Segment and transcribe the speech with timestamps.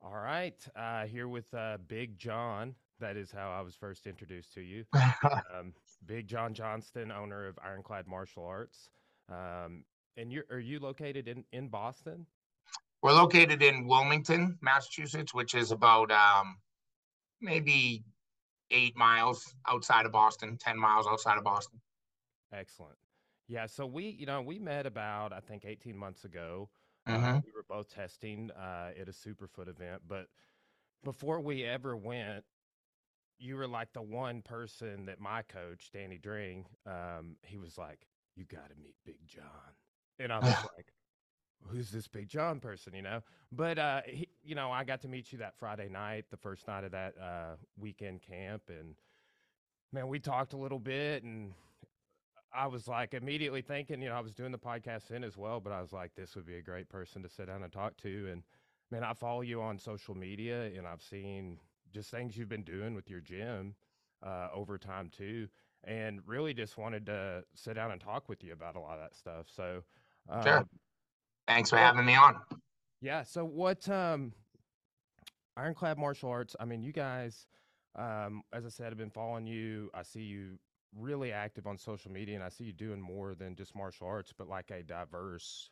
[0.00, 2.74] All right, uh, here with uh, Big John.
[3.00, 4.84] That is how I was first introduced to you.
[5.54, 5.74] Um,
[6.06, 8.90] Big John Johnston, owner of Ironclad Martial Arts.
[9.28, 9.84] Um,
[10.16, 12.26] and you are you located in in Boston?
[13.02, 16.58] We're located in Wilmington, Massachusetts, which is about um,
[17.40, 18.04] maybe
[18.70, 21.80] eight miles outside of Boston, 10 miles outside of Boston.
[22.52, 22.98] Excellent.
[23.46, 26.70] Yeah, so we, you know, we met about I think 18 months ago.
[27.06, 30.26] Uh, hmm we were both testing uh, at a Superfoot event, but
[31.04, 32.44] before we ever went,
[33.38, 38.06] you were like the one person that my coach, Danny Dring, um, he was like,
[38.36, 39.74] "You got to meet Big John,"
[40.18, 40.92] and I was like,
[41.66, 43.22] "Who's this Big John person?" You know.
[43.52, 46.66] But uh, he, you know, I got to meet you that Friday night, the first
[46.66, 48.94] night of that uh, weekend camp, and
[49.92, 51.54] man, we talked a little bit, and
[52.52, 55.60] I was like immediately thinking, you know, I was doing the podcast in as well,
[55.60, 57.96] but I was like, this would be a great person to sit down and talk
[57.98, 58.28] to.
[58.30, 58.42] And
[58.90, 61.58] man, I follow you on social media and I've seen
[61.92, 63.74] just things you've been doing with your gym
[64.22, 65.48] uh, over time too.
[65.84, 69.00] And really just wanted to sit down and talk with you about a lot of
[69.04, 69.46] that stuff.
[69.54, 69.84] So,
[70.28, 70.66] uh, Sure.
[71.48, 72.36] Thanks for having me on.
[73.00, 73.24] yeah.
[73.24, 74.32] So what, um,
[75.56, 77.48] Ironclad Martial Arts, I mean, you guys,
[77.96, 79.90] um, as I said, I've been following you.
[79.94, 80.58] I see you
[80.96, 84.32] really active on social media and I see you doing more than just martial arts,
[84.36, 85.70] but like a diverse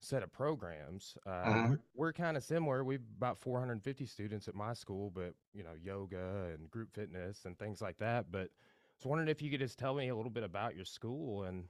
[0.00, 1.16] set of programs.
[1.26, 2.84] Uh, hmm we're we're kind of similar.
[2.84, 7.58] We've about 450 students at my school, but you know, yoga and group fitness and
[7.58, 8.26] things like that.
[8.30, 10.84] But I was wondering if you could just tell me a little bit about your
[10.84, 11.64] school and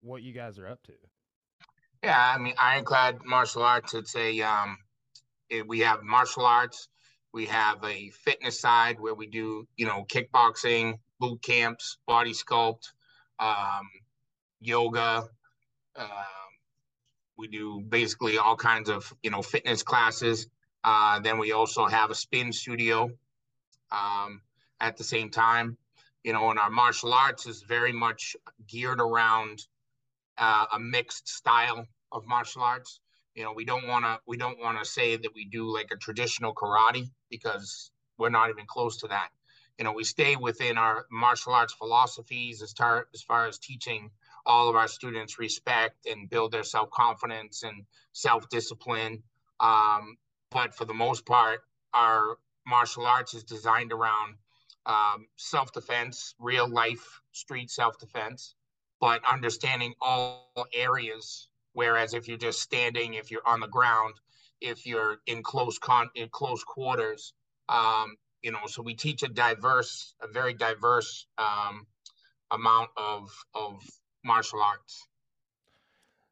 [0.00, 0.94] what you guys are up to.
[2.02, 4.78] Yeah, I mean, Ironclad Martial Arts, it's a, um,
[5.50, 6.88] it, we have martial arts,
[7.34, 12.92] we have a fitness side where we do, you know, kickboxing, boot camps, body sculpt,
[13.38, 13.86] um,
[14.60, 15.28] yoga.
[15.94, 16.08] Um,
[17.36, 20.48] we do basically all kinds of, you know, fitness classes.
[20.82, 23.10] Uh, then we also have a spin studio
[23.92, 24.40] um,
[24.80, 25.76] at the same time.
[26.24, 28.36] You know, and our martial arts is very much
[28.66, 29.66] geared around
[30.38, 33.00] uh, a mixed style of martial arts.
[33.34, 35.90] You know, we don't want to we don't want to say that we do like
[35.92, 39.30] a traditional karate because we're not even close to that.
[39.78, 44.10] You know, we stay within our martial arts philosophies as far as far as teaching
[44.46, 49.22] all of our students respect and build their self confidence and self discipline.
[49.60, 50.16] Um,
[50.50, 51.60] but for the most part,
[51.94, 54.36] our martial arts is designed around
[54.86, 58.54] um, self defense, real life street self defense
[59.00, 61.49] but understanding all areas.
[61.72, 64.14] Whereas if you're just standing, if you're on the ground,
[64.60, 67.32] if you're in close con in close quarters,
[67.68, 71.86] um, you know, so we teach a diverse, a very diverse um,
[72.50, 73.82] amount of of
[74.24, 75.06] martial arts.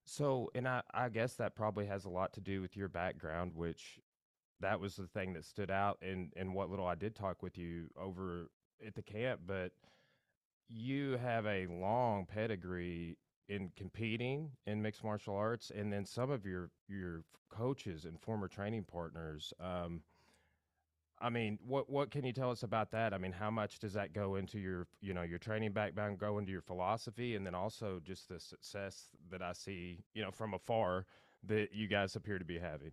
[0.05, 3.53] So, and I, I guess that probably has a lot to do with your background,
[3.55, 4.01] which
[4.61, 7.59] that was the thing that stood out in, in what little I did talk with
[7.59, 8.49] you over
[8.85, 9.41] at the camp.
[9.47, 9.73] But
[10.69, 16.45] you have a long pedigree in competing in mixed martial arts, and then some of
[16.45, 19.53] your your coaches and former training partners.
[19.61, 20.03] Um,
[21.21, 23.13] I mean, what what can you tell us about that?
[23.13, 26.39] I mean, how much does that go into your you know your training background, go
[26.39, 30.55] into your philosophy, and then also just the success that I see you know from
[30.55, 31.07] afar
[31.47, 32.93] that you guys appear to be having.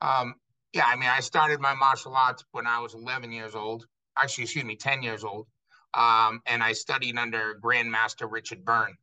[0.00, 0.34] Um,
[0.72, 3.86] yeah, I mean, I started my martial arts when I was 11 years old.
[4.16, 5.46] Actually, excuse me, 10 years old.
[5.94, 8.96] Um, and I studied under Grandmaster Richard Byrne,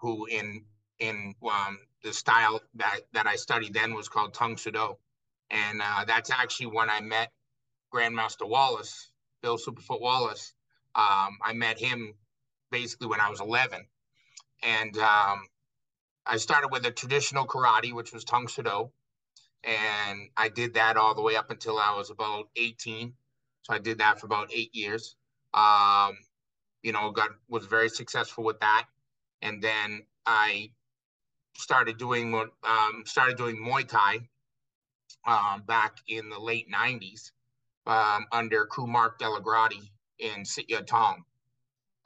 [0.00, 0.64] who in
[0.98, 4.96] in um, the style that that I studied then was called Tang Soo Do,
[5.50, 7.32] and uh, that's actually when I met
[7.92, 9.10] Grandmaster Wallace,
[9.42, 10.52] Bill Superfoot Wallace.
[10.94, 12.14] Um, I met him
[12.70, 13.84] basically when I was 11,
[14.62, 15.46] and um,
[16.26, 18.90] I started with a traditional karate, which was Tang Soo Do,
[19.64, 23.12] and I did that all the way up until I was about 18.
[23.62, 25.16] So I did that for about eight years.
[25.52, 26.16] Um,
[26.82, 28.86] you know, got was very successful with that,
[29.42, 30.70] and then I
[31.56, 34.28] started doing what um, started doing Muay Thai
[35.26, 37.32] um, back in the late 90s
[37.86, 41.16] um, under Mark DellaGrotte in Sityodtong.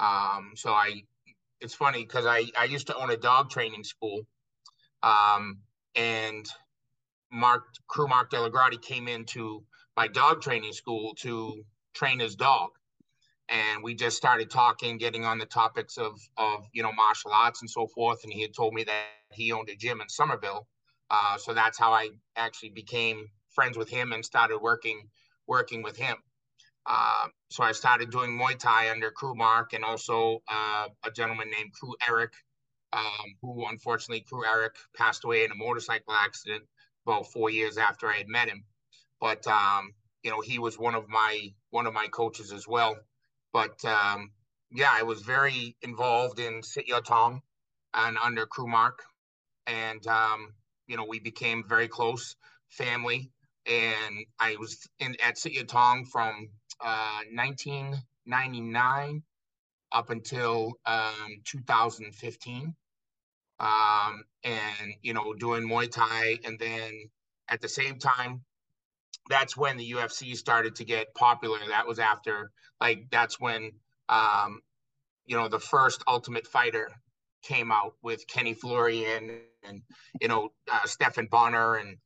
[0.01, 1.03] Um, so I,
[1.61, 4.27] it's funny because I, I used to own a dog training school
[5.03, 5.59] um,
[5.95, 6.47] and
[7.33, 7.65] Mark,
[7.97, 9.65] Mark DellaGrotte came into
[9.97, 11.63] my dog training school to
[11.95, 12.71] train his dog.
[13.49, 17.61] And we just started talking, getting on the topics of, of, you know, martial arts
[17.61, 18.25] and so forth.
[18.25, 20.67] And he had told me that he owned a gym in Somerville.
[21.11, 25.09] Uh, so that's how I actually became friends with him and started working
[25.47, 26.17] working with him.
[26.87, 31.51] Uh, so I started doing Muay Thai under Kru Mark and also uh, a gentleman
[31.51, 32.33] named Kru Eric,
[32.93, 36.65] um, who unfortunately Kru Eric passed away in a motorcycle accident
[37.07, 38.65] about four years after I had met him.
[39.21, 39.93] But um,
[40.23, 42.97] you know, he was one of my one of my coaches as well.
[43.55, 44.33] But um,
[44.73, 47.41] yeah, I was very involved in Sityodtong
[47.95, 48.99] and under Kru Mark,
[49.69, 50.55] and um,
[50.89, 52.35] you know, we became very close
[52.69, 53.31] family.
[53.67, 59.23] And I was in at Sityodtong from uh, 1999
[59.93, 62.75] up until um, 2015.
[63.61, 66.39] Um, and, you know, doing Muay Thai.
[66.45, 66.93] And then
[67.49, 68.45] at the same time,
[69.29, 71.59] that's when the UFC started to get popular.
[71.69, 72.51] That was after,
[72.81, 73.73] like, that's when,
[74.09, 74.61] um,
[75.27, 76.91] you know, the first Ultimate Fighter
[77.43, 79.83] came out with Kenny Florian and,
[80.21, 81.97] you know, uh, Stephan Bonnar and,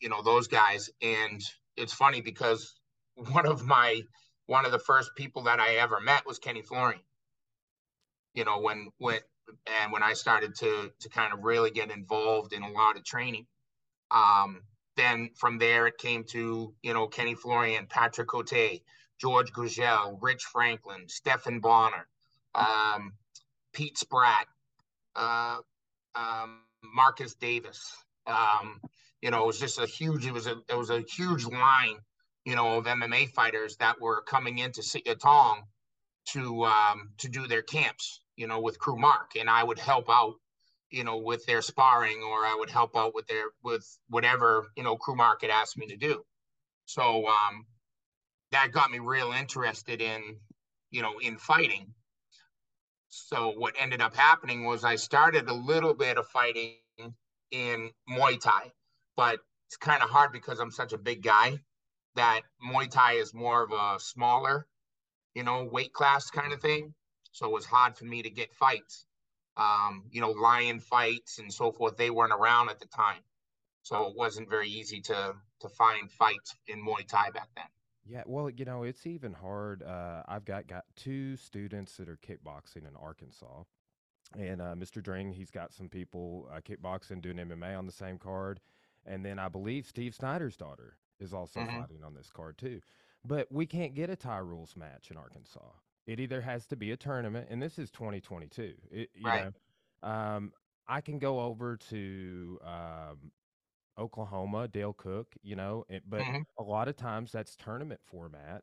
[0.00, 0.90] you know, those guys.
[1.02, 1.40] And
[1.76, 2.74] it's funny because
[3.30, 4.02] one of my
[4.46, 7.00] one of the first people that I ever met was Kenny Florian.
[8.34, 9.18] You know, when when
[9.82, 13.04] and when I started to to kind of really get involved in a lot of
[13.04, 13.46] training.
[14.10, 14.62] Um,
[14.96, 18.80] then from there it came to, you know, Kenny Florian, Patrick Cote,
[19.20, 22.06] George Gurgel, Rich Franklin, Stephan Bonnar,
[22.54, 23.12] um,
[23.72, 24.46] Pete Spratt,
[25.14, 25.58] uh,
[26.14, 27.94] um, Marcus Davis.
[28.26, 28.80] Um,
[29.22, 31.98] you know, it was just a huge, it was a, it was a huge line
[32.46, 34.80] you know, of MMA fighters that were coming into
[35.20, 35.64] Tong
[36.28, 40.08] to um, to do their camps, you know, with Kru Mark, and I would help
[40.08, 40.34] out,
[40.96, 44.82] you know, with their sparring, or I would help out with their with whatever you
[44.82, 46.24] know Kru Mark had asked me to do.
[46.86, 47.66] So um,
[48.52, 50.36] that got me real interested in,
[50.90, 51.92] you know, in fighting.
[53.08, 56.76] So what ended up happening was I started a little bit of fighting
[57.50, 58.72] in Muay Thai,
[59.16, 61.58] but it's kind of hard because I'm such a big guy
[62.14, 64.66] that Muay Thai is more of a smaller,
[65.34, 66.94] you know, weight class kind of thing.
[67.32, 69.05] So it was hard for me to get fights.
[69.56, 73.22] Um, you know, lion fights and so forth, they weren't around at the time.
[73.82, 77.66] So it wasn't very easy to to find fights in Muay Thai back then.
[78.04, 79.82] Yeah, well, you know, it's even hard.
[79.82, 83.64] Uh, I've got got two students that are kickboxing in Arkansas,
[84.38, 85.02] and uh, Mr.
[85.02, 88.60] Dring, he's got some people uh, kickboxing doing MMA on the same card,
[89.04, 91.80] and then I believe Steve Snyder's daughter is also mm-hmm.
[91.80, 92.80] fighting on this card too.
[93.24, 95.60] But we can't get a Thai rules match in Arkansas.
[96.06, 98.74] It either has to be a tournament, and this is 2022.
[98.90, 99.52] It, you right.
[100.02, 100.52] know, um,
[100.88, 103.32] I can go over to um,
[103.98, 106.42] Oklahoma, Dale Cook, you know, it, but mm-hmm.
[106.58, 108.62] a lot of times that's tournament format.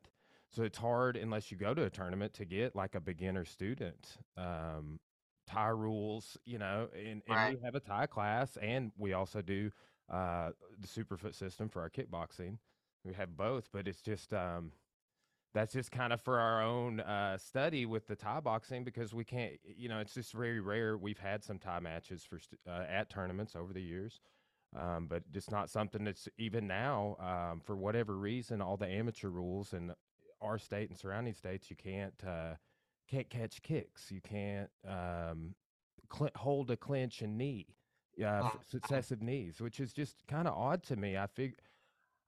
[0.50, 4.16] So it's hard unless you go to a tournament to get like a beginner student.
[4.36, 5.00] Um,
[5.46, 7.54] Thai rules, you know, and, and right.
[7.54, 9.70] we have a Thai class, and we also do
[10.10, 12.58] uh, the Superfoot system for our kickboxing.
[13.04, 14.72] We have both, but it's just um,
[15.54, 19.24] that's just kind of for our own uh, study with the Thai boxing because we
[19.24, 20.98] can't, you know, it's just very rare.
[20.98, 24.20] We've had some Thai matches for uh, at tournaments over the years,
[24.78, 28.60] um, but just not something that's even now um, for whatever reason.
[28.60, 29.92] All the amateur rules in
[30.42, 32.54] our state and surrounding states, you can't uh,
[33.08, 35.54] can't catch kicks, you can't um,
[36.12, 37.68] cl- hold a clinch and knee
[38.16, 38.60] yeah, oh.
[38.68, 41.16] successive knees, which is just kind of odd to me.
[41.16, 41.58] I fig-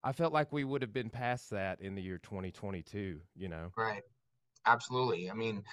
[0.06, 3.72] I felt like we would have been past that in the year 2022, you know.
[3.76, 4.02] Right.
[4.64, 5.28] Absolutely.
[5.28, 5.64] I mean,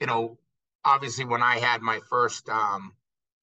[0.00, 0.38] you know,
[0.82, 2.94] obviously when I had my first um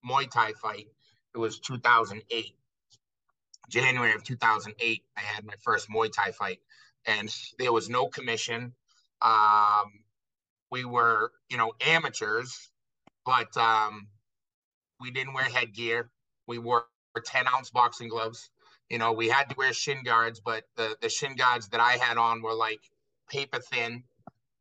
[0.03, 0.87] Muay Thai fight,
[1.35, 2.55] it was 2008.
[3.69, 6.61] January of 2008, I had my first Muay Thai fight
[7.05, 8.73] and there was no commission.
[9.21, 10.03] Um
[10.71, 12.71] we were, you know, amateurs,
[13.23, 14.07] but um
[14.99, 16.09] we didn't wear headgear.
[16.47, 16.85] We wore
[17.23, 18.49] 10 ounce boxing gloves.
[18.89, 21.93] You know, we had to wear shin guards, but the, the shin guards that I
[21.93, 22.81] had on were like
[23.29, 24.03] paper thin,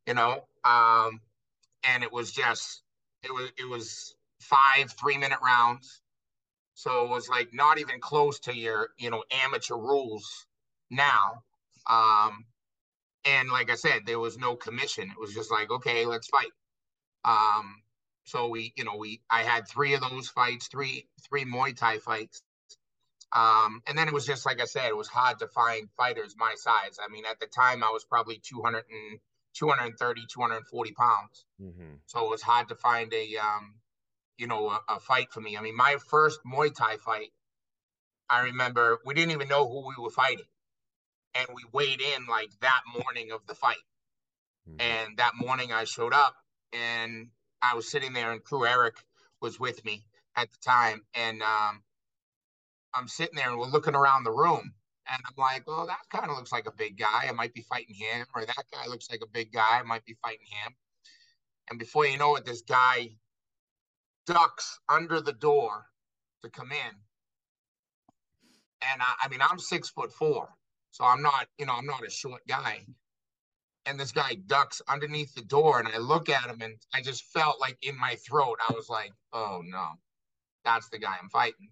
[0.07, 0.45] you know.
[0.65, 1.21] Um,
[1.85, 2.83] and it was just
[3.23, 6.03] it was it was five three minute rounds.
[6.75, 10.47] So it was like not even close to your, you know, amateur rules
[10.91, 11.43] now.
[11.91, 12.45] Um,
[13.25, 15.11] and like I said, there was no commission.
[15.11, 16.53] It was just like, okay, let's fight.
[17.25, 17.83] Um,
[18.25, 21.99] so we, you know, we I had three of those fights, three three Muay Thai
[21.99, 22.43] fights.
[23.33, 26.35] Um, and then it was just like I said, it was hard to find fighters
[26.39, 26.99] my size.
[27.03, 29.21] I mean, at the time I was probably 200 and
[29.55, 31.45] 230, 240 pounds.
[31.61, 31.95] Mm-hmm.
[32.07, 33.75] So it was hard to find a um,
[34.39, 35.57] you know, a, a fight for me.
[35.57, 37.33] I mean, my first Muay Thai fight,
[38.31, 40.47] I remember we didn't even know who we were fighting.
[41.35, 43.77] And we weighed in like that morning of the fight.
[44.69, 44.81] Mm-hmm.
[44.81, 46.35] And that morning I showed up
[46.73, 47.29] and
[47.61, 48.97] I was sitting there and kru Eric
[49.41, 50.05] was with me
[50.37, 51.03] at the time.
[51.15, 51.83] And um,
[52.95, 54.75] I'm sitting there and we're looking around the room
[55.11, 57.27] And I'm like, oh, that kind of looks like a big guy.
[57.29, 59.79] I might be fighting him, or that guy looks like a big guy.
[59.81, 60.75] I might be fighting him.
[61.71, 63.11] And before you know it, this guy
[64.27, 65.87] ducks under the door
[66.43, 66.97] to come in.
[68.93, 70.49] And I, I mean, I'm six foot four,
[70.91, 72.87] so I'm not, you know, I'm not a short guy.
[73.87, 77.25] And this guy ducks underneath the door, and I look at him, and I just
[77.33, 79.87] felt like in my throat, I was like, oh no,
[80.65, 81.71] that's the guy I'm fighting.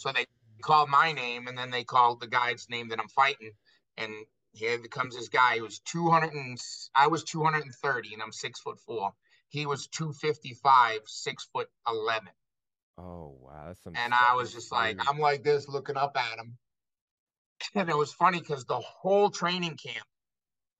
[0.00, 0.24] So they
[0.62, 3.52] called my name, and then they called the guy's name that I'm fighting.
[3.98, 4.10] And
[4.52, 6.58] here comes this guy who was 200 and
[6.94, 9.12] I was 230, and I'm six foot four.
[9.50, 12.30] He was 255, six foot 11.
[12.96, 13.94] Oh wow, that's some.
[13.94, 16.56] And I was just like, I'm like this, looking up at him.
[17.74, 20.06] And it was funny because the whole training camp,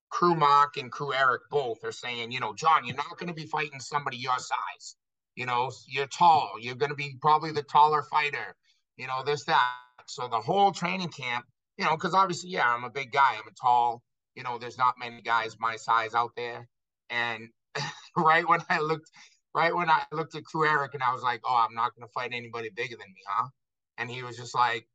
[0.09, 3.35] Kru Mark and Kru Eric both are saying, you know, John, you're not going to
[3.35, 4.97] be fighting somebody your size.
[5.37, 6.53] You know, you're tall.
[6.59, 8.57] You're going to be probably the taller fighter.
[9.00, 9.76] You know, this that.
[10.07, 11.47] So the whole training camp,
[11.78, 13.33] you know, because obviously, yeah, I'm a big guy.
[13.33, 14.02] I'm a tall.
[14.35, 16.69] You know, there's not many guys my size out there.
[17.09, 17.49] And
[18.16, 19.11] right when I looked
[19.54, 22.07] right when I looked at Kru Eric and I was like, oh, I'm not going
[22.07, 23.49] to fight anybody bigger than me, huh?
[23.97, 24.87] And he was just like,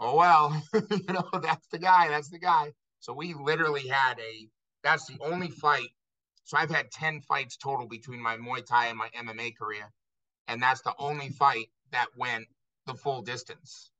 [0.00, 2.08] oh, well, you know, that's the guy.
[2.08, 2.72] That's the guy.
[3.00, 4.48] So we literally had a,
[4.82, 5.90] that's the only fight.
[6.44, 9.92] So I've had 10 fights total between my Muay Thai and my MMA career.
[10.48, 12.46] And that's the only fight that went
[12.92, 13.90] the full distance.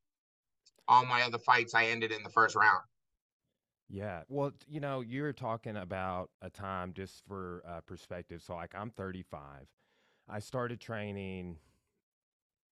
[0.89, 2.83] All my other fights, I ended in the first round.
[3.89, 4.23] Yeah.
[4.29, 8.43] Well, you know, you're talking about a time just for uh, perspective.
[8.43, 9.67] So, like, I'm 35.
[10.29, 11.59] I started training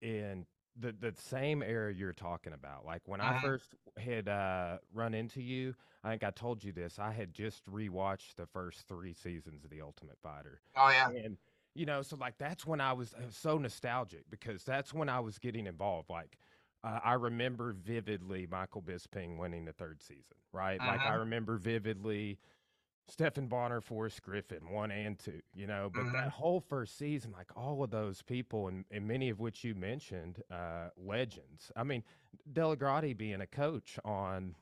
[0.01, 0.45] in
[0.79, 2.83] the the same era you're talking about.
[2.85, 3.41] Like when I Mhm.
[3.41, 6.97] first had uh, run into you, I think I told you this.
[6.97, 11.09] I had just rewatched the first three seasons of The Ultimate Fighter, Oh, yeah.
[11.09, 11.37] and
[11.75, 15.09] you know, so like that's when I was, I was so nostalgic because that's when
[15.09, 16.09] I was getting involved.
[16.09, 16.37] Like
[16.83, 20.83] uh, I remember vividly Michael Bisping winning the third season, right?
[20.83, 21.15] Like I Mhm.
[21.15, 22.39] remember vividly
[23.07, 26.31] Stephen Bonnar, Forrest Griffin, one and two, you know, but that Mhm.
[26.31, 30.41] whole first season, like all of those people, and, and many of which you mentioned,
[30.51, 31.71] uh, legends.
[31.75, 32.03] I mean,
[32.53, 34.55] DellaGrotte being a coach on,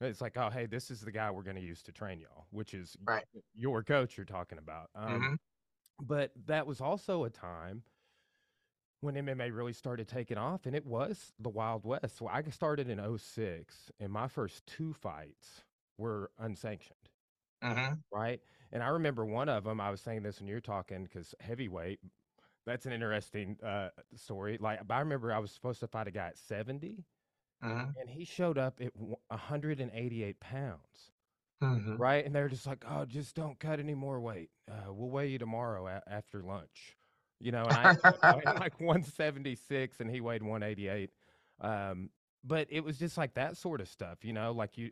[0.00, 2.46] it's like, oh, hey, this is the guy we're going to use to train y'all,
[2.50, 3.26] which is Right.
[3.54, 4.90] your coach you're talking about.
[4.94, 5.36] Um, Mhm.
[5.98, 7.84] But that was also a time
[9.00, 12.16] when MMA really started taking off, and it was the Wild West.
[12.16, 15.64] So I started in 06, and my first two fights
[15.98, 17.10] were unsanctioned
[17.62, 18.02] Mhm.
[18.12, 18.40] right?
[18.72, 19.80] And I remember one of them.
[19.80, 22.00] I was saying this when you're talking because heavyweight.
[22.66, 24.58] That's an interesting uh, story.
[24.58, 27.06] Like, I remember I was supposed to fight a guy at seventy,
[27.60, 27.96] Mhm.
[27.96, 31.15] and he showed up at one hundred and eighty-eight pounds,
[31.62, 31.98] Mhm.
[31.98, 32.24] right?
[32.24, 34.50] And they're just like, "Oh, just don't cut any more weight.
[34.70, 36.96] Uh, we'll weigh you tomorrow a- after lunch."
[37.40, 41.10] You know, and I up like one seventy-six, and he weighed one eighty-eight.
[41.60, 42.10] Um,
[42.44, 44.90] but it was just like that sort of stuff, you know, like you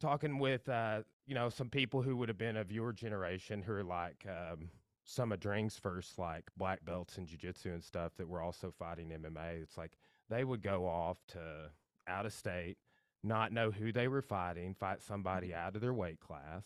[0.00, 3.72] talking with uh, you know some people who would have been of your generation who
[3.72, 4.70] are like um,
[5.04, 9.10] some of Dring's first like black belts in jiu-jitsu and stuff that were also fighting
[9.10, 9.62] MMA.
[9.62, 9.92] It's like
[10.28, 11.70] they would go off to
[12.06, 12.76] out of state,
[13.22, 16.64] not know who they were fighting, fight somebody out of their weight class.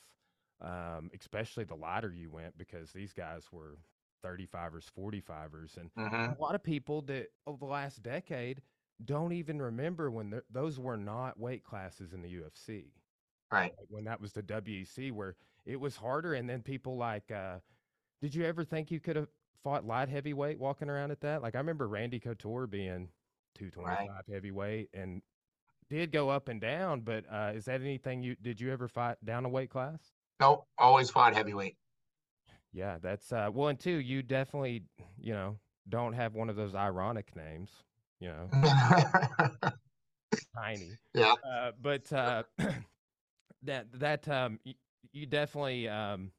[0.61, 3.79] Um, especially the lighter you went because these guys were
[4.25, 8.63] 35ers, 45ers, and a lot of people that over the last decade
[9.05, 12.93] don't even remember when th- those were not weight classes in the UFC
[13.51, 13.73] Right.
[13.77, 15.35] like when that was the WEC where
[15.67, 17.59] it was harder and then people like uh
[18.21, 19.29] did you ever think you could have
[19.65, 23.09] fought light heavyweight walking around at that like I remember Randy Couture being
[23.57, 25.21] 225 heavyweight and
[25.93, 29.17] did go up and down but uh is that anything you did you ever fight
[29.27, 30.67] down a weight class Nope.
[30.79, 31.77] Always fought heavyweight.
[32.73, 34.85] yeah that's uh well and two you definitely
[35.19, 35.59] you know
[35.91, 37.71] don't have one of those ironic names
[38.21, 38.49] you know
[40.57, 41.35] tiny yeah.
[41.47, 42.43] uh, but uh,
[43.63, 44.75] that that um, y-
[45.13, 46.31] you definitely um,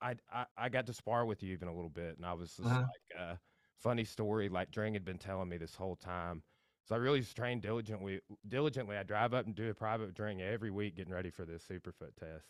[0.00, 2.56] I, I I got to spar with you even a little bit, and I was
[2.56, 2.82] just Mhm.
[2.82, 3.36] like, uh,
[3.78, 4.48] funny story.
[4.48, 6.42] Like Dring had been telling me this whole time,
[6.90, 8.20] so I really just trained diligently.
[8.48, 11.64] Diligently, I drive up and do a private Dring every week, getting ready for this
[11.68, 12.48] Superfoot test,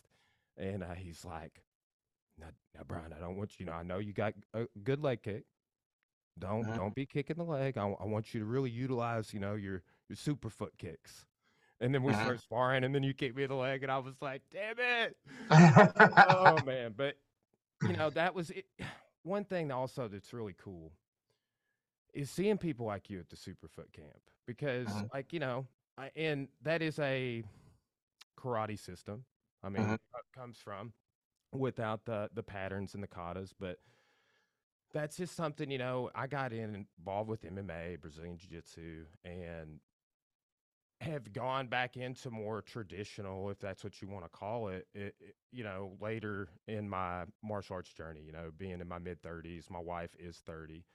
[0.57, 1.63] and uh, he's like,
[2.39, 3.65] now, "Now, Brian, I don't want you.
[3.65, 5.45] You know, I know you got a good leg kick.
[6.39, 6.73] Don't Mhm.
[6.73, 7.77] don't be kicking the leg.
[7.77, 11.25] I, I want you to really utilize, you know, your your Superfoot kicks."
[11.81, 12.13] And then we Mhm.
[12.13, 14.79] start sparring, and then you kick me in the leg, and I was like, "Damn
[14.79, 15.17] it!"
[16.25, 17.17] oh man, but
[17.81, 18.65] you know that was it.
[19.23, 20.91] one thing also that's really cool
[22.13, 25.09] is seeing people like you at the Superfoot camp because, Mhm.
[25.13, 27.43] like you know, I, and that is a
[28.37, 29.25] karate system.
[29.63, 29.93] I mean, Mhm.
[29.93, 29.99] it
[30.33, 30.93] comes from
[31.53, 33.79] without the the patterns and the katas, but
[34.93, 36.09] that's just something you know.
[36.15, 39.79] I got in involved with MMA, Brazilian Jiu Jitsu, and
[41.01, 45.15] have gone back into more traditional, if that's what you want to call it, it,
[45.19, 49.21] it, you know, later in my martial arts journey, you know, being in my mid
[49.21, 50.85] 30s, my wife is 30,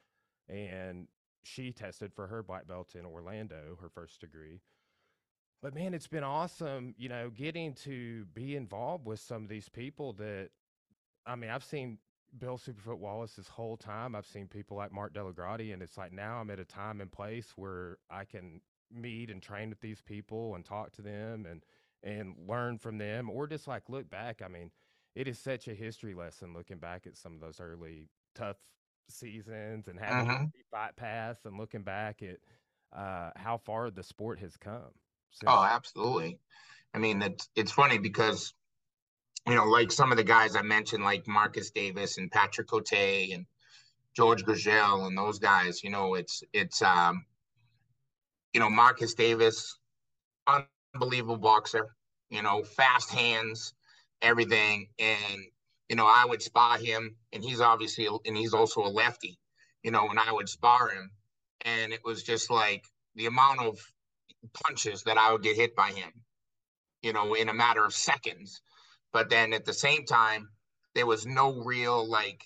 [0.49, 1.09] and
[1.43, 4.61] she tested for her black belt in Orlando, her first degree.
[5.63, 9.69] But man, it's been awesome, you know, getting to be involved with some of these
[9.69, 10.51] people that,
[11.27, 11.99] I mean, I've seen
[12.39, 14.15] Bill Superfoot Wallace this whole time.
[14.15, 17.11] I've seen people like Mark DellaGrotte, and it's like now I'm at a time and
[17.11, 18.61] place where I can
[18.93, 21.63] meet and train with these people and talk to them and
[22.03, 24.71] and learn from them or just like look back i mean
[25.15, 28.59] it is such a history lesson looking back at some of those early tough
[29.09, 30.53] seasons and having Mhm.
[30.55, 32.39] a fight path and looking back at
[32.99, 34.93] uh, how far the sport has come
[35.47, 36.41] Oh, absolutely.
[36.95, 38.55] I mean, it's it's funny because
[39.47, 42.93] you know, like some of the guys I mentioned, like Marcus Davis and Patrick Cote
[42.93, 43.47] and
[44.15, 45.83] George Gurgel and those guys.
[45.85, 47.27] You know, it's it's um,
[48.53, 49.79] you know, Marcus Davis,
[50.47, 51.55] unbelievable boxer.
[51.95, 53.75] You know, fast hands,
[54.23, 55.41] everything, and
[55.89, 59.39] you know, I would spar him, and he's obviously, and he's also a lefty.
[59.83, 61.11] You know, and I would spar him,
[61.63, 63.79] and it was just like the amount of
[64.65, 66.11] punches that I would get hit by him,
[67.03, 68.61] you know, in a matter of seconds.
[69.13, 70.49] But then at the same time,
[70.95, 72.43] there was no real like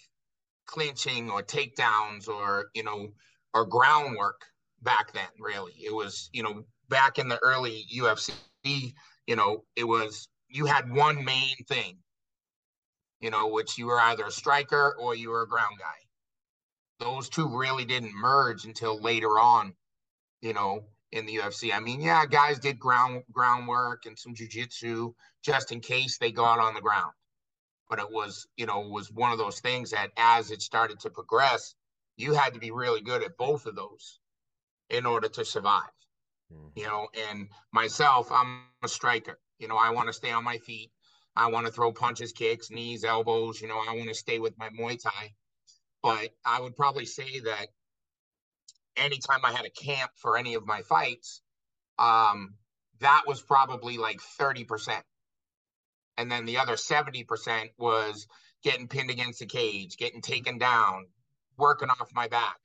[0.66, 3.09] clinching or takedowns or, you know,
[3.54, 4.42] or groundwork
[4.82, 5.73] back then, really.
[5.82, 8.94] It was, you know, back in the early UFC,
[9.26, 11.99] you know, it was you had one main thing,
[13.20, 15.96] you know, which you were either a striker or you were a ground guy.
[17.00, 19.74] Those two really didn't merge until later on,
[20.42, 21.72] you know, in the UFC.
[21.72, 26.58] I mean, yeah, guys did ground groundwork and some jujitsu just in case they got
[26.60, 27.14] on the ground.
[27.88, 31.10] But it was, you know, was one of those things that as it started to
[31.10, 31.74] progress,
[32.16, 34.20] you had to be really good at both of those
[34.90, 35.90] in order to survive.
[36.76, 36.88] You Mhm.
[36.88, 39.40] know, and myself, I'm a striker.
[39.58, 40.90] You know, I want to stay on my feet.
[41.37, 43.60] I want to throw punches, kicks, knees, elbows.
[43.60, 45.32] You know, I want to stay with my Muay Thai.
[46.02, 47.66] But I would probably say that
[48.97, 51.43] anytime I had a camp for any of my fights,
[51.99, 52.54] um,
[53.00, 55.02] that was probably like 30%.
[56.16, 58.26] And then the other 70% was
[58.62, 61.06] getting pinned against the cage, getting taken down,
[61.56, 62.58] working off my back,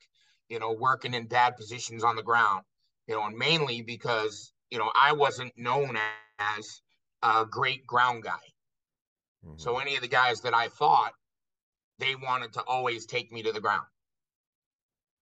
[0.48, 2.64] you know, working in bad positions on the ground,
[3.06, 5.96] you know, and mainly because, you know, I wasn't known
[6.38, 6.82] as
[7.22, 8.32] a great ground guy.
[9.46, 9.60] Mhm.
[9.60, 11.14] So any of the guys that I fought,
[11.98, 13.86] they wanted to always take me to the ground.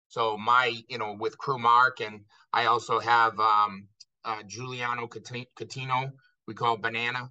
[0.08, 3.88] So my, you know, with Kru Mark, and I also have um,
[4.24, 6.12] uh, Giuliano Catino,
[6.46, 7.30] we call Banana.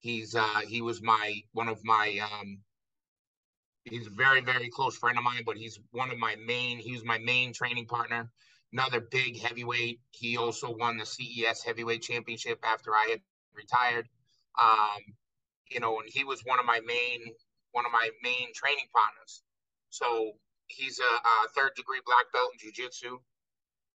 [0.00, 2.62] He's uh, he was my one of my um,
[3.84, 6.78] he's a very very close friend of mine, but he's one of my main.
[6.78, 8.30] He was my main training partner.
[8.72, 10.00] Another big heavyweight.
[10.10, 13.20] He also won the CES heavyweight championship after I had
[13.54, 14.08] retired.
[14.60, 15.14] Um,
[15.72, 17.20] you know, and he was one of my main
[17.72, 19.42] one of my main training partners.
[19.90, 20.32] So
[20.66, 23.18] he's a, a third degree black belt in jiu-jitsu.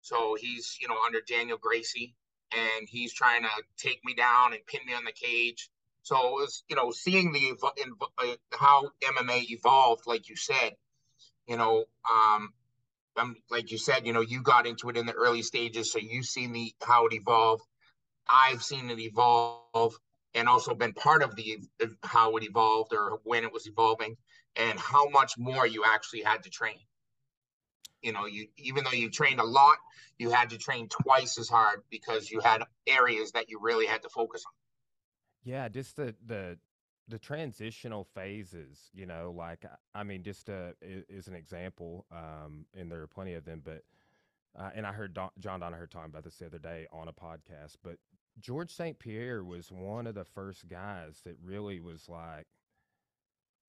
[0.01, 2.15] So he's, you know, under Daniel Gracie
[2.51, 5.69] and he's trying to take me down and pin me on the cage.
[6.01, 10.35] So it was, you know, seeing the evo- in, uh, how MMA evolved, like you
[10.35, 10.75] said,
[11.47, 12.53] you know, um,
[13.17, 15.99] um, like you said, you know, you got into it in the early stages, so
[15.99, 17.63] you've seen the how it evolved.
[18.29, 19.99] I've seen it evolve
[20.33, 21.59] and also been part of the
[22.03, 24.17] how it evolved or when it was evolving
[24.55, 26.77] and how much more you actually had to train.
[28.01, 29.77] You know, you even though you trained a lot,
[30.19, 34.03] you had to train twice as hard because you had areas that you really had
[34.03, 34.53] to focus on.
[35.43, 36.57] Yeah, just the the
[37.07, 42.91] the transitional phases, you know, like I mean, just uh, is an example, um, and
[42.91, 43.61] there are plenty of them.
[43.63, 43.83] But
[44.57, 47.13] uh, and I heard Don, John Danaher talking about this the other day on a
[47.13, 47.77] podcast.
[47.83, 47.97] But
[48.39, 48.97] George St.
[48.99, 52.47] Pierre was one of the first guys that really was like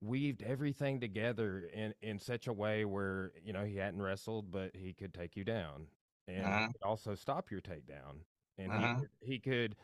[0.01, 4.75] weaved everything together in in such a way where you know he hadn't wrestled, but
[4.75, 5.87] he could take you down,
[6.27, 8.21] and he could also stop your takedown,
[8.59, 9.77] and he mhm, could he could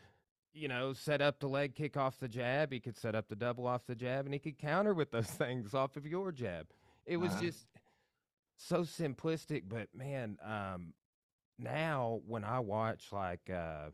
[0.53, 2.71] you know, set up the leg kick off the jab.
[2.73, 5.27] He could set up the double off the jab, and he could counter with those
[5.29, 6.67] things off of your jab.
[7.05, 7.67] It was mhm, just
[8.57, 10.93] so simplistic, but man, um,
[11.57, 13.89] now when I watch like uh,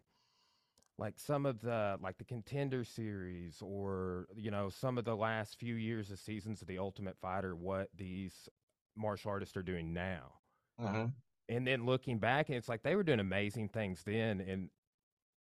[1.01, 5.59] like some of the like the contender series or you know some of the last
[5.59, 8.49] few years of seasons of the Ultimate Fighter, what these
[8.95, 10.35] martial artists are doing now,
[10.79, 11.13] mhm,
[11.49, 14.71] and then looking back, and it's like they were doing amazing things then, and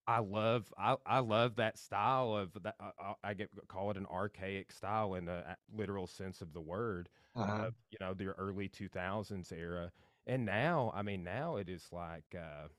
[0.08, 3.98] I love I I love that style of that I, I I get call it
[3.98, 7.10] an archaic style in the a- literal sense of the word
[7.48, 9.92] of you know the early 2000s era.
[10.28, 12.70] And now I mean now it is like uh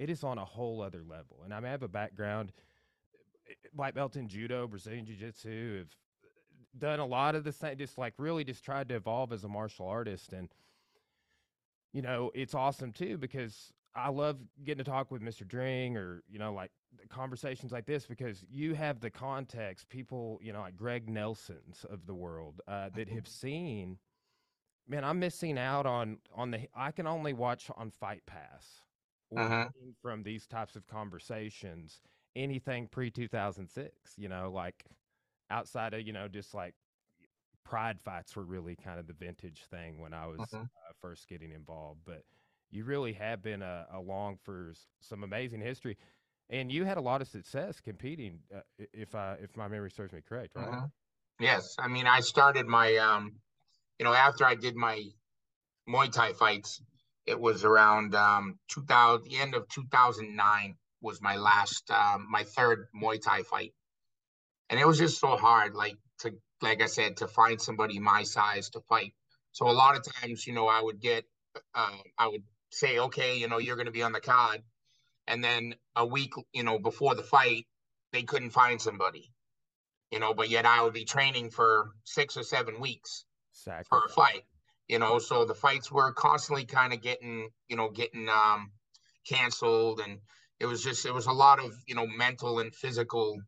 [0.00, 1.42] it is on a whole other level.
[1.44, 2.52] And I, mean, I have a background
[3.74, 5.88] black belt in judo, Brazilian jiu jitsu, have
[6.78, 9.48] done a lot of the same, just like really just tried to evolve as a
[9.48, 10.32] martial artist.
[10.32, 10.48] And,
[11.92, 15.46] you know, it's awesome too because I love getting to talk with Mr.
[15.46, 16.70] Dring or, you know, like
[17.10, 22.06] conversations like this because you have the context, people, you know, like Greg Nelson's of
[22.06, 23.98] the world uh, that have seen.
[24.88, 26.66] Man, I'm missing out on on the.
[26.74, 28.82] I can only watch on Fight Pass
[29.36, 29.68] uh-huh.
[30.02, 32.00] from these types of conversations
[32.36, 34.84] anything pre 2006, you know, like
[35.50, 36.74] outside of, you know, just like
[37.64, 40.62] pride fights were really kind of the vintage thing when I was uh-huh.
[40.62, 42.00] uh, first getting involved.
[42.04, 42.22] But
[42.70, 45.96] you really have been uh, along for some amazing history.
[46.48, 48.60] And you had a lot of success competing, uh,
[48.92, 50.66] if I if my memory serves me correct, right?
[50.66, 50.86] Uh-huh.
[51.38, 53.36] Yes, I mean I started my, um,
[53.98, 55.02] you know, after I did my
[55.88, 56.82] Muay Thai fights,
[57.26, 62.88] it was around um, 2000, the end of 2009 was my last, um, my third
[62.94, 63.72] Muay Thai fight,
[64.68, 68.22] and it was just so hard, like to, like I said, to find somebody my
[68.22, 69.14] size to fight.
[69.52, 71.24] So a lot of times, you know, I would get,
[71.74, 74.62] uh, I would say, okay, you know, you're going to be on the card,
[75.26, 77.66] and then a week, you know, before the fight,
[78.12, 79.32] they couldn't find somebody,
[80.10, 83.86] you know, but yet I would be training for six or seven weeks Sacrifice.
[83.88, 84.44] for a fight,
[84.90, 85.18] you know.
[85.20, 88.72] So the fights were constantly kind of getting, you know, getting um
[89.28, 90.18] canceled and
[90.60, 93.38] it was just it was a lot of you know mental and physical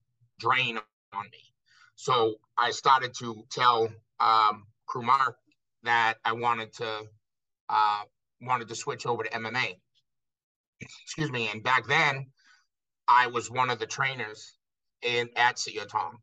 [0.40, 0.78] drain
[1.14, 1.54] on me
[1.96, 3.88] so i started to tell
[4.20, 5.36] um mark
[5.82, 7.02] that i wanted to
[7.70, 8.02] uh
[8.42, 9.76] wanted to switch over to mma
[11.04, 12.26] excuse me and back then
[13.08, 14.58] i was one of the trainers
[15.02, 16.14] in at Sityodtong.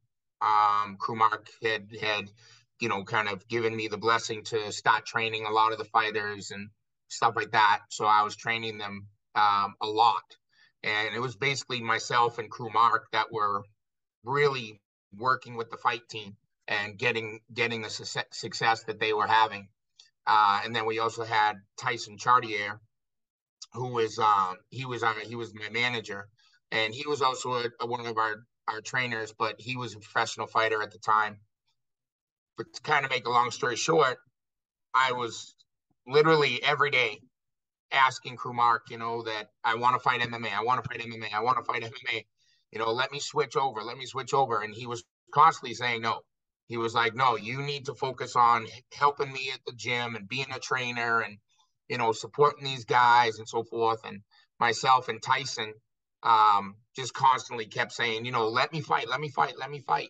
[0.41, 2.31] um mark had had
[2.79, 5.85] you know kind of given me the blessing to start training a lot of the
[5.85, 6.69] fighters and
[7.09, 7.81] stuff like that.
[7.89, 10.23] So i was training them um, a lot.
[10.83, 13.63] And it was basically myself and kru mark that were
[14.23, 14.79] really
[15.17, 16.37] working with the fight team
[16.67, 19.67] and getting getting the su- success that they were having.
[20.25, 22.79] Uh, and then we also had tyson chartier
[23.73, 26.29] who was um, he was uh, he was my manager.
[26.71, 28.35] And he was also a, a, one of our
[28.67, 31.39] our trainers but he was a professional fighter at the time
[32.59, 34.19] but to kind of make a long story short
[34.93, 35.55] i was
[36.05, 37.19] literally every day
[37.91, 40.53] asking kru mark, you know, that I want to fight MMA.
[40.53, 41.33] I want to fight MMA.
[41.33, 42.25] I want to fight MMA.
[42.71, 43.81] You know, let me switch over.
[43.81, 44.61] Let me switch over.
[44.61, 46.19] And he was constantly saying no.
[46.67, 50.29] He was like, no, you need to focus on helping me at the gym and
[50.29, 51.37] being a trainer and,
[51.87, 54.01] you know, supporting these guys and so forth.
[54.05, 54.21] And
[54.59, 55.73] myself and Tyson
[56.21, 59.79] um, just constantly kept saying, you know, let me fight, let me fight, let me
[59.79, 60.09] fight.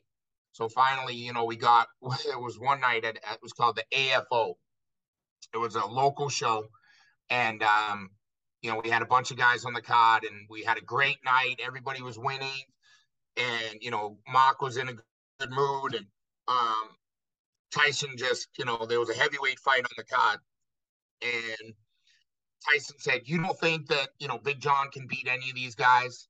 [0.51, 3.85] So finally, you know, we got, it was one night, at, it was called the
[3.95, 4.55] AFO.
[5.53, 6.67] It was a local show
[7.29, 8.09] and um,
[8.61, 10.81] you know we had a bunch of guys on the card, and we had a
[10.81, 11.55] great night.
[11.65, 12.63] Everybody was winning,
[13.37, 14.93] and you know Mark was in a
[15.39, 16.05] good mood, and
[16.47, 16.89] um,
[17.71, 20.39] Tyson just you know there was a heavyweight fight on the card,
[21.21, 21.73] and
[22.67, 25.75] Tyson said, "You don't think that you know Big John can beat any of these
[25.75, 26.27] guys?"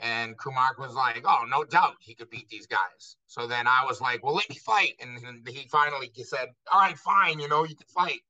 [0.00, 3.84] And Mark was like, "Oh, no doubt he could beat these guys." So then I
[3.84, 7.48] was like, "Well, let me fight," and, and he finally said, "All right, fine, you
[7.48, 8.20] know, you can fight."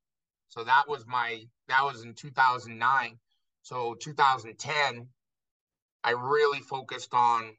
[0.49, 3.19] So that was my that was in 2009.
[3.63, 5.09] So 2010,
[6.03, 7.57] I really focused on,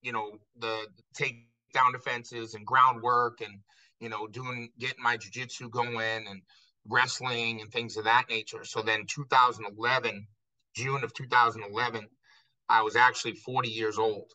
[0.00, 3.60] you know, the takedown defenses and groundwork and
[4.00, 6.42] you know doing getting my jujitsu going and
[6.88, 8.64] wrestling and things of that nature.
[8.64, 10.26] So then 2011,
[10.74, 12.08] June of 2011,
[12.72, 14.32] I was actually 40 years old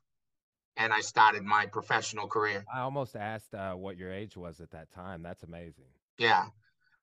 [0.77, 2.63] and I started my professional career.
[2.71, 5.23] I almost asked uh, what your age was at that time.
[5.23, 5.85] That's amazing.
[6.19, 6.45] Yeah.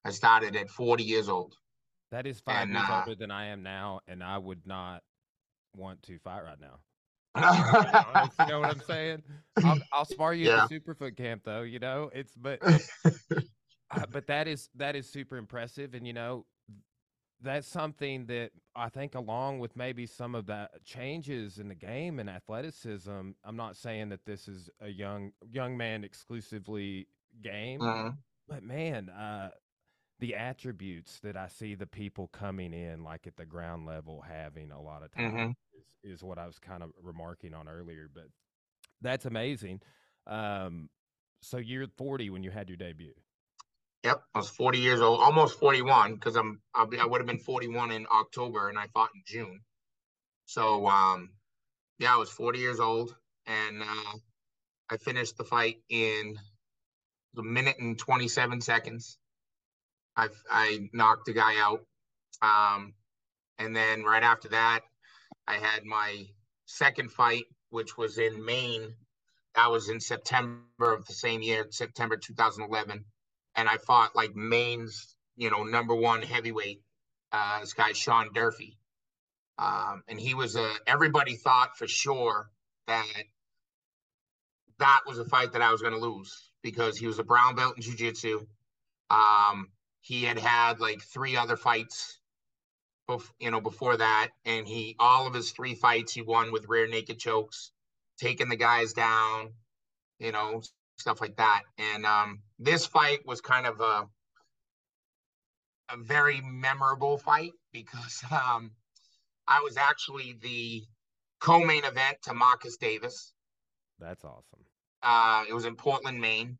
[0.04, 1.56] I started at 40 years old.
[2.12, 5.02] That is five and, years uh, older than I am now, and I would not
[5.74, 6.78] want to fight right now.
[8.38, 9.22] you know what I'm saying?
[9.64, 10.62] I'll, I'll spar you yeah.
[10.62, 11.62] at the Superfoot camp, though.
[11.62, 12.60] You know, it's but
[13.90, 16.46] uh, but that is that is super impressive, and you know,
[17.44, 22.18] that's something that I think, along with maybe some of the changes in the game
[22.18, 23.30] and athleticism.
[23.44, 27.06] I'm not saying that this is a young young man exclusively
[27.42, 28.10] game, uh-huh.
[28.48, 29.50] but man, uh,
[30.20, 34.70] the attributes that I see the people coming in, like at the ground level, having
[34.70, 35.50] a lot of time mm-hmm.
[36.04, 38.08] is, is what I was kind of remarking on earlier.
[38.12, 38.28] But
[39.00, 39.80] that's amazing.
[40.26, 40.88] Um,
[41.42, 43.12] so you're 40 when you had your debut.
[44.04, 47.28] Yep, I was 40 years old, almost 41, because I'm I'll be, I would have
[47.28, 49.60] been 41 in October, and I fought in June.
[50.46, 51.30] So um,
[51.98, 53.14] yeah, I was 40 years old,
[53.46, 54.18] and uh,
[54.90, 56.36] I finished the fight in
[57.38, 59.18] a minute and 27 seconds.
[60.16, 61.82] I I knocked the guy out.
[62.42, 62.94] Um,
[63.58, 64.82] And then right after that,
[65.48, 66.26] I had my
[66.66, 68.94] second fight, which was in Maine.
[69.56, 70.62] That was in September
[70.94, 73.04] of the same year, September 2011.
[73.56, 76.82] And I fought like Maine's, you know, number one heavyweight,
[77.32, 78.78] uh, this guy, Sean Durfee.
[79.58, 82.50] Um, and he was a, everybody thought for sure
[82.86, 83.24] that
[84.78, 87.54] that was a fight that I was going to lose because he was a brown
[87.54, 88.46] belt in jiu-jitsu.
[89.10, 89.68] Um,
[90.00, 92.18] he had had like three other fights,
[93.08, 96.68] bef- you know, before that, and he all of his three fights he won with
[96.68, 97.70] rear naked chokes,
[98.18, 99.52] taking the guys down,
[100.18, 100.62] you know,
[100.96, 101.62] stuff like that.
[101.78, 104.06] And um, this fight was kind of a
[105.90, 108.70] a very memorable fight because um,
[109.46, 110.82] I was actually the
[111.40, 113.32] co-main event to Marcus Davis.
[113.98, 114.64] That's awesome.
[115.02, 116.58] Uh, it was in Portland, Maine.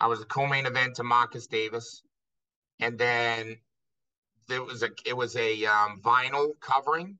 [0.00, 2.02] I was the co-main event to Marcus Davis,
[2.80, 3.56] and then
[4.48, 7.16] there was a it was a um, vinyl covering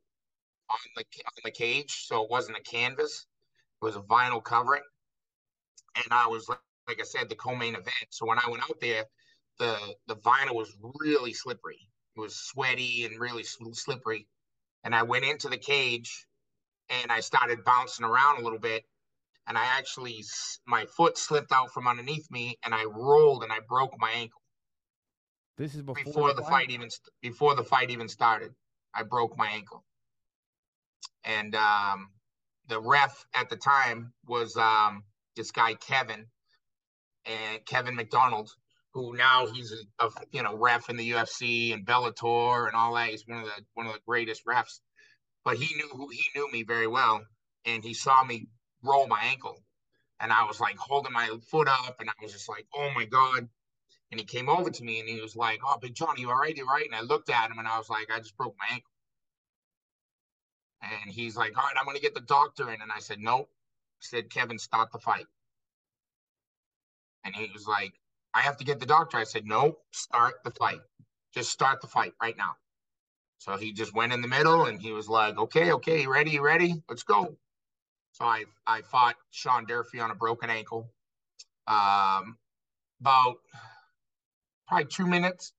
[0.71, 3.27] on the on the cage, so it wasn't a canvas.
[3.81, 4.83] It was a vinyl covering,
[5.97, 6.49] and I was
[6.89, 8.07] like I said, the co-main event.
[8.11, 9.05] So when I went out there,
[9.59, 9.77] the
[10.07, 11.89] the vinyl was really slippery.
[12.17, 14.27] It was sweaty and really slippery.
[14.85, 16.27] And I went into the cage
[16.89, 18.85] and I started bouncing around a little bit.
[19.47, 20.25] And I actually,
[20.67, 24.41] my foot slipped out from underneath me and I rolled and I broke my ankle.
[25.59, 26.51] This is before, before the, the fight?
[26.51, 26.89] fight even
[27.21, 28.53] before the fight even started.
[28.95, 29.85] I broke my ankle.
[31.25, 32.11] And um,
[32.69, 35.05] the ref at the time was um,
[35.37, 36.27] this guy Kevin
[37.27, 38.51] and Kevin MacDonald,
[38.93, 42.95] who now he's a, a, you know ref in the UFC and Bellator and all
[42.95, 43.11] that.
[43.11, 44.81] He's one of the one of the greatest refs.
[45.45, 47.23] But he knew who he knew me very well,
[47.67, 48.47] and he saw me
[48.83, 49.63] roll my ankle,
[50.21, 53.05] and I was like holding my foot up, and I was just like, oh my
[53.05, 53.49] god.
[54.11, 56.39] And he came over to me and he was like, "Oh, Big John, you all
[56.39, 56.57] right?
[56.57, 58.55] You all right?" And I looked at him and I was like, "I just broke
[58.59, 58.91] my ankle."
[60.83, 63.51] And he's like, "All right, I'm gonna get the doctor in." And I said, "Nope."
[64.05, 65.27] Said, "Kevin, stop the fight."
[67.25, 67.95] And he was like,
[68.35, 69.17] I have to get the doctor.
[69.17, 70.81] I said, no, start the fight.
[71.33, 72.57] Just start the fight right now.
[73.39, 76.39] So he just went in the middle and he was like, okay, okay, ready?
[76.39, 76.83] Ready?
[76.89, 77.37] Let's go.
[78.13, 80.91] So I, I fought Sean Durfee on a broken ankle.
[81.67, 82.37] Um,
[83.01, 83.37] about
[84.69, 85.53] probably two minutes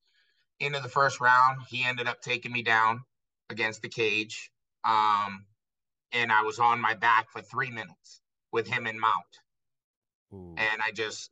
[0.59, 3.03] into the first round, he ended up taking me down
[3.49, 4.51] against the cage.
[4.83, 5.45] Um,
[6.11, 8.21] and I was on my back for three minutes
[8.55, 9.33] with him in mount.
[10.33, 10.55] Ooh.
[10.57, 11.29] And I just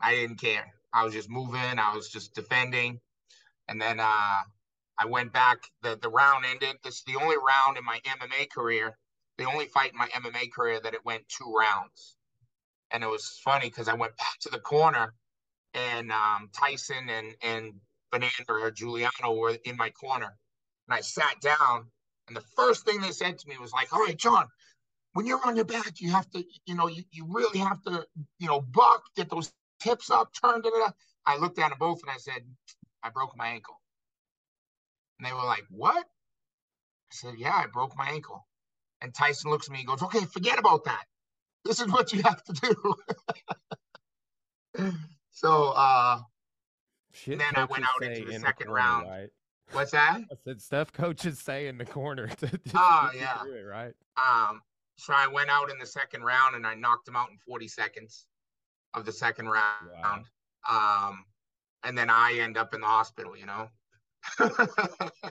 [0.00, 0.72] I didn't care.
[0.94, 1.78] I was just moving.
[1.78, 3.00] I was just defending.
[3.66, 4.40] And then uh,
[4.96, 5.58] I went back.
[5.82, 6.76] The, the round ended.
[6.84, 8.96] This is the only round in my MMA career,
[9.36, 12.16] the only fight in my MMA career that it went two rounds.
[12.92, 15.14] And it was funny because I went back to the corner
[15.74, 17.74] and um, Tyson and, and
[18.12, 20.36] Bonanza or Giuliano were in my corner.
[20.88, 21.90] And I sat down.
[22.28, 24.46] And the first thing they said to me was like, all right, John,
[25.14, 28.06] when you're on your back, you have to, you know, you, you really have to,
[28.38, 30.96] you know, buck, get those tips up, turned it up.
[31.26, 32.42] I looked down at both and I said,
[33.02, 33.80] I broke my ankle.
[35.18, 35.96] And they were like, What?
[35.96, 38.46] I said, Yeah, I broke my ankle.
[39.00, 41.04] And Tyson looks at me and goes, Okay, forget about that.
[41.64, 42.94] This is what you have to do.
[45.30, 46.20] so uh
[47.12, 49.08] Shit then I went out into the second the corner, round.
[49.08, 49.30] Right?
[49.72, 50.20] What's that?
[50.30, 54.62] I said stuff coaches say in the corner to oh yeah it, right um
[54.98, 57.68] so I went out in the second round and I knocked him out in 40
[57.68, 58.26] seconds
[58.94, 60.24] of the second round.
[60.68, 61.08] Wow.
[61.08, 61.24] Um,
[61.84, 63.68] and then I end up in the hospital, you know.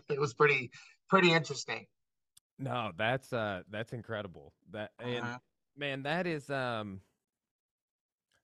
[0.09, 0.71] it was pretty
[1.09, 1.85] pretty interesting.
[2.57, 4.53] No, that's uh that's incredible.
[4.71, 5.37] That and uh-huh.
[5.77, 7.01] man, that is um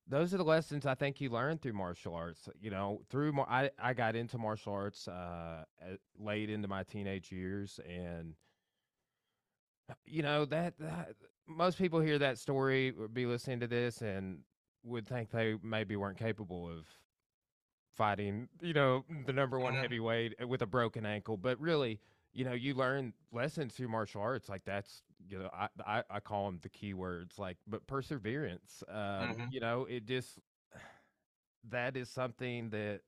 [0.05, 2.49] those are the lessons I think you learn through martial arts.
[2.59, 5.63] You know, through I I got into martial arts uh
[6.19, 8.35] late into my teenage years and
[10.05, 11.15] you know that, that
[11.47, 14.39] most people hear that story would be listening to this and
[14.83, 16.85] would think they maybe weren't capable of
[17.95, 19.81] fighting, you know, the number one mm-hmm.
[19.81, 21.37] heavyweight uh, with a broken ankle.
[21.37, 21.99] But really,
[22.33, 24.49] you know, you learn lessons through martial arts.
[24.49, 27.37] Like that's, you know, I I, I call them the key words.
[27.37, 28.83] Like, but perseverance.
[28.89, 29.45] Um, mm-hmm.
[29.51, 30.39] You know, it just
[31.69, 33.01] that is something that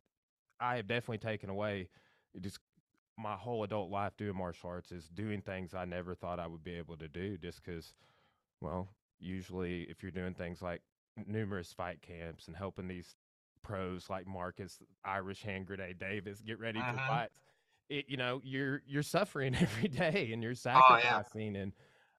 [0.59, 1.89] I have definitely taken away.
[2.33, 2.59] It just
[3.17, 6.63] my whole adult life doing martial arts is doing things I never thought I would
[6.63, 7.37] be able to do.
[7.37, 7.95] Just because,
[8.61, 10.81] well, usually if you're doing things like
[11.25, 13.15] numerous fight camps and helping these
[13.63, 16.91] pros like Marcus, Irish Hand Grenade Davis get ready uh-huh.
[16.91, 17.33] for fights.
[17.89, 21.61] It, you know, you're you're suffering every day and you're sacrificing oh, yeah.
[21.61, 21.73] and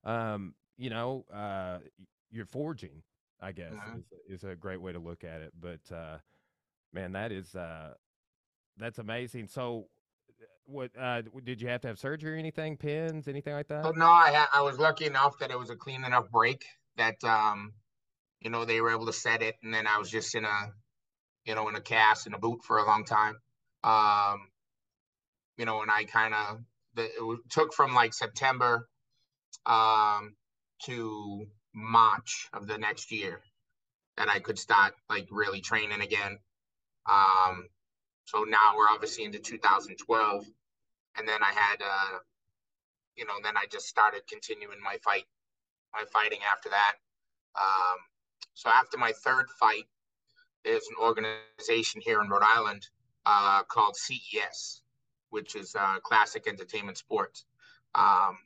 [0.05, 1.79] um, you know, uh,
[2.31, 3.03] you're forging.
[3.39, 3.99] I guess uh-huh.
[4.29, 5.53] is, is a great way to look at it.
[5.61, 6.19] But uh,
[6.93, 7.95] man, that is uh,
[8.79, 9.49] that's amazing.
[9.49, 9.89] So
[10.67, 12.77] what uh, did you have to have surgery or anything?
[12.77, 13.85] Pins, anything like that?
[13.85, 16.65] So no, I I was lucky enough that it was a clean enough break
[16.97, 17.73] that um,
[18.41, 20.73] you know, they were able to set it, and then I was just in a,
[21.45, 23.37] you know, in a cast in a boot for a long time.
[23.83, 24.49] Um,
[25.57, 26.61] you know, and I kind of
[26.97, 28.89] it took from like September
[29.67, 30.35] um
[30.85, 33.41] to March of the next year
[34.17, 36.39] that I could start like really training again.
[37.11, 37.69] Um,
[38.27, 40.47] so now we're obviously into 2012,
[41.17, 42.19] and then I had, uh,
[43.15, 45.27] you know, then I just started continuing my fight,
[45.95, 46.95] my fighting after that.
[47.57, 47.99] Um,
[48.55, 49.85] so after my third fight,
[50.65, 52.89] there's an organization here in Rhode Island
[53.27, 54.83] uh, called CES,
[55.31, 57.45] which is uh, Classic Entertainment Sports.
[57.95, 58.39] Um,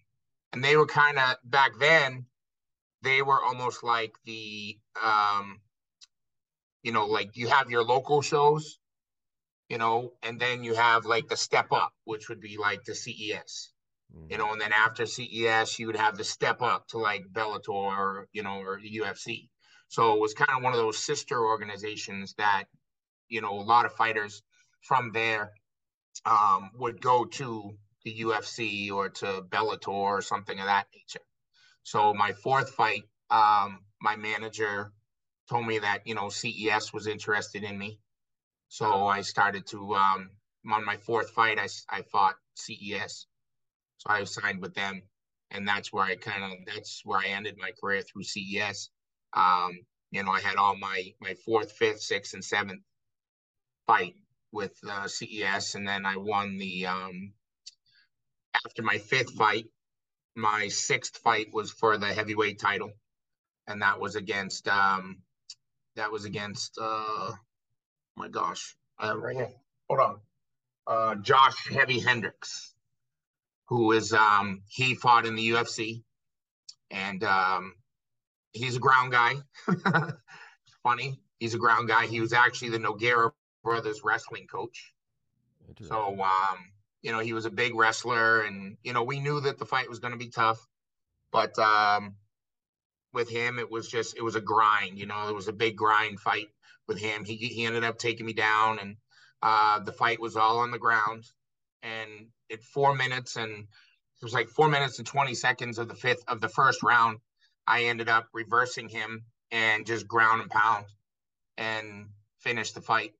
[0.52, 2.26] and they were kind of back then,
[3.00, 5.58] they were almost like the, um,
[6.82, 8.79] you know, like you have your local shows,
[9.70, 12.94] you know, and then you have like the step up, which would be like the
[12.94, 13.72] CES,
[14.12, 14.26] mm-hmm.
[14.28, 17.68] you know, and then after CES, you would have the step up to like Bellator,
[17.68, 19.48] or, you know, or UFC.
[19.88, 22.64] So it was kind of one of those sister organizations that,
[23.28, 24.42] you know, a lot of fighters
[24.82, 25.52] from there
[26.26, 27.70] um, would go to
[28.04, 31.24] the UFC or to Bellator or something of that nature.
[31.84, 34.92] So my fourth fight, um, my manager
[35.48, 37.98] told me that you know CES was interested in me,
[38.70, 40.30] so I started to um,
[40.72, 43.26] on my fourth fight I I fought CES,
[43.98, 45.02] so I signed with them,
[45.50, 48.90] and that's where I kind of that's where I ended my career through CES.
[49.34, 49.72] Um,
[50.12, 52.82] you know, I had all my my fourth, fifth, sixth, and seventh
[53.86, 54.14] fight
[54.52, 57.34] with uh, CES, and then I won the um,
[58.66, 59.66] after my fifth fight,
[60.36, 62.92] my sixth fight was for the heavyweight title,
[63.68, 65.18] and that was against um,
[65.96, 67.32] that was against uh,
[68.20, 69.48] my gosh, uh, right here.
[69.88, 70.20] Hold on,
[70.86, 72.74] uh, Josh Heavy Hendricks,
[73.68, 76.02] who is um, he fought in the UFC,
[76.90, 77.74] and um,
[78.52, 79.36] he's a ground guy.
[80.82, 82.06] funny, he's a ground guy.
[82.06, 83.32] He was actually the Nogueira
[83.64, 84.92] brothers wrestling coach.
[85.88, 86.58] So um,
[87.00, 89.88] you know, he was a big wrestler, and you know, we knew that the fight
[89.88, 90.58] was going to be tough,
[91.32, 92.16] but um,
[93.14, 94.98] with him, it was just it was a grind.
[94.98, 96.48] You know, it was a big grind fight
[96.90, 97.24] with him.
[97.24, 98.96] He he ended up taking me down, and
[99.42, 101.24] uh, the fight was all on the ground.
[101.84, 105.94] And at four minutes and it was like four minutes and twenty seconds of the
[105.94, 107.20] fifth of the first round,
[107.66, 110.86] I ended up reversing him and just ground and pound
[111.58, 112.08] and
[112.40, 113.14] finished the fight.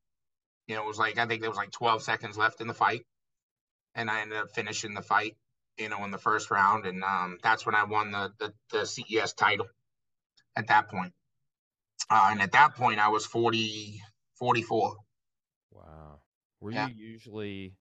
[0.69, 2.75] You know, it was like I think there was like 12 seconds left in the
[2.75, 3.03] fight
[3.95, 5.37] and I ended up finishing the fight,
[5.79, 8.87] you know, in the first round, and um, that's when I won the, the, the
[8.87, 9.69] CES title.
[10.57, 11.13] At that point,
[12.11, 14.01] uh, and at that point, I was 40,
[14.39, 14.97] 44.
[15.73, 16.21] Wow,
[16.61, 16.89] were yeah.
[16.89, 17.75] you usually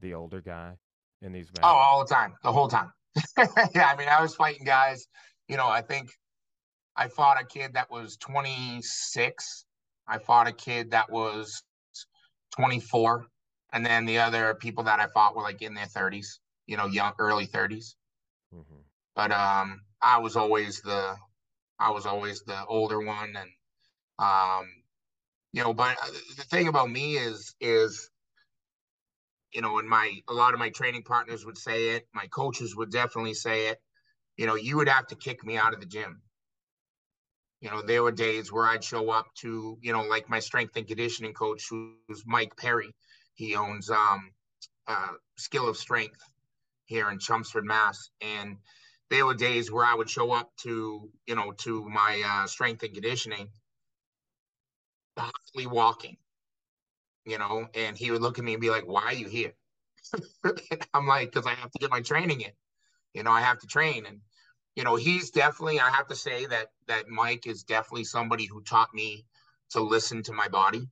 [0.00, 0.72] the older guy
[1.22, 1.62] in these matches?
[1.64, 2.92] Oh, all the time, the whole time.
[3.74, 5.06] yeah, I mean, I was fighting guys.
[5.48, 6.10] You know, I think
[6.96, 9.64] I fought a kid that was 26.
[10.08, 11.62] I fought a kid that was
[12.56, 13.26] 24
[13.72, 16.86] and then the other people that I fought were like in their 30s, you know,
[16.86, 17.94] young early 30s.
[18.54, 18.80] Mm-hmm.
[19.14, 21.16] But um, I was always the
[21.78, 23.50] I was always the older one, and
[24.18, 24.66] um,
[25.52, 25.74] you know.
[25.74, 28.10] But uh, the thing about me is is
[29.52, 32.76] you know, and my a lot of my training partners would say it, my coaches
[32.76, 33.78] would definitely say it.
[34.36, 36.22] You know, you would have to kick me out of the gym.
[37.60, 40.76] You know, there were days where I'd show up to, you know, like my strength
[40.76, 41.94] and conditioning coach, who's
[42.26, 42.66] Mike Perry
[43.06, 44.06] he owns um,
[44.66, 44.88] uh,
[45.20, 46.18] Skill of Strength
[46.86, 48.08] here in Chelmsford, Mass.
[48.20, 48.56] And
[49.10, 52.82] there were days where I would show up to, you know, to my uh, strength
[52.82, 53.48] and conditioning,
[55.16, 56.16] possibly walking,
[57.24, 59.52] you know, and he would look at me and be like, "Why are you here?"
[60.94, 62.52] I'm like, "Because I have to get my training in.
[63.14, 64.20] You know, I have to train." And
[64.76, 65.80] you know, he's definitely.
[65.80, 69.26] I have to say that that Mike is definitely somebody who taught me
[69.70, 70.88] to listen to my body.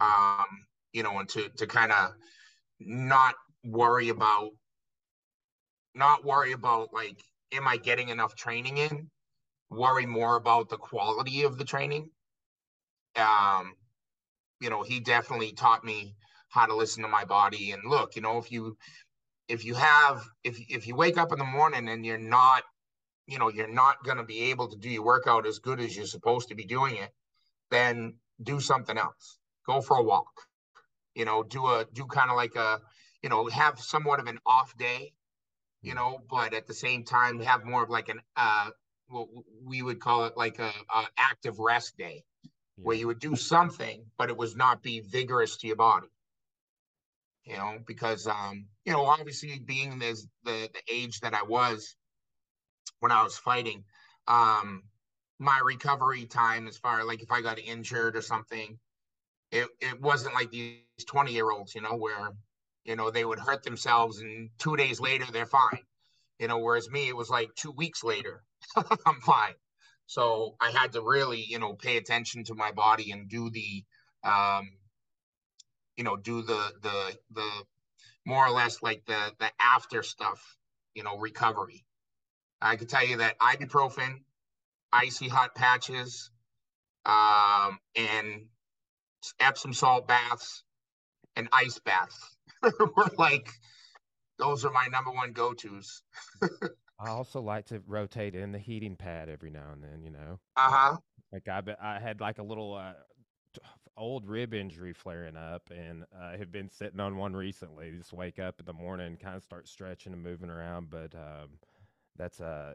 [0.00, 0.46] Um,
[0.92, 2.12] you know, and to to kind of
[2.80, 4.50] not worry about
[5.94, 7.22] not worry about like
[7.52, 9.10] am I getting enough training in?
[9.70, 12.10] Worry more about the quality of the training.
[13.16, 13.74] Um,
[14.60, 16.14] you know, he definitely taught me
[16.48, 18.76] how to listen to my body and look, you know, if you
[19.48, 22.62] if you have if if you wake up in the morning and you're not
[23.26, 25.96] you know you're not going to be able to do your workout as good as
[25.96, 27.10] you're supposed to be doing it
[27.70, 30.46] then do something else go for a walk
[31.16, 32.78] you know, do a do kind of like a,
[33.22, 35.12] you know, have somewhat of an off day,
[35.86, 38.70] you know, but at the same time have more of like an uh
[39.08, 39.28] what
[39.64, 42.24] we would call it like a, a active rest day
[42.76, 42.84] yeah.
[42.84, 46.08] where you would do something, but it was not be vigorous to your body.
[47.44, 51.96] you know, because um, you know, obviously being this the the age that I was
[53.00, 53.84] when I was fighting,
[54.28, 54.84] um,
[55.38, 58.78] my recovery time as far like if I got injured or something,
[59.52, 62.32] it it wasn't like these 20 year olds, you know, where
[62.86, 65.82] you know they would hurt themselves and two days later they're fine.
[66.38, 68.42] You know, whereas me, it was like two weeks later,
[69.06, 69.54] I'm fine.
[70.06, 73.84] So I had to really, you know, pay attention to my body and do the
[74.22, 74.70] um,
[75.96, 77.50] you know, do the the the
[78.24, 80.56] more or less like the the after stuff,
[80.94, 81.84] you know, recovery.
[82.60, 84.20] I can tell you that ibuprofen,
[84.92, 86.30] icy hot patches,
[87.04, 88.46] um, and
[89.40, 90.62] Epsom salt baths
[91.34, 92.35] and ice baths
[92.96, 93.48] were like
[94.38, 96.02] those are my number one go tos.
[96.98, 100.02] I also like to rotate in the heating pad every now and then.
[100.02, 100.40] You know.
[100.56, 100.96] Uh huh.
[101.32, 102.92] Like I, I had like a little uh,
[103.96, 107.92] old rib injury flaring up, and I uh, have been sitting on one recently.
[107.96, 111.58] Just wake up in the morning, kind of start stretching and moving around, but um,
[112.16, 112.74] that's uh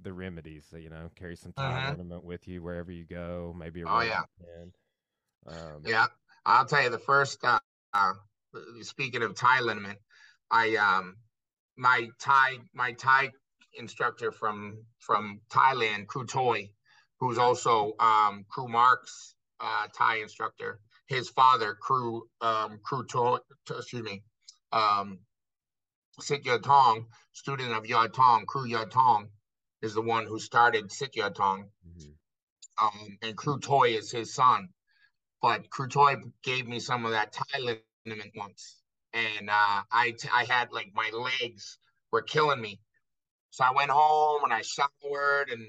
[0.00, 0.66] the remedies.
[0.76, 1.90] You know, carry some Thai uh-huh.
[1.92, 3.54] liniment with you wherever you go.
[3.56, 4.22] Maybe a oh yeah,
[5.46, 6.06] um, yeah.
[6.46, 7.44] I'll tell you the first.
[7.44, 7.58] Uh,
[7.92, 8.14] uh,
[8.82, 9.98] speaking of Thai liniment,
[10.50, 11.16] I um
[11.76, 13.32] my Thai my Thai
[13.76, 16.70] instructor from from Thailand, Kru Toy,
[17.20, 20.80] who's also um, Kru Marks uh, Thai instructor.
[21.06, 23.40] His father, Kru um, Kru to,
[23.70, 24.22] excuse me,
[24.72, 25.18] um,
[26.20, 29.28] Sityodtong, student of Yat Tong, Kru Yodtong,
[29.82, 31.64] is the one who started Sityodtong.
[31.86, 32.86] Mm-hmm.
[32.86, 34.68] Um, and Kru Toy is his son.
[35.42, 38.80] But Kru Toy gave me some of that Thai liniment once.
[39.12, 41.78] And uh, I, t- I had like my legs
[42.10, 42.80] were killing me.
[43.50, 45.64] So I went home and I showered and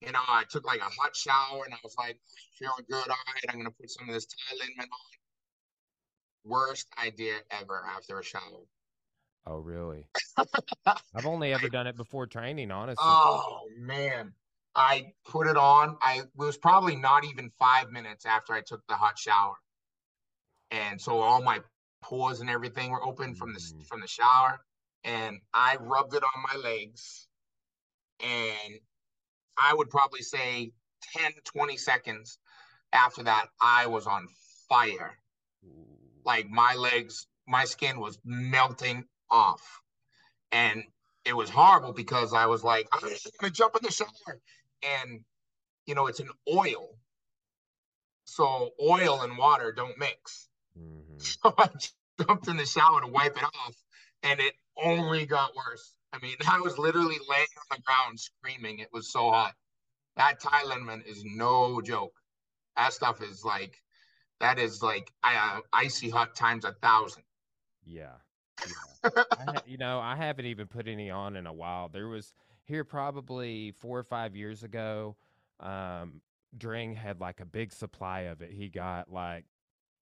[0.00, 2.20] you know, I took like a hot shower and I was like,
[2.58, 3.08] feeling good.
[3.08, 4.98] All right, I'm gonna put some of this Thai liniment on.
[6.44, 8.64] Worst idea ever after a shower.
[9.46, 10.06] Oh, really?
[10.86, 13.04] I've only ever done it before training, honestly.
[13.06, 14.32] Oh man.
[14.74, 15.96] I put it on.
[16.02, 19.54] I it was probably not even five minutes after I took the hot shower.
[20.70, 21.60] And so all my
[22.00, 23.86] pores and everything were open from the mm.
[23.86, 24.60] from the shower.
[25.04, 27.28] And I rubbed it on my legs.
[28.20, 28.80] And
[29.56, 30.72] I would probably say
[31.16, 32.38] 10, 20 seconds
[32.92, 34.26] after that, I was on
[34.68, 35.16] fire.
[36.24, 39.62] Like my legs, my skin was melting off.
[40.52, 40.82] And
[41.24, 44.40] it was horrible because I was like, I'm just gonna jump in the shower.
[44.82, 45.20] And
[45.86, 46.98] you know, it's an oil.
[48.24, 50.47] So oil and water don't mix.
[50.78, 51.18] Mm-hmm.
[51.18, 51.68] So I
[52.24, 53.74] jumped in the shower to wipe it off,
[54.22, 55.94] and it only got worse.
[56.12, 58.78] I mean, I was literally laying on the ground screaming.
[58.78, 59.54] It was so hot.
[60.16, 62.14] That Thai liniment is no joke.
[62.76, 63.76] That stuff is like,
[64.40, 67.22] that is like uh, icy hot times a thousand.
[67.84, 68.14] Yeah.
[69.04, 69.10] yeah.
[69.30, 71.88] I, you know, I haven't even put any on in a while.
[71.88, 75.16] There was here probably four or five years ago.
[75.60, 76.20] Um,
[76.56, 78.50] Dring had like a big supply of it.
[78.50, 79.44] He got like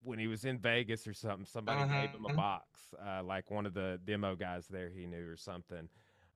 [0.04, 2.02] when he was in Vegas or something, somebody uh-huh.
[2.02, 2.38] gave him a mm-hmm.
[2.38, 5.90] box, uh, like one of the demo guys there he knew or something.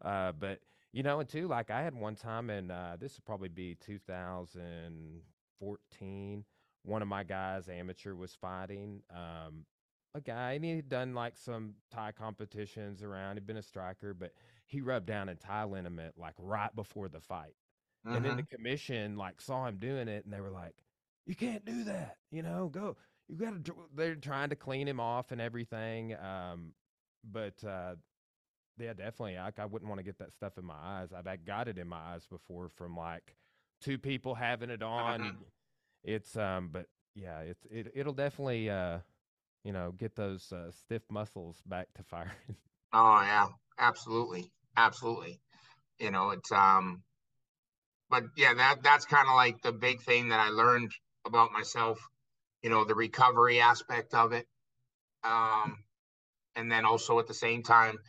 [0.03, 0.59] Uh, but
[0.91, 3.75] you know, and too, like I had one time, and uh, this would probably be
[3.85, 6.45] 2014.
[6.83, 9.65] One of my guys, amateur, was fighting um,
[10.13, 13.35] a guy, and he had done like some Thai competitions around.
[13.35, 14.31] He'd been a striker, but
[14.67, 17.55] he rubbed down in Thai liniment like right before the fight.
[18.05, 18.55] And then the mm-hmm.
[18.55, 20.75] commission like saw him doing it, and they were like,
[21.25, 22.69] "You can't do that, you know.
[22.71, 22.97] Go,
[23.27, 26.15] you got to." They're trying to clean him off and everything.
[26.15, 26.73] Um,
[27.23, 27.95] but uh,
[28.77, 29.37] yeah, definitely.
[29.37, 31.09] I, I wouldn't want to get that stuff in my eyes.
[31.13, 33.35] I've got it in my eyes before from like
[33.81, 35.21] two people having it on.
[35.21, 35.31] Uh-huh.
[36.03, 38.99] It's um, but yeah, it's it it'll definitely uh,
[39.65, 42.31] you know, get those uh, stiff muscles back to firing.
[42.93, 43.47] Oh yeah,
[43.77, 45.41] absolutely, absolutely.
[45.99, 47.01] You know, it's um,
[48.09, 50.91] but yeah, that that's kind of like the big thing that I learned
[51.25, 51.99] about myself.
[52.65, 54.47] You know, the recovery aspect of it.
[55.23, 55.83] Um,
[56.55, 57.99] and then also at the same time,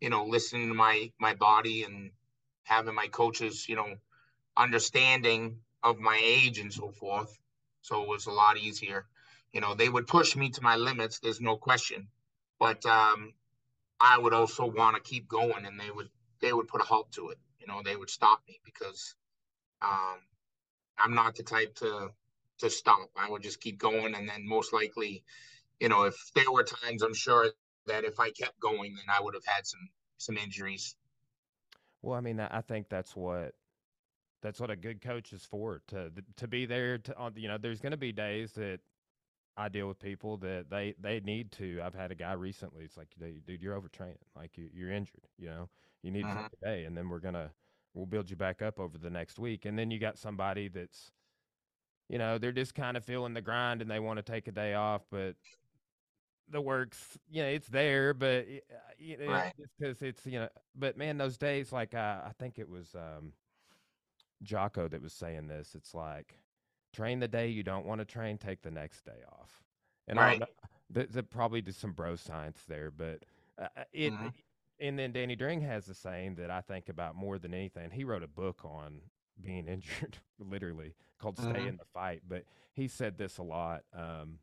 [0.00, 2.10] you know, listening to my my body and
[2.64, 3.94] having my coaches, you know,
[4.56, 7.38] understanding of my age and so forth.
[7.82, 9.06] So it was a lot easier.
[9.52, 11.20] You know, they would push me to my limits.
[11.20, 12.08] There's no question,
[12.58, 13.34] but um,
[14.00, 16.08] I would also want to keep going, and they would
[16.40, 17.38] they would put a halt to it.
[17.60, 19.14] You know, they would stop me because
[19.80, 20.18] um,
[20.98, 22.10] I'm not the type to
[22.62, 23.10] to stop.
[23.16, 25.22] I would just keep going, and then most likely,
[25.80, 27.50] you know, if there were times, I'm sure
[27.86, 30.96] that if I kept going, then I would have had some some injuries.
[32.00, 33.52] Well, I mean, I think that's what
[34.42, 37.80] that's what a good coach is for to to be there to you know there's
[37.80, 38.80] going to be days that
[39.56, 41.80] I deal with people that they they need to.
[41.84, 42.84] I've had a guy recently.
[42.84, 44.16] It's like, dude, you're overtraining.
[44.34, 45.26] Like you, you're injured.
[45.38, 45.68] You know,
[46.02, 46.36] you need mm-hmm.
[46.36, 47.50] to take a day, and then we're gonna
[47.94, 49.64] we'll build you back up over the next week.
[49.64, 51.10] And then you got somebody that's,
[52.12, 54.52] you know, they're just kind of feeling the grind and they want to take a
[54.52, 55.34] day off, but
[56.50, 59.54] the work's, you know, it's there, but uh, you know, right.
[59.58, 62.94] it's because it's you know, but man, those days, like uh, I think it was
[62.94, 63.32] um,
[64.42, 65.74] Jocko that was saying this.
[65.74, 66.36] It's like
[66.92, 69.62] train the day you don't want to train, take the next day off.
[70.06, 70.42] And right.
[70.42, 70.46] I
[70.90, 73.24] there's probably did some bro science there, but
[73.58, 74.12] uh, uh it.
[74.12, 74.28] Mm-hmm.
[74.80, 77.90] And then Danny Dring has a saying that I think about more than anything.
[77.90, 79.00] He wrote a book on
[79.42, 81.68] being injured, literally called "Stay mm-hmm.
[81.68, 83.82] in the Fight." But he said this a lot.
[83.94, 84.38] Um,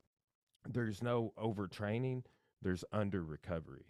[0.68, 2.24] there's no overtraining.
[2.62, 3.86] There's under recovery.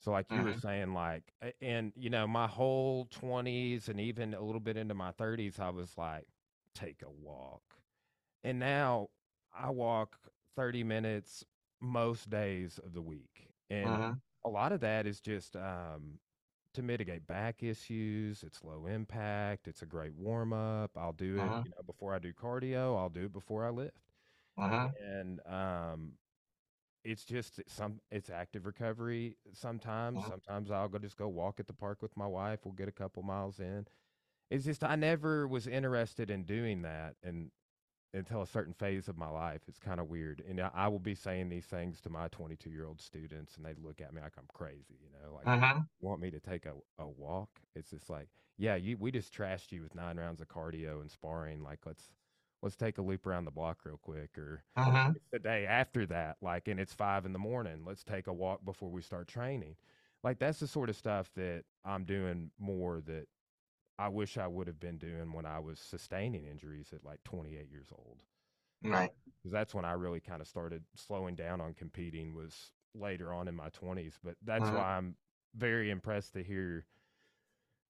[0.00, 4.40] So, like you were saying, like, and you know, my whole 20s and even a
[4.40, 6.26] little bit into my 30s, I was like,
[6.74, 7.62] take a walk.
[8.44, 9.08] And now
[9.58, 10.16] I walk
[10.54, 11.44] 30 minutes
[11.80, 13.48] most days of the week.
[13.70, 14.12] And uh-huh.
[14.44, 16.18] a lot of that is just um,
[16.76, 18.42] to mitigate back issues.
[18.42, 19.66] It's low impact.
[19.68, 20.92] It's a great warm up.
[20.96, 21.62] I'll do it uh-huh.
[21.64, 22.96] you know, before I do cardio.
[22.96, 23.98] I'll do it before I lift.
[24.58, 24.88] Uh-huh.
[25.04, 26.12] And um,
[27.04, 30.18] it's just some it's active recovery sometimes.
[30.18, 30.30] Uh-huh.
[30.30, 32.60] Sometimes I'll go just go walk at the park with my wife.
[32.64, 33.86] We'll get a couple miles in.
[34.50, 37.50] It's just I never was interested in doing that, and
[38.14, 39.60] until a certain phase of my life.
[39.68, 40.42] It's kind of weird.
[40.48, 43.74] And I will be saying these things to my 22 year old students, and they
[43.82, 45.80] look at me like I'm crazy, you know, like, uh-huh.
[46.00, 47.50] want me to take a, a walk?
[47.74, 48.28] It's just like,
[48.58, 51.62] yeah, you, we just trashed you with nine rounds of cardio and sparring.
[51.62, 52.10] Like, let's,
[52.62, 54.38] let's take a loop around the block real quick.
[54.38, 55.12] Or uh-huh.
[55.30, 58.64] the day after that, like, and it's five in the morning, let's take a walk
[58.64, 59.76] before we start training.
[60.22, 63.26] Like, that's the sort of stuff that I'm doing more that
[63.98, 67.70] I wish I would have been doing when I was sustaining injuries at like 28
[67.70, 68.18] years old.
[68.84, 69.10] Right.
[69.38, 73.48] Because that's when I really kind of started slowing down on competing was later on
[73.48, 74.14] in my 20s.
[74.22, 74.76] But that's uh-huh.
[74.76, 75.16] why I'm
[75.56, 76.84] very impressed to hear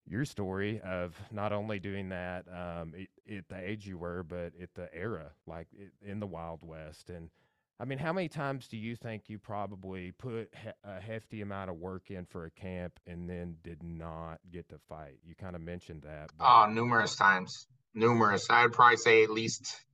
[0.09, 2.95] your story of not only doing that um,
[3.29, 5.67] at the age you were, but at the era, like
[6.01, 7.11] in the Wild West.
[7.11, 7.31] And
[7.79, 11.69] I mean, how many times do you think you probably put he- a hefty amount
[11.69, 15.19] of work in for a camp and then did not get to fight?
[15.25, 16.31] You kind of mentioned that.
[16.39, 16.47] But...
[16.47, 18.47] Oh, numerous times, numerous.
[18.49, 19.85] I'd probably say at least,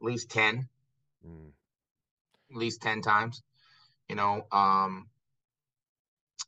[0.00, 0.68] at least ten,
[1.26, 1.50] mm.
[2.52, 3.42] at least ten times.
[4.08, 5.08] You know, um,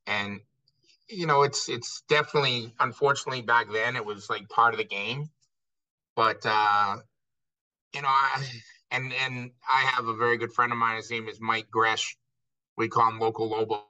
[0.06, 0.40] and
[1.08, 5.30] you know, it's it's definitely, unfortunately, back then it was like part of the game,
[6.14, 6.96] but uh,
[7.92, 8.44] you know, I
[8.94, 10.96] and and I have a very good friend of mine.
[10.96, 12.16] His name is Mike Gresh.
[12.76, 13.86] We call him Local Lobo,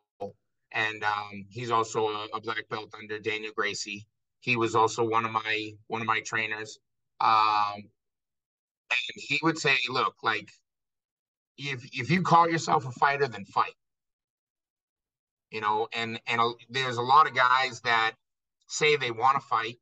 [0.73, 4.07] and um, he's also a, a, black belt under Daniel Gracie.
[4.41, 6.79] He was also one of my one of my trainers.
[7.21, 10.51] Um, and he would say, "Look, like
[11.59, 13.75] if if you call yourself a fighter, then fight."
[15.51, 18.15] You know, and and a, there's a lot of guys that
[18.69, 19.77] say they want to fight,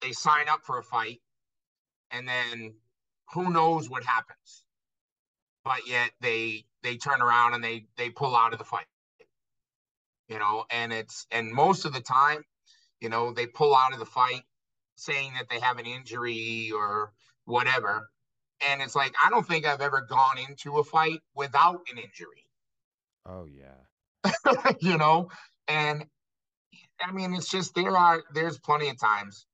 [0.00, 1.20] they sign up for a fight,
[2.12, 2.74] and then
[3.32, 4.64] who knows what happens.
[5.64, 8.86] But yet they they turn around and they they pull out of the fight.
[10.28, 12.44] You know and it's and most of the time
[13.00, 14.42] you know they pull out of the fight
[14.96, 17.12] saying that they have an injury or
[17.44, 18.08] whatever.
[18.68, 22.46] And it's like i don't think i've ever gone into a fight without an injury.
[23.26, 24.72] Oh yeah.
[24.80, 25.28] You know?
[25.68, 26.04] And
[27.00, 29.46] i mean it's just there are there's plenty of times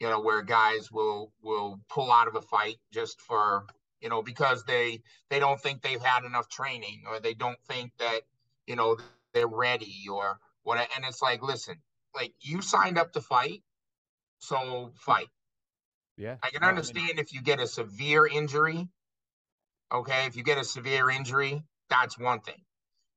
[0.00, 3.66] you know, where guys will will pull out of a fight just for
[4.00, 7.92] you know because they they don't think they've had enough training or they don't think
[7.98, 8.22] that
[8.66, 8.96] you know
[9.32, 10.78] they're ready or what.
[10.78, 11.76] And it's like, listen,
[12.14, 13.62] like you signed up to fight,
[14.38, 15.28] so fight.
[16.16, 18.88] Yeah, I can understand I mean, if you get a severe injury.
[19.92, 22.62] Okay, if you get a severe injury, that's one thing.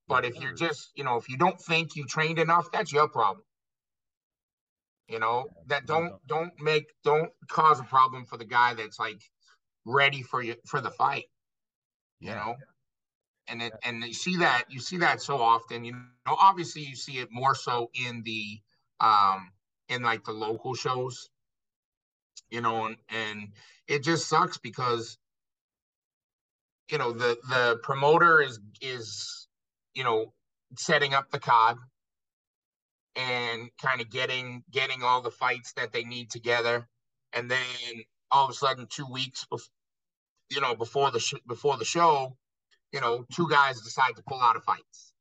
[0.07, 3.07] But if you're just, you know, if you don't think you trained enough, that's your
[3.07, 3.43] problem.
[5.07, 9.21] You know, that don't don't make don't cause a problem for the guy that's like
[9.85, 11.25] ready for you for the fight.
[12.19, 12.55] You know?
[13.47, 15.85] And it and you see that you see that so often.
[15.85, 18.59] You know, obviously you see it more so in the
[18.99, 19.51] um
[19.87, 21.29] in like the local shows.
[22.49, 23.49] You know, and, and
[23.87, 25.17] it just sucks because
[26.91, 29.47] you know the the promoter is is
[29.93, 30.33] you know
[30.77, 31.77] setting up the card
[33.17, 36.87] and kind of getting getting all the fights that they need together,
[37.33, 39.73] and then all of a sudden, two weeks before,
[40.49, 42.37] you know, before the sh- before the show,
[42.93, 45.13] you know, two guys decide to pull out of fights.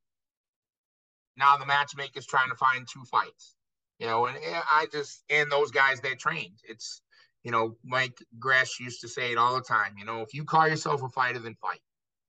[1.36, 3.56] Now the matchmaker's trying to find two fights,
[3.98, 6.60] you know, and I just and those guys they trained.
[6.68, 7.02] It's
[7.44, 9.94] You know, Mike Gresh used to say it all the time.
[9.98, 11.80] You know, if you call yourself a fighter, then fight.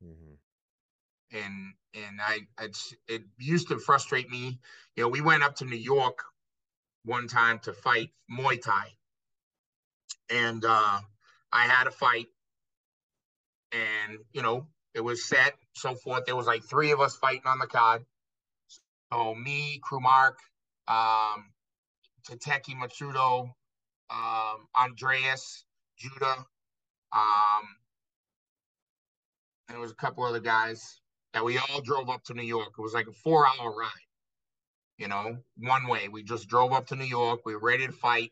[0.03, 0.35] Mm-hmm.
[1.37, 1.73] And
[2.05, 2.39] and I
[3.07, 4.59] it used to frustrate me.
[4.95, 6.19] You know, we went up to New York
[7.05, 8.93] one time to fight Muay Thai,
[10.29, 10.99] and uh,
[11.51, 12.27] I had a fight,
[13.71, 16.25] and you know it was set, so forth.
[16.25, 18.05] There was like three of us fighting on the card.
[19.11, 20.39] So me, Kru Mark,
[20.87, 21.51] um,
[22.29, 23.49] Tateki Matsuda,
[24.09, 25.65] um, Andreas,
[25.97, 26.45] Judah.
[27.13, 27.63] Um,
[29.69, 30.99] there was a couple other guys
[31.37, 32.69] that we all drove up to New York.
[32.75, 34.07] It was like a four hour ride,
[34.97, 36.07] you know, one way.
[36.07, 37.41] We just drove up to New York.
[37.45, 38.31] We were ready to fight.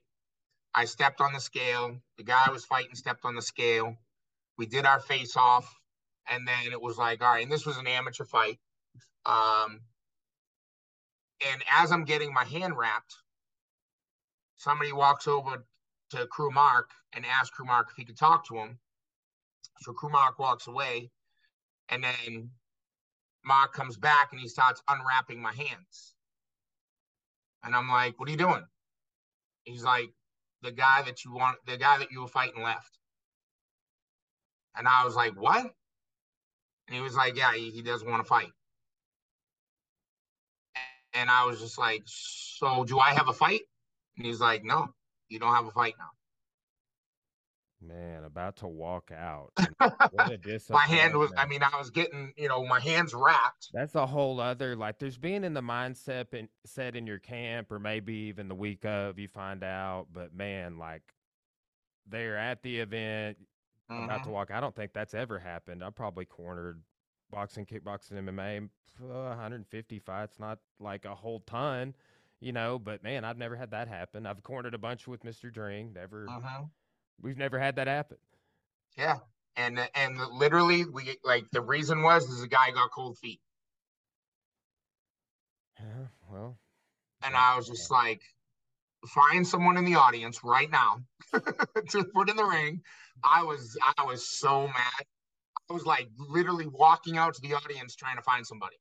[0.73, 2.01] I stepped on the scale.
[2.17, 3.95] The guy I was fighting stepped on the scale.
[4.57, 5.71] We did our face off.
[6.31, 8.57] And then it was like, all right, and this was an amateur fight.
[9.27, 9.81] Um,
[11.47, 13.13] and as I'm getting my hand wrapped,
[14.55, 15.63] somebody walks over
[16.09, 18.79] to Kru Mark and asks Kru Mark if he could talk to him.
[19.81, 21.11] So Kru Mark walks away,
[21.89, 22.49] and then
[23.45, 26.15] Mark comes back and he starts unwrapping my hands.
[27.63, 28.65] And I'm like, "What are you doing?"
[29.63, 30.13] He's like,
[30.61, 32.99] "The guy that you want, the guy that you were fighting left."
[34.75, 35.65] And I was like, "What?"
[36.87, 38.51] And he was like, "Yeah, he, he doesn't want to fight."
[41.13, 43.61] And I was just like, "So do I have a fight?"
[44.17, 44.93] And he's like, no,
[45.29, 46.09] you don't have a fight now.
[47.87, 49.51] Man, about to walk out.
[49.79, 53.69] my hand was, I mean, I was getting, you know, my hands wrapped.
[53.73, 57.71] That's a whole other, like, there's being in the mindset and set in your camp,
[57.71, 60.07] or maybe even the week of, you find out.
[60.11, 61.03] But man, like,
[62.07, 63.37] they're at the event,
[63.91, 64.03] mm-hmm.
[64.03, 64.31] about to mm-hmm.
[64.31, 64.51] walk.
[64.51, 65.83] I don't think that's ever happened.
[65.83, 66.81] I probably cornered
[67.31, 68.69] boxing, kickboxing, MMA,
[68.99, 71.93] 150 fights, not like a whole ton
[72.39, 72.79] you know.
[72.79, 74.25] But man, I've never had that happen.
[74.25, 75.91] I've cornered a bunch with Mister Dring.
[75.93, 76.63] Never, uh-huh.
[77.21, 78.17] We've never had that happen.
[78.97, 79.17] Yeah,
[79.55, 83.39] and uh, and literally, we like the reason was is the guy got cold feet.
[85.79, 86.57] Yeah, well,
[87.23, 88.21] and I was just like,
[89.07, 91.01] find someone in the audience right now
[91.89, 92.81] to put in the ring.
[93.23, 95.05] I was I was so mad.
[95.69, 98.77] I was like literally walking out to the audience trying to find somebody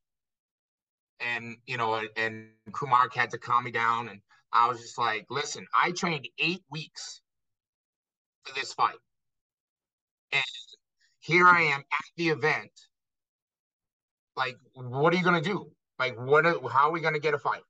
[1.21, 4.21] and you know, and Kru Mark had to calm me down, and
[4.53, 7.21] I was just like, listen, I trained eight weeks
[8.53, 8.99] this fight,
[10.33, 10.45] and
[11.21, 12.71] here I am at the event.
[14.37, 15.71] Like, what are you gonna do?
[15.99, 16.47] Like, what?
[16.47, 17.63] Are, how are we gonna get a fight?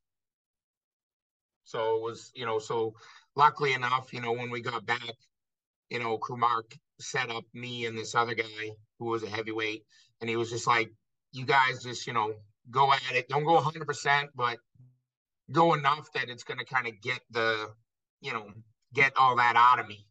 [1.65, 2.95] So it was, you know, so
[3.37, 5.15] luckily enough, you know, when we got back,
[5.91, 9.85] you know, Kru Mark set up me and this other guy who was a heavyweight,
[10.21, 10.93] and he was just like,
[11.33, 12.35] you guys just, you know,
[12.71, 13.29] go at it.
[13.29, 14.59] Don't go 100%, but
[15.51, 17.71] go enough that it's going to kind of get the,
[18.21, 18.47] you know,
[18.95, 20.07] get all that out of me.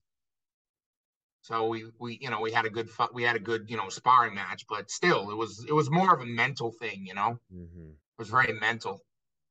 [1.44, 3.90] So we we you know we had a good we had a good you know
[3.90, 7.40] sparring match, but still it was it was more of a mental thing, you know.
[7.54, 7.90] Mm-hmm.
[7.90, 9.04] It was very mental,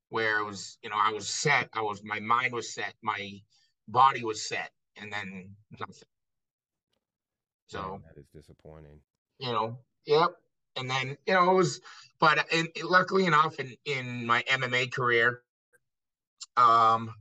[0.09, 3.41] where it was you know I was set, I was my mind was set, my
[3.87, 6.09] body was set, and then nothing.
[7.69, 8.99] So that is disappointing.
[9.39, 10.31] You know, yep
[10.77, 11.81] and then you know it was
[12.19, 15.43] but in, luckily enough in in my mma career
[16.57, 17.15] um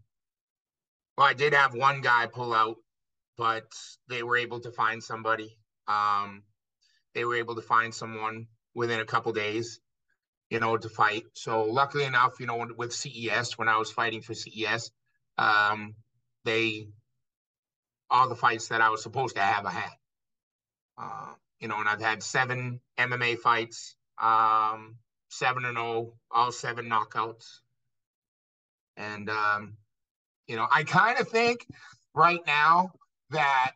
[1.18, 2.78] well i did have one guy pull out
[3.42, 3.70] but
[4.08, 5.58] they were able to find somebody.
[5.88, 6.44] Um
[7.16, 9.80] they were able to find someone within a couple days
[10.52, 11.24] you know to fight.
[11.34, 14.92] So luckily enough you know with ces when i was fighting for ces
[15.38, 15.96] um
[16.46, 16.88] they
[18.12, 19.98] all the fights that i was supposed to have i had.
[20.98, 24.98] Uh, you know, and I've had seven MMA fights, um,
[25.30, 27.48] seven and zero, oh, all seven knockouts,
[28.98, 29.78] and um,
[30.48, 31.66] you know, I kind of think
[32.14, 32.92] right now
[33.32, 33.72] that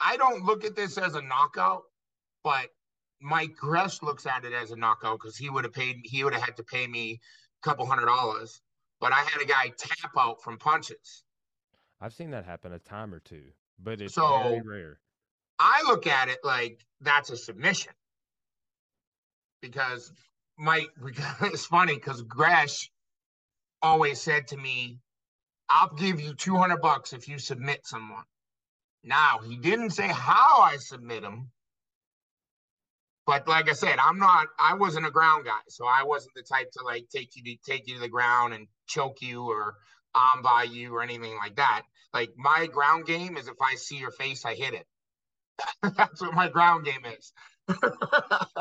[0.00, 1.82] I don't look at this as a knockout,
[2.42, 2.68] but
[3.20, 6.32] Mike Gresh looks at it as a knockout because he would have paid he would
[6.32, 7.20] have had to pay me
[7.62, 8.60] a couple hundred dollars.
[9.00, 11.24] But I had a guy tap out from punches.
[12.00, 13.44] I've seen that happen a time or two,
[13.78, 14.98] but it's so, very rare.
[15.58, 17.92] I look at it like that's a submission
[19.60, 20.12] because
[20.58, 20.88] Mike,
[21.42, 22.90] it's funny because Gresh
[23.82, 24.98] always said to me,
[25.70, 28.24] I'll give you 200 bucks if you submit someone.
[29.04, 31.50] Now, he didn't say how I submit him.
[33.26, 35.60] But like I said, I'm not, I wasn't a ground guy.
[35.68, 38.54] So I wasn't the type to like take you to take you to the ground
[38.54, 39.76] and choke you or
[40.14, 41.82] arm by you or anything like that.
[42.12, 44.86] Like my ground game is if I see your face, I hit it.
[45.96, 47.32] That's what my ground game is.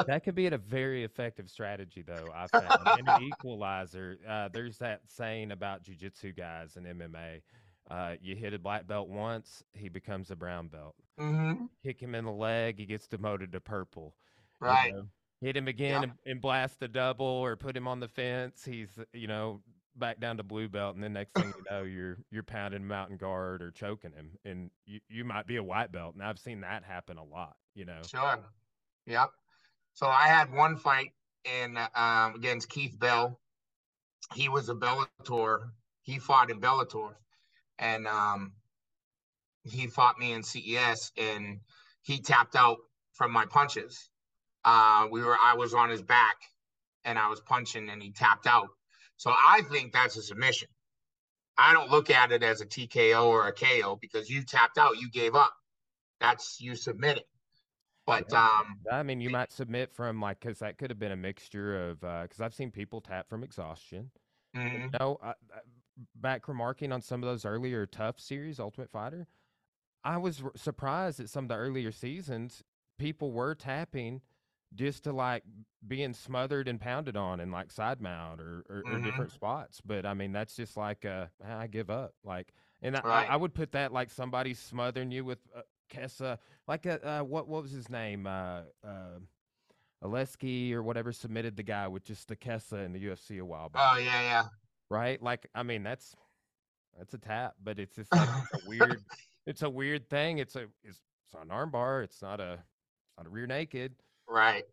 [0.08, 2.28] That could be a very effective strategy, though.
[2.34, 4.18] I found and an equalizer.
[4.28, 7.42] Uh, there's that saying about jujitsu guys and MMA.
[7.90, 10.94] Uh, you hit a black belt once, he becomes a brown belt.
[11.20, 11.66] Mm-hmm.
[11.84, 14.14] Kick him in the leg, he gets demoted to purple.
[14.62, 14.94] you Right.
[14.94, 15.08] know.
[15.42, 16.04] Hit him again Yeah.
[16.04, 18.64] and, and blast the double or put him on the fence.
[18.64, 19.62] He's you know
[19.96, 22.92] back down to blue belt, and then next thing you know, you're you're pounding him
[22.92, 26.14] out in guard or choking him, and you, you might be a white belt.
[26.14, 27.56] And I've seen that happen a lot.
[27.74, 28.02] You know.
[28.06, 28.40] Sure.
[29.10, 29.32] Yep.
[29.94, 31.12] So I had one fight
[31.44, 33.40] in um, against Keith Bell.
[34.36, 35.72] He was a Bellator.
[36.04, 37.16] He fought in Bellator,
[37.80, 38.54] and um,
[39.64, 41.60] he fought me in CES, and
[42.04, 42.78] he tapped out
[43.14, 44.10] from my punches.
[44.64, 46.38] Uh, we were I was on his back,
[47.04, 48.70] and I was punching, and he tapped out.
[49.18, 50.70] So I think that's a submission.
[51.58, 54.98] I don't look at it as a TKO or a KO because you tapped out,
[54.98, 55.54] you gave up.
[56.22, 57.24] That's you submitting.
[58.10, 58.60] But Yeah.
[58.60, 61.90] um, I mean, you might submit from like because that could have been a mixture
[61.90, 64.12] of because I've seen people tap from exhaustion.
[64.56, 64.96] mhm.
[65.00, 65.60] No, I, I,
[66.16, 69.28] back remarking on some of those earlier TUF series, Ultimate Fighter,
[70.04, 72.64] I was r- surprised at some of the earlier seasons.
[72.98, 74.22] People were tapping
[74.76, 75.44] just to like
[75.88, 79.04] being smothered and pounded on in like side mount or, or, or Mhm.
[79.04, 79.82] different spots.
[79.82, 82.14] But I mean, that's just like uh, I give up.
[82.24, 83.30] Like, and I, I, Right.
[83.32, 86.38] I would put that like somebody smothering you with uh, Kessa,
[86.68, 88.28] like a uh, what what was his name?
[88.28, 89.20] Uh, uh,
[90.04, 93.70] Oleski or whatever submitted the guy with just the Kessa in the UFC a while
[93.70, 94.44] back Oh yeah, yeah.
[94.90, 95.22] right?
[95.22, 96.16] Like, I mean, that's
[96.98, 99.04] that's a tap, but it's just like it's a weird,
[99.46, 100.38] it's a weird thing.
[100.38, 102.04] It's a it's, it's not an armbar.
[102.04, 103.94] It's not a it's not a rear naked.
[104.28, 104.64] Right.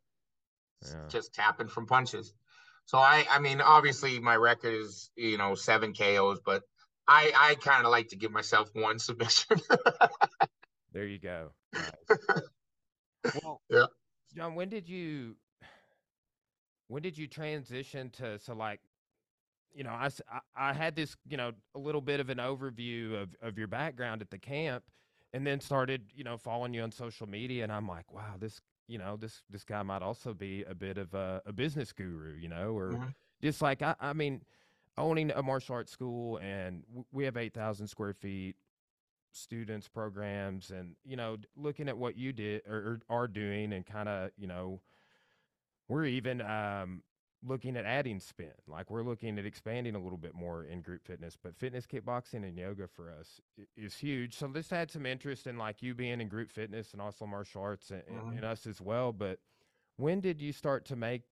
[0.84, 1.08] Yeah.
[1.08, 2.32] Just tapping from punches.
[2.84, 6.62] So I I mean obviously my record is, you know, seven KOs, but
[7.08, 9.60] I I kind of like to give myself one submission.
[10.96, 11.50] There you go.
[11.74, 12.18] Nice.
[13.42, 13.84] well, Yeah.
[14.34, 15.36] John, when did you
[16.88, 18.80] when did you transition to so like
[19.74, 20.08] you know I,
[20.56, 24.22] I had this you know a little bit of an overview of of your background
[24.22, 24.84] at the camp
[25.34, 28.60] and then started you know following you on social media and i'm like wow this
[28.88, 32.34] you know this this guy might also be a bit of a, a business guru
[32.38, 33.12] you know or Mhm.
[33.42, 34.40] just like I, I mean
[34.96, 38.56] owning a martial arts school and we have 8000 square feet
[39.36, 43.84] students programs and you know looking at what you did or, or are doing and
[43.86, 44.80] kind of you know
[45.88, 47.02] we're even um
[47.46, 51.04] looking at adding spin like we're looking at expanding a little bit more in group
[51.04, 53.40] fitness but fitness kickboxing and yoga for us
[53.76, 57.00] is huge so this had some interest in like you being in group fitness and
[57.00, 58.36] also martial arts and, and- Mhm.
[58.36, 59.38] and us as well but
[59.96, 61.22] when did you start to make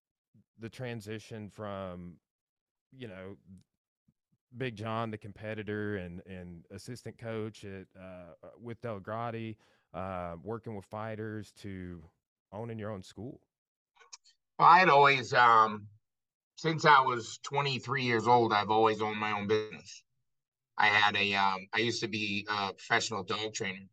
[0.59, 2.17] the transition from
[2.97, 3.37] you know
[4.57, 9.57] Big John, the competitor and and assistant coach at uh, with DellaGrotte,
[9.93, 12.03] uh, working with fighters to
[12.53, 13.41] owning your own school.
[14.59, 15.89] I had always um
[16.57, 20.03] since I was 23 years old, I've always owned my own business.
[20.79, 23.87] I had a um I used to be a professional dog trainer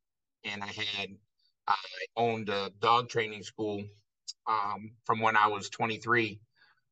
[0.44, 1.10] and I had
[1.68, 1.76] I
[2.16, 3.84] owned a dog training school
[4.48, 6.40] um from when I was 23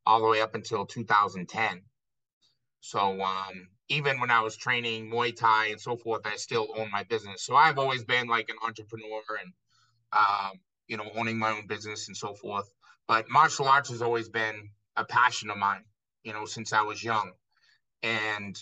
[0.06, 1.82] all the way up until 2010.
[2.80, 6.90] So um, even when I was training Muay Thai and so forth, I still own
[6.90, 7.44] my business.
[7.44, 9.52] So I've always been like an entrepreneur and
[10.12, 12.70] um, you know owning my own business and so forth.
[13.06, 15.84] But martial arts has always been a passion of mine,
[16.24, 17.32] you know, since I was young.
[18.02, 18.56] And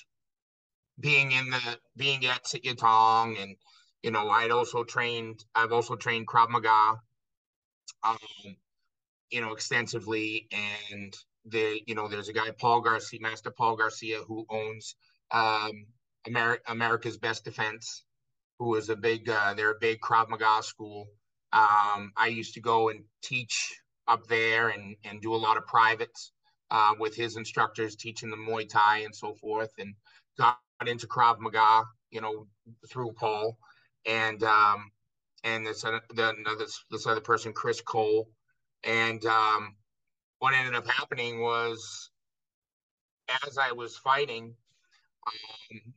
[1.01, 3.57] being in the being at Sityodtong and
[4.03, 5.45] you know, I'd also trained.
[5.55, 7.01] I've also trained Krav Maga.
[8.05, 8.57] Um,
[9.31, 10.49] you know, extensively.
[10.53, 11.15] And
[11.45, 14.95] the, you know, there's a guy, Paul Garcia, Master Paul Garcia, who owns
[15.31, 15.87] um,
[16.27, 18.05] Amer- America's Best Defense,
[18.59, 21.07] who is a big, uh, they're a big Krav Maga school.
[21.53, 25.67] Um, I used to go and teach up there and, and do a lot of
[25.67, 26.33] privates
[26.71, 29.95] uh, with his instructors, teaching them Muay Thai and so forth, and
[30.39, 32.47] got into Krav Maga, you know,
[32.91, 33.57] through Paul.
[34.07, 34.91] And um,
[35.45, 38.29] and this other, the, this, this other person, Chris Cole,
[38.85, 39.77] and um,
[40.41, 42.11] what ended up happening was,
[43.45, 44.55] as I was fighting,
[45.27, 45.95] um,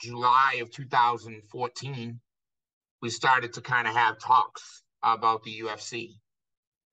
[0.00, 2.20] July of 2014,
[3.02, 6.14] we started to kind of have talks about the UFC,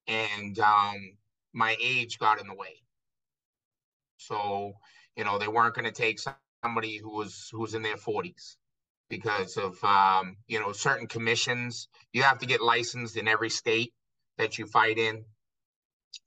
[0.07, 1.17] and um,
[1.53, 2.75] my age got in the way.
[4.17, 4.73] So,
[5.17, 6.19] you know, they weren't going to take
[6.63, 8.55] somebody who was who was in their 40s
[9.09, 11.87] because of um, you know certain commissions.
[12.13, 13.93] You have to get licensed in every state
[14.37, 15.25] that you fight in,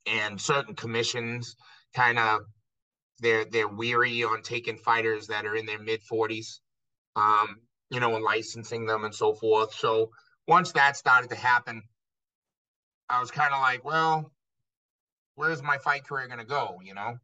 [0.05, 1.55] and certain commissions
[1.95, 2.41] kind of
[3.19, 6.59] they're they're weary on taking fighters that are in their mid 40s,
[7.15, 7.57] um,
[7.89, 9.73] you know, and licensing them and so forth.
[9.73, 10.11] So
[10.47, 11.81] once that started to happen,
[13.09, 14.31] I was kind of like, well,
[15.35, 16.79] where's my fight career gonna go?
[16.83, 17.17] You know,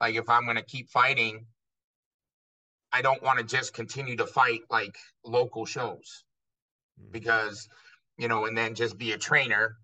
[0.00, 1.46] like if I'm gonna keep fighting,
[2.92, 6.24] I don't want to just continue to fight like local shows
[7.00, 7.12] mm-hmm.
[7.12, 7.68] because,
[8.16, 9.76] you know, and then just be a trainer.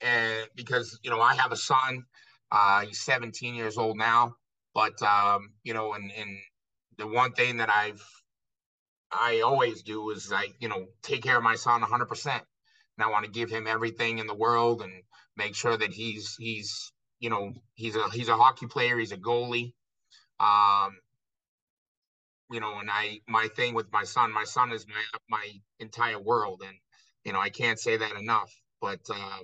[0.00, 2.04] And because, you know, I have a son,
[2.50, 4.34] uh, he's 17 years old now,
[4.74, 6.36] but, um, you know, and, and
[6.98, 8.02] the one thing that I've,
[9.12, 12.42] I always do is I, you know, take care of my son 100%.
[12.96, 14.92] And I want to give him everything in the world and
[15.36, 18.98] make sure that he's, he's, you know, he's a, he's a hockey player.
[18.98, 19.72] He's a goalie.
[20.38, 20.96] Um,
[22.50, 25.48] you know, and I my thing with my son, my son is my my
[25.80, 26.76] entire world, and
[27.24, 28.52] you know I can't say that enough.
[28.80, 29.42] But um,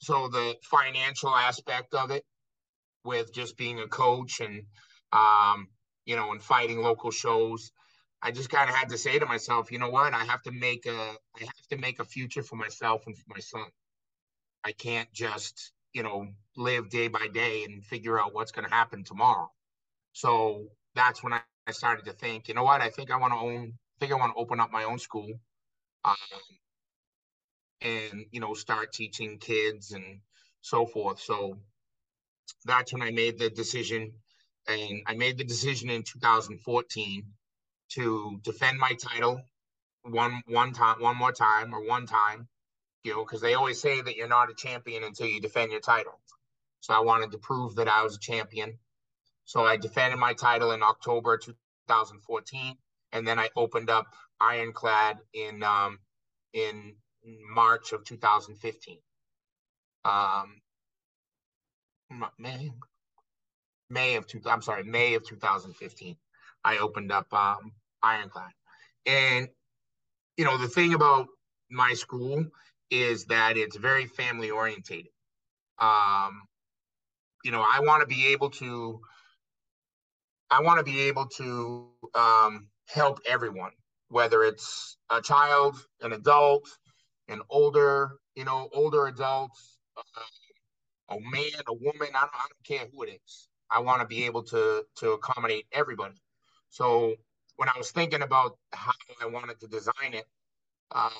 [0.00, 2.24] so the financial aspect of it,
[3.04, 4.64] with just being a coach and
[5.12, 5.68] um,
[6.06, 7.72] you know, and fighting local shows,
[8.22, 10.52] I just kind of had to say to myself, you know what, I have to
[10.52, 13.66] make a I have to make a future for myself and for my son.
[14.64, 18.74] I can't just you know live day by day and figure out what's going to
[18.74, 19.50] happen tomorrow.
[20.12, 23.38] So that's when I started to think, you know what, I think I want to
[23.38, 25.30] own, I think I want to open up my own school,
[26.04, 26.16] um,
[27.82, 30.20] and you know start teaching kids and
[30.60, 31.20] so forth.
[31.20, 31.58] So
[32.64, 34.12] that's when I made the decision,
[34.68, 37.24] and I made the decision in 2014
[37.90, 39.42] to defend my title
[40.02, 42.48] one one time, one more time, or one time,
[43.04, 45.80] you know, because they always say that you're not a champion until you defend your
[45.80, 46.20] title.
[46.80, 48.78] So I wanted to prove that I was a champion.
[49.44, 52.76] So I defended my title in October 2014,
[53.12, 54.06] and then I opened up
[54.40, 55.98] Ironclad in um,
[56.52, 58.98] in March of 2015.
[60.04, 60.60] Um,
[62.38, 62.70] May,
[63.88, 64.40] May of two.
[64.46, 66.16] I'm sorry, May of 2015.
[66.64, 68.50] I opened up um, Ironclad,
[69.06, 69.48] and
[70.36, 71.28] you know the thing about
[71.70, 72.44] my school
[72.90, 75.12] is that it's very family orientated.
[75.78, 76.42] Um,
[77.44, 79.00] you know, I want to be able to
[80.50, 83.70] I want to be able to um, help everyone,
[84.08, 86.66] whether it's a child, an adult,
[87.30, 92.08] an older, you know, older adults, uh, a man, a woman.
[92.14, 93.48] I don't, I don't care who it is.
[93.70, 96.20] I want to be able to to accommodate everybody.
[96.70, 97.14] So
[97.56, 100.24] when I was thinking about how I wanted to design it,
[100.92, 101.10] um,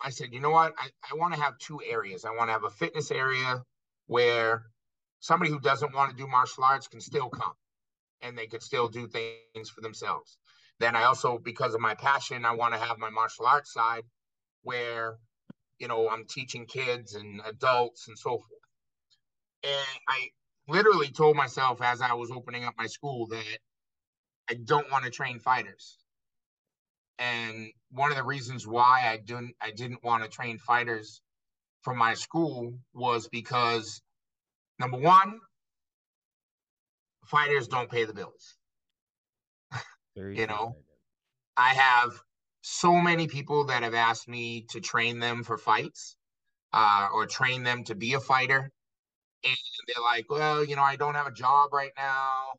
[0.00, 0.74] I said, you know what?
[0.78, 2.24] I, I want to have two areas.
[2.24, 3.62] I want to have a fitness area
[4.06, 4.62] where
[5.20, 7.52] somebody who doesn't want to do martial arts can still come
[8.22, 10.38] and they could still do things for themselves.
[10.78, 14.04] Then I also, because of my passion, I want to have my martial arts side
[14.66, 15.16] where,
[15.78, 18.50] you know, I'm teaching kids and adults and so forth.
[19.62, 20.28] And I
[20.68, 23.58] literally told myself as I was opening up my school that
[24.50, 25.98] I don't want to train fighters.
[27.18, 31.22] And one of the reasons why I didn't I didn't want to train fighters
[31.82, 34.02] from my school was because
[34.80, 35.38] number one,
[37.24, 38.56] fighters don't pay the bills.
[40.16, 40.76] you know,
[41.56, 42.10] I have
[42.68, 46.16] so many people that have asked me to train them for fights
[46.72, 48.72] uh, or train them to be a fighter.
[49.44, 49.56] And
[49.86, 52.54] they're like, well, you know, I don't have a job right now.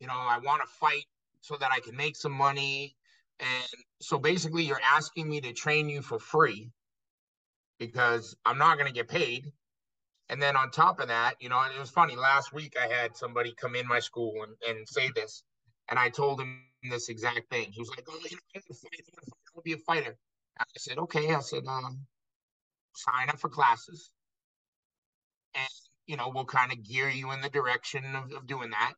[0.00, 1.04] You know, I want to fight
[1.42, 2.96] so that I can make some money.
[3.38, 3.68] And
[4.00, 6.72] so basically, you're asking me to train you for free
[7.78, 9.52] because I'm not going to get paid.
[10.28, 12.16] And then on top of that, you know, it was funny.
[12.16, 15.44] Last week I had somebody come in my school and, and say this,
[15.88, 17.72] and I told him this exact thing.
[17.72, 18.60] He was like, "Oh, you know, I
[19.54, 20.16] want to be a fighter."
[20.58, 22.06] I said, "Okay." I said, um,
[22.94, 24.10] "Sign up for classes,
[25.54, 25.68] and
[26.06, 28.94] you know, we'll kind of gear you in the direction of, of doing that.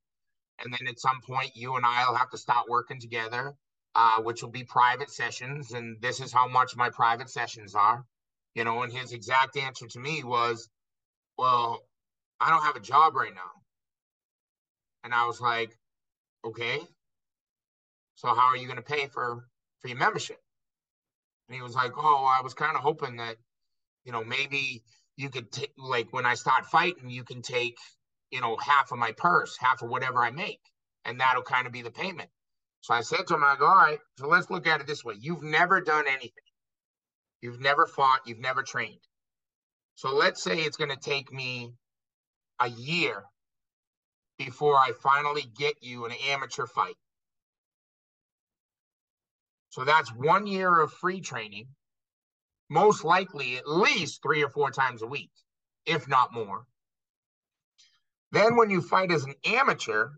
[0.65, 3.55] And then at some point, you and I will have to start working together,
[3.95, 5.73] uh, which will be private sessions.
[5.73, 8.05] And this is how much my private sessions are."
[8.55, 10.69] You know, and his exact answer to me was,
[11.39, 11.81] well,
[12.41, 13.51] I don't have a job right now.
[15.05, 15.77] And I was like,
[16.45, 16.81] okay.
[18.17, 19.45] So how are you going to pay for
[19.81, 20.39] for your membership?
[21.49, 23.37] And he was like, oh, I was kind of hoping that,
[24.05, 24.83] you know, maybe
[25.17, 27.77] you could take like when I start fighting, you can take,
[28.31, 30.61] you know, half of my purse, half of whatever I make,
[31.05, 32.31] and that'll kind of be the payment.
[32.81, 35.05] So I said to him, I go, all right, so let's look at it this
[35.05, 35.15] way.
[35.19, 36.31] You've never done anything.
[37.41, 39.01] You've never fought, you've never trained.
[39.95, 41.73] So let's say it's going to take me
[42.61, 43.23] a year
[44.39, 46.97] before I finally get you an amateur fight.
[49.75, 51.67] So that's one year of free training,
[52.71, 55.33] most likely at least three or four times a week,
[55.85, 56.63] if not more.
[58.31, 60.11] Then when you fight as an amateur,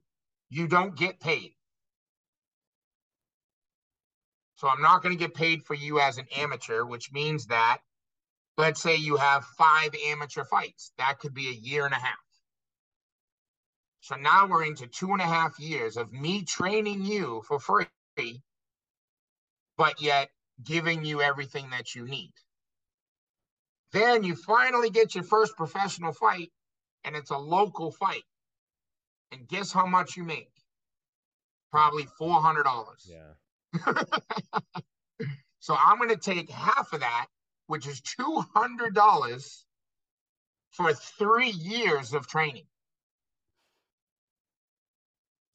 [0.51, 1.55] you don't get paid.
[4.57, 7.79] So I'm not going to get paid for you as an amateur, which means that
[8.59, 10.93] let's say you have five amateur fights.
[10.99, 12.19] That could be a year and a half.
[14.01, 18.43] So now we're into two and a half years of me training you for free,
[19.77, 20.31] but yet
[20.63, 22.33] giving you everything that you need.
[23.93, 26.51] Then you finally get your first professional fight,
[27.05, 28.25] and it's a local fight.
[29.33, 30.51] And guess how much you make?
[31.71, 33.11] Probably four hundred dollars.
[33.11, 33.85] Yeah.
[35.61, 37.27] so I'm going to take half of that,
[37.67, 39.65] which is two hundred dollars,
[40.71, 42.67] for three years of training.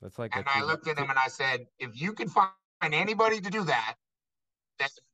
[0.01, 0.35] That's like.
[0.35, 2.51] And I looked at him and I said, "If you can find
[2.81, 3.95] anybody to do that,
[4.81, 5.05] then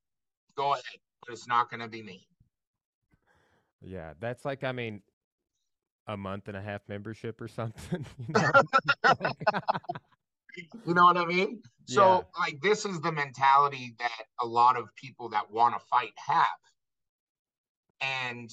[0.55, 0.83] go ahead,
[1.25, 2.27] but it's not going to be me."
[3.81, 5.01] Yeah, that's like I mean,
[6.07, 8.05] a month and a half membership or something.
[8.27, 8.51] You know,
[10.85, 11.61] you know what I mean?
[11.85, 12.21] So Yeah.
[12.39, 16.45] like this is the mentality that a lot of people that want to fight have.
[18.01, 18.49] And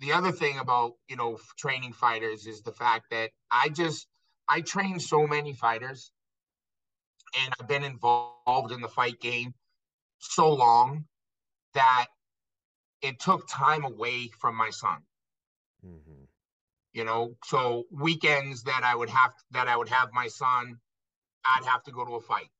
[0.00, 4.06] the other thing about, you know, training fighters is the fact that I just
[4.48, 6.12] I train so many fighters
[7.42, 9.54] and I've been involved in the fight game
[10.18, 11.04] so long
[11.74, 12.06] that
[13.02, 14.98] it took time away from my son.
[15.82, 16.24] Hmm
[16.92, 20.78] you know so weekends that i would have that i would have my son
[21.44, 22.50] i'd have to go to a fight.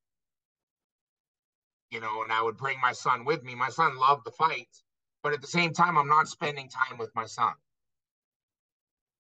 [1.91, 3.55] You know and i would bring my son with me.
[3.55, 4.83] My son loved the fights
[5.23, 7.55] but at the same time i'm not spending time with my son.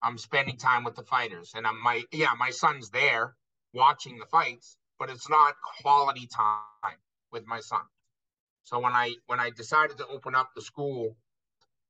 [0.02, 3.34] I'm spending time with the fighters and i'm my yeah my son's there
[3.72, 6.98] watching the fights but it's not quality time
[7.32, 7.82] with my son
[8.68, 11.16] so when i when i decided to open up the school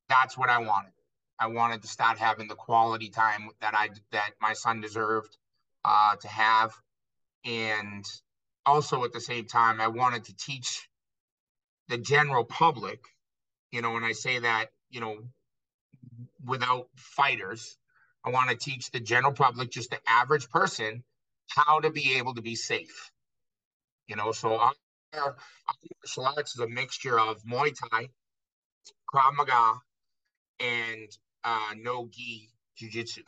[0.09, 0.93] that's what i wanted
[1.39, 5.37] I wanted to start having the quality time that I that my son deserved
[5.85, 6.73] uh, to have,
[7.45, 8.05] and
[8.67, 10.89] also at the same time, I wanted to teach
[11.89, 12.99] the general public.
[13.71, 15.19] You know, when I say that, you know,
[16.45, 17.77] without fighters,
[18.25, 21.05] I want to teach the general public, just the average person,
[21.49, 23.11] how to be able to be safe.
[24.09, 24.71] You know, so
[25.15, 25.37] our
[26.03, 28.09] martial arts is a mixture of Muay Thai,
[29.13, 29.81] Krav Maga,
[30.61, 31.09] and
[31.45, 32.51] uh, no gi
[32.81, 33.23] jujitsu,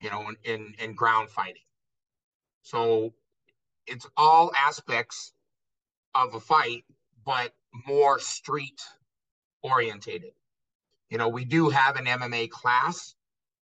[0.00, 1.62] you know, in, in, in ground fighting.
[2.62, 3.12] So
[3.86, 5.32] it's all aspects
[6.14, 6.84] of a fight,
[7.24, 7.52] but
[7.86, 8.80] more street
[9.62, 10.32] orientated.
[11.08, 13.14] You know, we do have an MMA class,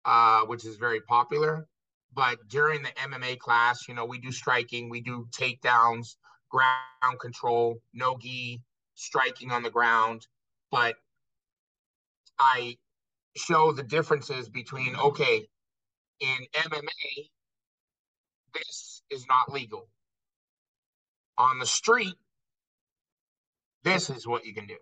[0.05, 1.67] uh, which is very popular.
[2.13, 6.15] But during the MMA class, you know, we do striking, we do takedowns,
[6.51, 8.61] ground control, no gi,
[8.95, 10.27] striking on the ground.
[10.71, 10.95] But
[12.39, 12.77] I
[13.35, 15.47] show the differences between okay,
[16.19, 17.29] in MMA,
[18.53, 19.87] this is not legal.
[21.37, 22.15] On the street,
[23.83, 24.77] this is what you can do.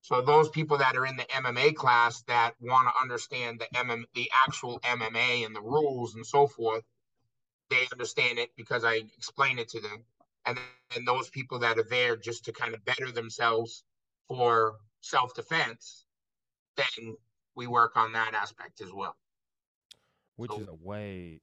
[0.00, 4.04] So those people that are in the MMA class that want to understand the MM,
[4.14, 6.82] the actual MMA and the rules and so forth,
[7.70, 10.04] they understand it because I explain it to them.
[10.46, 11.28] And then those people
[11.60, 13.62] that are there just to kind of better themselves
[14.28, 16.06] for self-defense,
[16.76, 17.16] then
[17.54, 19.16] we work on that aspect as well.
[20.36, 21.42] Which So- is a way,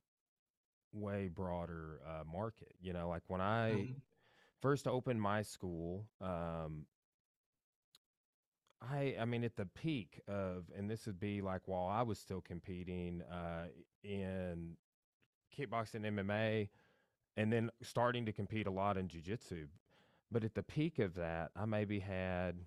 [0.92, 2.76] way broader uh, market.
[2.80, 4.02] You know, like when I Mhm.
[4.62, 6.88] first opened my school, um,
[8.82, 12.20] I I mean at the peak of, and this would be like while I was
[12.20, 13.68] still competing uh,
[14.04, 14.78] in
[15.56, 16.70] kickboxing, MMA,
[17.38, 19.68] and then starting to compete a lot in jiu-jitsu.
[20.32, 22.66] But at the peak of that, I maybe had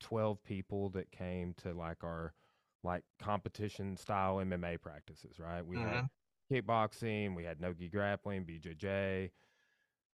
[0.00, 2.34] 12 people that came to like our
[2.82, 5.64] like competition style MMA practices, right?
[5.66, 6.08] We had
[6.50, 9.30] kickboxing, we had no-gi grappling, BJJ.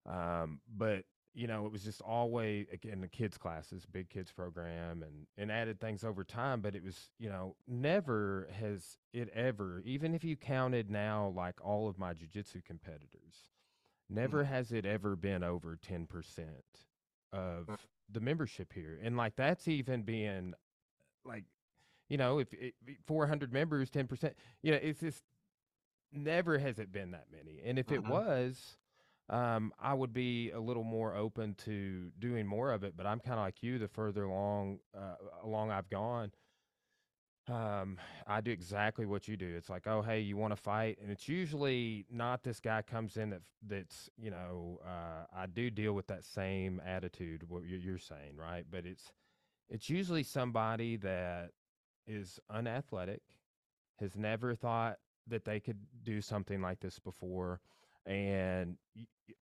[0.10, 1.04] Um, but
[1.36, 5.52] you know, it was just always again the kids classes, big kids program and and
[5.52, 10.24] added things over time, but it was, you know, never has it ever, even if
[10.24, 13.50] you counted now like all of my jujitsu competitors,
[14.14, 16.64] never has it ever been over 10%
[17.32, 17.68] of
[18.09, 18.99] the membership here.
[19.01, 20.53] And like that's even being
[21.26, 21.45] like
[22.09, 22.76] you know, if it,
[23.07, 25.24] 400 members, 10%, you know, it's just
[26.11, 27.61] never has it been that many.
[27.64, 28.07] And if it Mhm.
[28.09, 28.78] was,
[29.30, 32.95] um, I would be a little more open to doing more of it.
[32.95, 33.80] But I'm kind of like you.
[33.80, 36.32] The further along uh, along I've gone,
[37.50, 39.54] um, I do exactly what you do.
[39.58, 43.18] It's like, oh, hey, you want to fight, and it's usually not this guy comes
[43.18, 44.80] in that that's you know.
[44.86, 48.66] Uh, I do deal with that same attitude what you're, saying, right?
[48.70, 49.12] But it's
[49.70, 51.52] it's usually somebody that
[52.08, 53.22] is unathletic,
[54.00, 57.60] has never thought that they could do something like this before,
[58.06, 58.78] and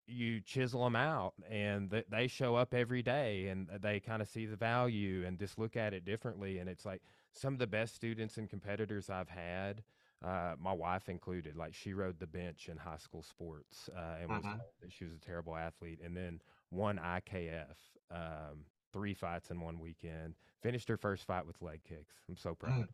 [0.06, 4.28] you chisel them out, and th- they show up every day, and they kind of
[4.28, 6.58] see the value and just look at it differently.
[6.58, 9.82] And it's like some of the best students and competitors I've had
[10.24, 11.56] uh, my wife included.
[11.56, 14.60] Like she rode the bench in high school sports uh, and was told
[14.90, 17.76] she was a terrible athlete, and then won IKF,
[18.10, 20.34] um, three fights in one weekend.
[20.60, 22.16] Finished her first fight with leg kicks.
[22.28, 22.80] I'm so proud.
[22.80, 22.88] Mm.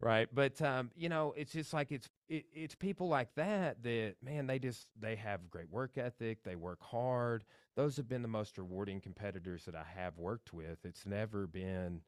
[0.00, 4.16] Right, but um, you know, it's just like it's it, it's people like that that
[4.20, 6.42] man, they just they have great work ethic.
[6.42, 7.44] They work hard.
[7.76, 10.78] Those have been the most rewarding competitors that I have worked with.
[10.84, 12.00] It's never been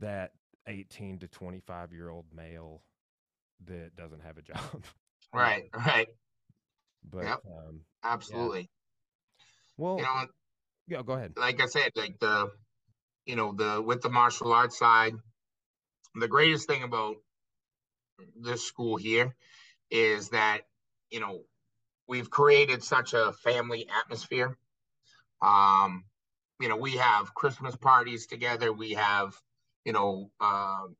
[0.00, 0.32] that
[0.68, 2.82] 18 to 25 year old male
[3.66, 4.58] that doesn't have a job.
[5.34, 6.08] Right, right.
[7.10, 7.40] But Yep.
[7.46, 8.70] um, Absolutely.
[9.76, 10.26] well, You know,
[10.86, 11.34] yeah, go ahead.
[11.36, 12.50] like I said, like the,
[13.26, 15.14] you know, the with the martial arts side,
[16.14, 17.16] the greatest thing about
[18.40, 19.34] this school here
[19.90, 20.62] is that,
[21.10, 21.42] you know,
[22.06, 24.56] we've created such a family atmosphere.
[25.42, 26.04] Um,
[26.60, 28.72] you know, we have Christmas parties together.
[28.72, 29.34] We have,
[29.84, 30.96] you know, um,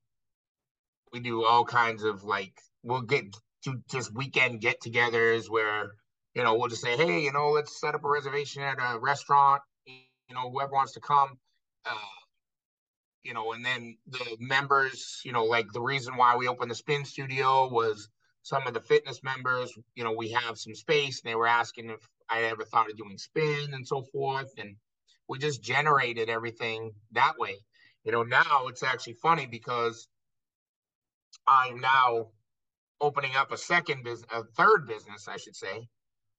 [1.13, 2.53] we do all kinds of like
[2.83, 3.25] we'll get
[3.65, 5.93] to just weekend get-togethers where
[6.35, 8.99] you know we'll just say, hey, you know, let's set up a reservation at a
[8.99, 9.63] restaurant.
[9.87, 11.39] You know, whoever wants to come.
[11.87, 11.95] Uh,
[13.23, 16.75] you know, and then the members, you know, like the reason why we opened the
[16.75, 18.09] spin studio was
[18.43, 21.91] some of the fitness members, you know, we have some space and they were asking
[21.91, 22.01] if
[22.31, 24.51] I ever thought of doing spin and so forth.
[24.57, 24.77] And
[25.29, 27.57] we just generated everything that way.
[28.09, 30.09] You know, now it's actually funny because
[31.47, 32.29] I'm now
[33.03, 35.87] opening up a second business, a third business, I should say,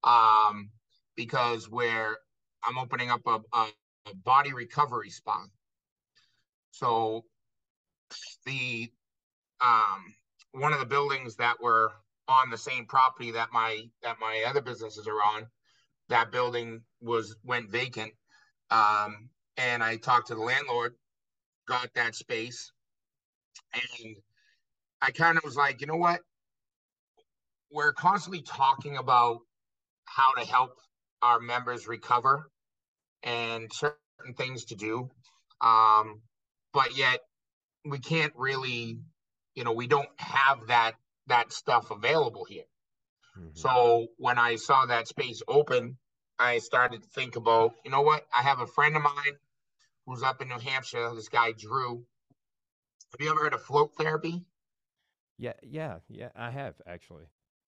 [0.03, 0.71] um,
[1.15, 2.17] because where
[2.63, 3.67] I'm opening up a, a,
[4.07, 5.45] a body recovery spa.
[6.71, 7.25] So
[8.47, 8.89] the
[9.61, 10.15] um,
[10.53, 11.91] one of the buildings that were
[12.27, 15.45] on the same property that my that my other businesses are on,
[16.07, 18.13] that building was went vacant.
[18.71, 20.95] Um, and I talked to the landlord,
[21.69, 22.71] got that space,
[23.73, 24.17] and
[25.01, 26.21] I kind of was like, you know what?
[27.71, 29.41] We're constantly talking about
[30.05, 30.71] how to help
[31.21, 32.51] our members recover
[33.23, 35.09] and certain things to do.
[35.61, 36.21] Um,
[36.73, 37.21] but yet
[37.85, 38.99] we can't really,
[39.55, 40.95] you know, we don't have that
[41.27, 42.65] that stuff available here.
[43.37, 43.51] Mhm.
[43.55, 45.97] So when I saw that space open,
[46.39, 48.25] I started to think about, you know what?
[48.33, 49.37] I have a friend of mine
[50.09, 52.07] who's up in New Hampshire, this guy Drew.
[53.11, 54.47] Have you ever heard of float therapy?
[55.37, 56.29] yeah, yeah, yeah.
[56.35, 57.25] I have actually.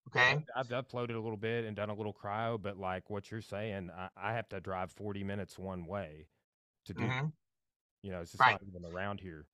[0.08, 0.44] Okay.
[0.56, 3.90] I've uploaded a little bit and done a little cryo, but like what you're saying,
[3.90, 6.28] I, I have to drive 40 minutes one way
[6.86, 7.16] to do.
[7.16, 7.32] hmm
[8.02, 8.58] You know, it's just Right.
[8.60, 9.48] not even around here.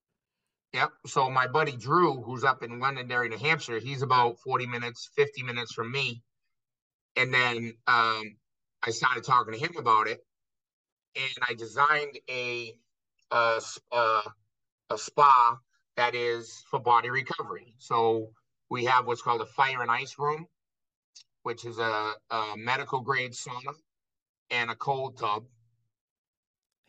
[0.75, 0.93] Yep.
[1.07, 5.43] So my buddy Drew, who's up in Londonderry, New Hampshire, he's about 40 minutes, 50
[5.43, 6.23] minutes from me.
[7.17, 8.39] And then um,
[8.83, 10.21] I started talking to him about it,
[11.19, 12.75] and I designed a
[13.31, 13.61] a,
[13.93, 14.23] uh,
[14.91, 15.59] a spa
[15.97, 17.75] that is for body recovery.
[17.79, 18.33] So
[18.71, 20.47] we have what's called a fire and ice room,
[21.43, 23.75] which is a, a medical grade sauna
[24.51, 25.45] and a cold tub.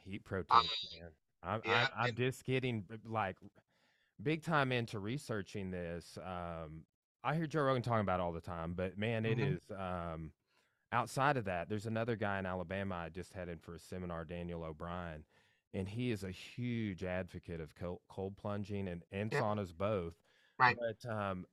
[0.05, 0.69] Heat protein,
[0.99, 1.11] man.
[1.43, 3.37] I'm, yeah, I, I'm and- just getting like
[4.21, 6.17] big time into researching this.
[6.17, 6.85] Um,
[7.23, 9.55] I hear Joe Rogan talking about it all the time, but man, it Mhm.
[9.55, 10.31] is um,
[10.91, 11.69] outside of that.
[11.69, 15.25] There's another guy in Alabama I just had in for a seminar, Daniel O'Brien,
[15.73, 20.15] and he is a huge advocate of cold, cold plunging and, and saunas both.
[20.59, 20.79] Right.
[20.79, 21.45] But um,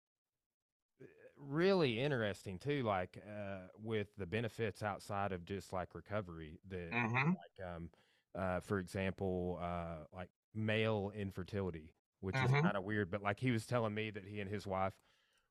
[1.36, 7.36] really interesting too, like uh, with the benefits outside of just like recovery that Mhm.
[7.36, 7.90] like um
[8.34, 12.62] uh for example uh like male infertility which is Mhm.
[12.62, 14.94] kind of weird but like he was telling me that he and his wife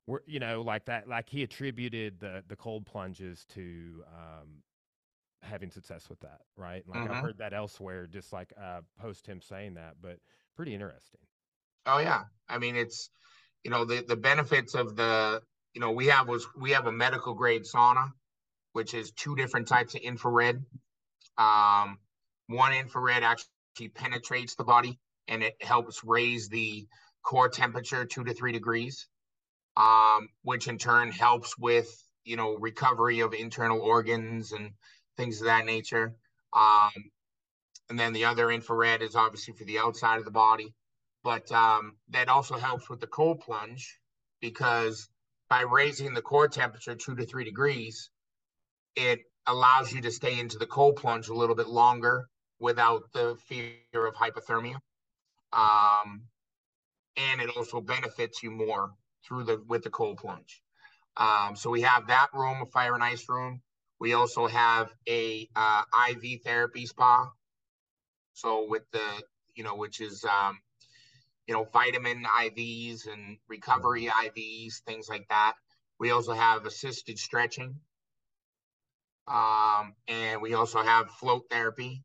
[0.07, 4.63] were you know like that like he attributed the the cold plunges to um
[5.41, 7.11] having success with that right like Mhm.
[7.11, 10.19] i've heard that elsewhere just like uh post him saying that but
[10.55, 11.21] pretty interesting
[11.85, 12.25] Oh yeah.
[12.47, 13.09] I mean it's
[13.63, 15.41] you know the the benefits of the
[15.73, 18.11] you know we have was we have a medical grade sauna
[18.73, 20.65] which is two different types of infrared.
[21.37, 21.99] Um
[22.47, 26.87] one infrared actually penetrates the body and it helps raise the
[27.23, 29.07] core temperature 2 to 3 degrees.
[29.77, 31.89] Um which in turn helps with
[32.23, 34.71] you know recovery of internal organs and
[35.17, 36.15] things of that nature.
[36.53, 36.91] Um
[37.89, 40.73] and then the other infrared is obviously for the outside of the body
[41.25, 43.99] but um, that also helps with the cold plunge
[44.41, 45.09] because
[45.49, 48.11] by raising the core temperature two to three degrees,
[48.95, 52.27] it allows you to stay into the cold plunge a little bit longer
[52.59, 54.75] without the fear of hypothermia.
[55.51, 56.21] Um,
[57.17, 58.91] and it also benefits you more
[59.27, 60.61] through the with the cold plunge.
[61.17, 63.61] Um, so we have that room, a fire and ice room.
[63.99, 67.31] We also have a uh, IV therapy spa.
[68.33, 69.23] So with the
[69.55, 70.59] you know, which is um,
[71.47, 75.53] you know, vitamin IVs and recovery IVs, things like that.
[75.99, 77.75] We also have assisted stretching.
[79.27, 82.03] Um, and we also have float therapy,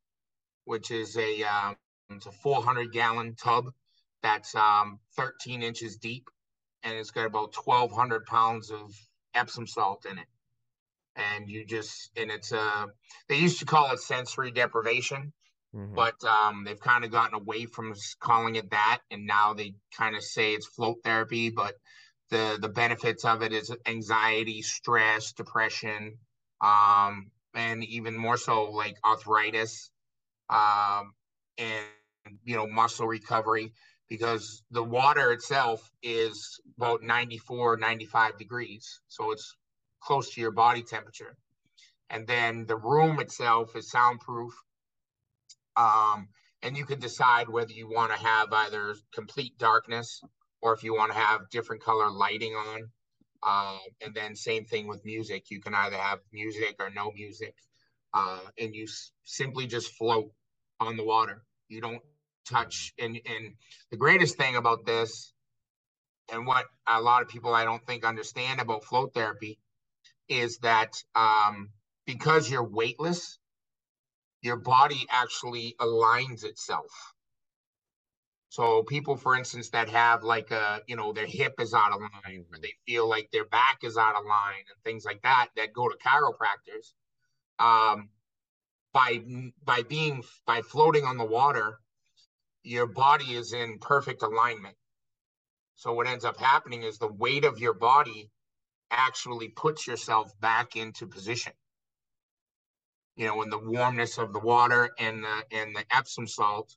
[0.64, 1.76] which is a um,
[2.10, 3.66] it's a 400 gallon tub
[4.22, 6.28] that's um, 13 inches deep,
[6.82, 8.94] and it's got about 1,200 pounds of
[9.34, 10.26] Epsom salt in it.
[11.16, 12.86] And you just and it's uh
[13.28, 15.32] they used to call it sensory deprivation,
[15.74, 15.94] mm-hmm.
[15.94, 20.14] but um, they've kind of gotten away from calling it that, and now they kind
[20.14, 21.50] of say it's float therapy.
[21.50, 21.74] But
[22.30, 26.16] the the benefits of it is anxiety, stress, depression,
[26.60, 29.90] um, and even more so like arthritis,
[30.48, 31.12] um,
[31.58, 31.84] and
[32.44, 33.72] you know muscle recovery
[34.10, 39.00] because the water itself is about 94 95 degrees.
[39.08, 39.56] So it's
[40.02, 41.36] close to your body temperature.
[42.10, 44.52] And then the room itself is soundproof.
[45.76, 46.28] Um,
[46.62, 50.20] and you can decide whether you want to have either complete darkness
[50.60, 52.90] or if you want to have different color lighting on.
[53.42, 55.50] Uh, and then same thing with music.
[55.50, 57.54] You can either have music or no music.
[58.12, 60.30] Uh, and you s- simply just float
[60.80, 61.44] on the water.
[61.68, 62.02] You don't
[62.50, 62.92] touch.
[62.98, 63.54] And and
[63.90, 65.32] the greatest thing about this
[66.32, 69.58] and what a lot of people i don't think understand about float therapy
[70.28, 71.70] is that um,
[72.06, 73.38] because you're weightless
[74.42, 77.14] your body actually aligns itself.
[78.48, 82.00] So people for instance that have like a you know their hip is out of
[82.00, 85.48] line or they feel like their back is out of line and things like that
[85.56, 86.92] that go to chiropractors
[87.64, 88.08] um,
[88.92, 89.22] by
[89.64, 91.78] by being by floating on the water
[92.62, 94.76] your body is in perfect alignment.
[95.76, 98.30] So what ends up happening is the weight of your body
[98.90, 101.52] actually puts yourself back into position.
[103.16, 106.74] You know, when the warmness of the water and the and the Epsom salt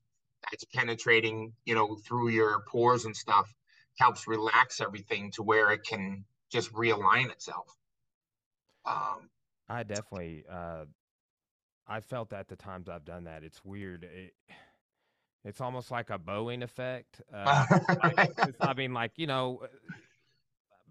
[0.49, 3.53] that's penetrating, you know, through your pores and stuff
[3.99, 7.67] helps relax everything to where it can just realign itself.
[8.85, 9.29] Um,
[9.69, 10.85] I definitely, uh,
[11.87, 13.43] I felt that the times I've done that.
[13.43, 14.03] It's weird.
[14.03, 14.33] It,
[15.45, 17.21] it's almost like a Boeing effect.
[17.33, 17.65] Uh,
[18.17, 19.61] like, I mean, like you know,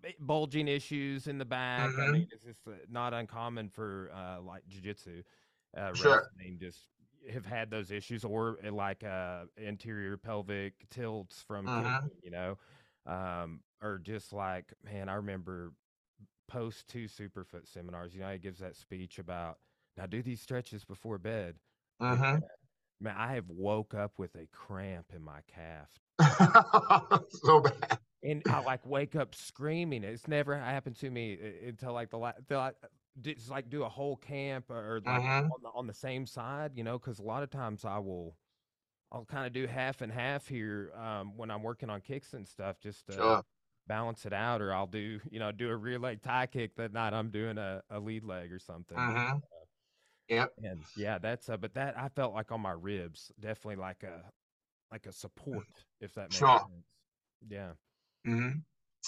[0.05, 1.91] uh, bulging issues in the back.
[1.91, 2.01] Mm-hmm.
[2.01, 5.23] I mean, it's just uh, not uncommon for uh, like jujitsu.
[5.77, 6.16] Uh, sure.
[6.16, 6.81] wrestling just
[7.33, 12.07] have had those issues, or uh, like uh, anterior pelvic tilts from mm-hmm.
[12.23, 12.59] you know,
[13.07, 15.73] um, or just like man, I remember
[16.49, 18.15] post two superfoot seminars.
[18.15, 19.59] You know, he gives that speech about
[19.97, 21.57] now do these stretches before bed.
[22.01, 22.39] Mm-hmm.
[23.03, 25.89] Man, I have woke up with a cramp in my calf.
[27.31, 27.99] so bad.
[28.23, 30.05] And I like wake up screaming.
[30.05, 32.39] It's never happened to me uh, until like the last.
[33.20, 35.51] Just like do a whole camp or like mm-hmm.
[35.53, 38.37] on, the, on the same side, you know, because a lot of times I will,
[39.11, 42.47] I'll kind of do half and half here um, when I'm working on kicks and
[42.47, 43.43] stuff, just to sure.
[43.87, 44.62] balance it out.
[44.62, 47.12] Or I'll do, you know, do a rear leg Thai kick that night.
[47.12, 48.97] I'm doing a, a lead leg or something.
[48.97, 49.39] Mm-hmm.
[50.32, 50.52] Yep.
[50.62, 54.22] And yeah, that's uh, but that I felt like on my ribs, definitely like a
[54.90, 55.66] like a support,
[56.00, 56.59] if that makes sure.
[56.59, 56.84] sense.
[57.48, 57.72] Yeah.
[58.26, 58.60] Mm-hmm.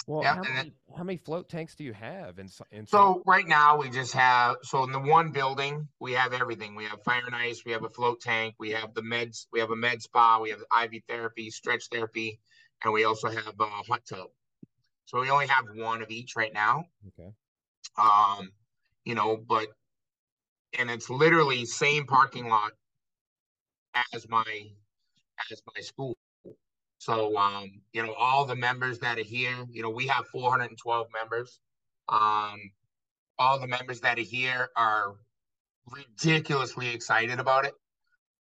[0.07, 2.37] Well, how, many, how many float tanks do you have?
[2.37, 6.33] In, in so right now we just have so in the one building we have
[6.33, 6.75] everything.
[6.75, 9.61] We have fire and ice, we have a float tank, we have the meds, we
[9.61, 12.39] have a med spa, we have IV therapy, stretch therapy,
[12.83, 14.27] and we also have a hot tub.
[15.05, 16.85] So we only have one of each right now.
[17.07, 17.31] Okay.
[17.97, 18.51] Um,
[19.05, 19.67] you know, but
[20.79, 22.71] and it's literally same parking lot
[24.13, 24.43] as my
[25.51, 26.17] as my school.
[26.97, 31.07] So um, you know, all the members that are here, you know, we have 412
[31.13, 31.59] members.
[32.09, 32.59] Um,
[33.37, 35.15] all the members that are here are
[35.91, 37.73] ridiculously excited about it.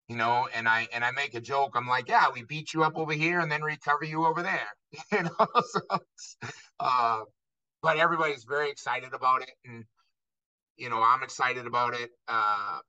[0.09, 1.73] You know, and I and I make a joke.
[1.75, 4.69] I'm like, yeah, we beat you up over here and then recover you over there.
[5.13, 5.81] You know, so
[6.79, 7.21] uh,
[7.83, 9.85] but everybody's very excited about it, and
[10.77, 12.11] you know, I'm excited about it.
[12.29, 12.81] Uh,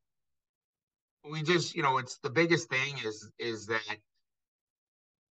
[1.30, 3.98] we just, you know, it's the biggest thing is is that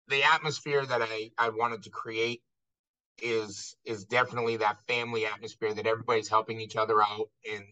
[0.08, 2.42] the atmosphere that I I wanted to create
[3.22, 7.64] is is definitely that family atmosphere that everybody's helping each other out and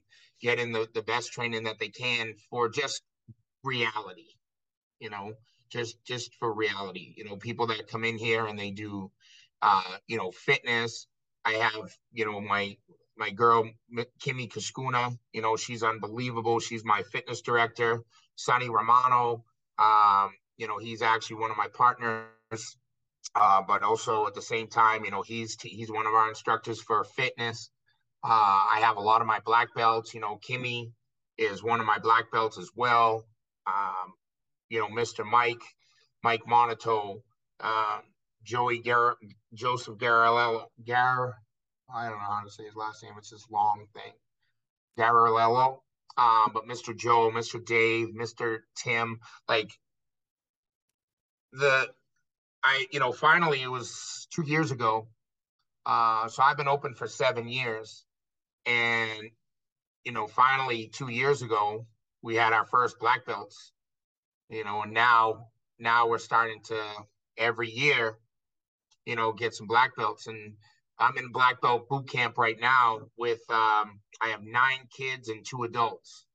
[0.41, 3.03] getting the the best training that they can for just
[3.63, 4.29] reality,
[4.99, 5.33] you know,
[5.69, 7.13] just just for reality.
[7.17, 9.11] You know, people that come in here and they do,
[9.61, 11.07] uh, you know, fitness.
[11.45, 12.77] I have, you know, my
[13.19, 13.69] my girl
[14.25, 15.17] Kimmy Kashkuna.
[15.33, 16.59] You know, she's unbelievable.
[16.59, 18.01] She's my fitness director.
[18.35, 19.43] Sonny Romano.
[19.77, 22.25] Um, you know, he's actually one of my partners.
[23.35, 26.81] Uh, but also at the same time, you know, he's he's one of our instructors
[26.81, 27.69] for fitness.
[28.23, 28.27] Uh,
[28.71, 30.13] I have a lot of my black belts.
[30.13, 30.91] You know, Kimmy
[31.37, 33.25] is one of my black belts as well.
[33.67, 34.13] Um,
[34.69, 35.25] you know, Mr.
[35.25, 35.61] Mike,
[36.23, 37.21] Mike Monato.
[37.61, 38.01] Um,
[38.43, 39.17] Joey Gar
[39.53, 41.35] Joseph Garrello Gar
[41.93, 43.13] I don't know how to say his last name.
[43.17, 44.13] It's this long thing.
[44.97, 45.79] Garrello.
[46.17, 46.95] Um, but Mr.
[46.95, 47.63] Joe, Mr.
[47.63, 48.59] Dave, Mr.
[48.75, 49.71] Tim, like
[51.53, 51.89] the
[52.63, 55.07] I, you know, finally it was two years ago.
[55.85, 58.05] Uh, so I've been open for seven years.
[58.65, 59.31] And,
[60.03, 61.87] you know, finally two years ago,
[62.21, 63.71] we had our first black belts,
[64.49, 65.47] you know, and now
[65.79, 66.83] now we're starting to
[67.37, 68.17] every year,
[69.05, 70.27] you know, get some black belts.
[70.27, 70.55] And
[70.99, 75.45] I'm in black belt boot camp right now with um, I have nine kids and
[75.45, 76.25] two adults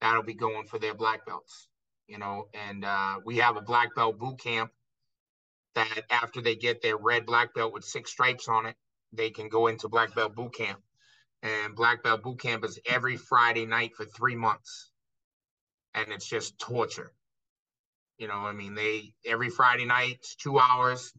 [0.00, 1.68] that'll be going for their black belts,
[2.06, 4.70] you know, and uh, we have a black belt boot camp
[5.74, 8.76] that after they get their red black belt with six stripes on it,
[9.12, 10.80] they can go into black belt boot camp.
[11.42, 14.90] And black belt boot camp is every Friday night for three months,
[15.94, 17.12] and it's just torture.
[18.18, 21.14] You know, I mean, they every Friday night, two hours.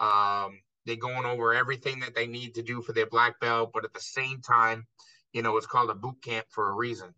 [0.00, 0.58] Um,
[0.88, 3.92] they're going over everything that they need to do for their black belt, but at
[3.92, 4.86] the same time,
[5.34, 7.14] you know, it's called a boot camp for a reason.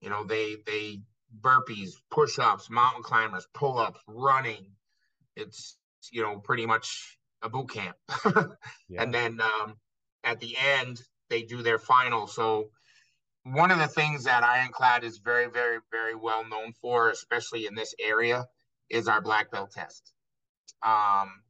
[0.00, 1.00] You know, they they
[1.40, 4.70] burpees, push-ups, mountain climbers, pull-ups, running.
[5.34, 5.76] It's
[6.12, 7.96] you know pretty much a boot camp.
[8.88, 9.02] yeah.
[9.02, 9.74] And then um,
[10.22, 12.28] at the end, they do their final.
[12.28, 12.70] So
[13.42, 17.74] one of the things that Ironclad is very, very, very well known for, especially in
[17.74, 18.46] this area,
[18.88, 20.12] is our black belt test.
[20.84, 21.42] Um,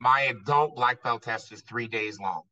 [0.00, 2.42] my adult black belt test is three days long.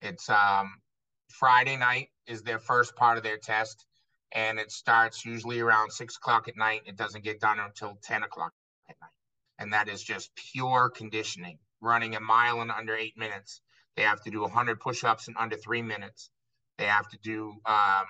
[0.00, 0.80] It's um,
[1.28, 3.86] Friday night is their first part of their test,
[4.32, 6.82] and it starts usually around six o'clock at night.
[6.86, 8.52] It doesn't get done until 10 o'clock
[8.88, 9.10] at night.
[9.58, 13.60] And that is just pure conditioning, running a mile in under eight minutes.
[13.96, 16.30] They have to do a 100 push ups in under three minutes.
[16.78, 18.06] They have to do um,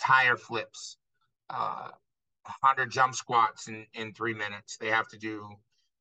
[0.00, 0.96] tire flips,
[1.50, 1.90] uh,
[2.62, 4.78] 100 jump squats in, in three minutes.
[4.78, 5.50] They have to do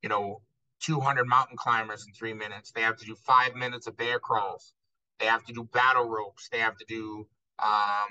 [0.01, 0.41] you know,
[0.81, 2.71] 200 mountain climbers in three minutes.
[2.71, 4.73] They have to do five minutes of bear crawls.
[5.19, 6.49] They have to do battle ropes.
[6.49, 7.27] They have to do,
[7.59, 8.07] um,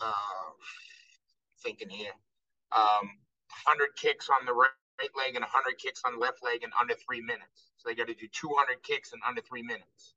[0.00, 0.50] uh,
[1.62, 2.12] thinking here,
[2.72, 3.08] um,
[3.64, 4.70] 100 kicks on the right
[5.16, 7.72] leg and 100 kicks on the left leg in under three minutes.
[7.76, 10.14] So they got to do 200 kicks in under three minutes.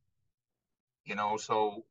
[1.06, 1.86] You know, so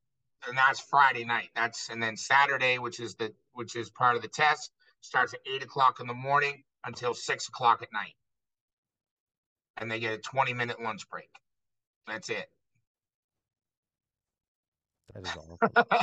[0.46, 1.48] and that's Friday night.
[1.54, 4.70] That's and then Saturday, which is the which is part of the test,
[5.00, 8.14] starts at eight o'clock in the morning until six o'clock at night
[9.76, 11.30] and they get a 20 minute lunch break.
[12.06, 12.48] That's it.
[15.14, 15.58] That is awful.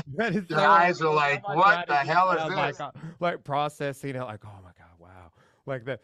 [0.15, 2.57] that is Your so eyes are like, oh what the hell is this?
[2.57, 5.31] Like, uh, like processing it, like, oh my god, wow,
[5.65, 6.01] like that.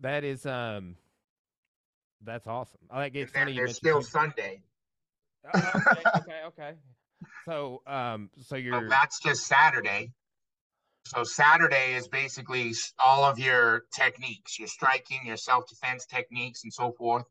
[0.00, 0.94] That is um,
[2.24, 2.78] that's awesome.
[2.90, 3.54] I like it's funny.
[3.54, 4.62] There's still Sunday.
[5.52, 6.72] Oh, okay, okay, okay.
[7.44, 8.80] So um, so you're.
[8.80, 10.12] So that's just Saturday.
[11.06, 16.92] So Saturday is basically all of your techniques, your striking, your self-defense techniques, and so
[16.92, 17.24] forth.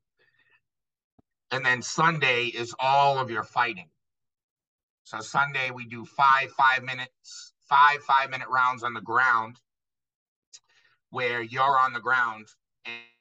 [1.52, 3.89] And then Sunday is all of your fighting.
[5.03, 9.57] So Sunday we do five five minutes, five five minute rounds on the ground,
[11.11, 12.48] where you're on the ground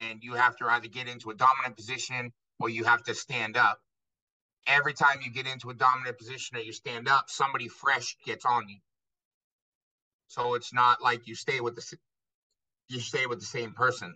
[0.00, 3.56] and you have to either get into a dominant position or you have to stand
[3.56, 3.80] up.
[4.66, 8.44] Every time you get into a dominant position or you stand up, somebody fresh gets
[8.44, 8.78] on you.
[10.28, 11.96] So it's not like you stay with the
[12.88, 14.14] you stay with the same person.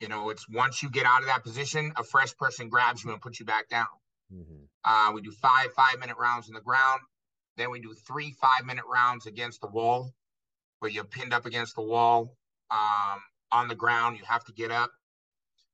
[0.00, 3.12] You know, it's once you get out of that position, a fresh person grabs you
[3.12, 3.86] and puts you back down.
[4.32, 4.64] Mm-hmm.
[4.84, 7.00] Uh, we do five five minute rounds on the ground.
[7.56, 10.12] Then we do three five minute rounds against the wall,
[10.80, 12.36] where you're pinned up against the wall
[12.70, 13.20] um,
[13.52, 14.18] on the ground.
[14.18, 14.90] You have to get up,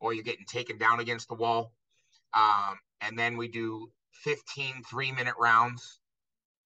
[0.00, 1.72] or you're getting taken down against the wall.
[2.34, 3.90] Um, and then we do
[4.22, 5.98] 15 three minute rounds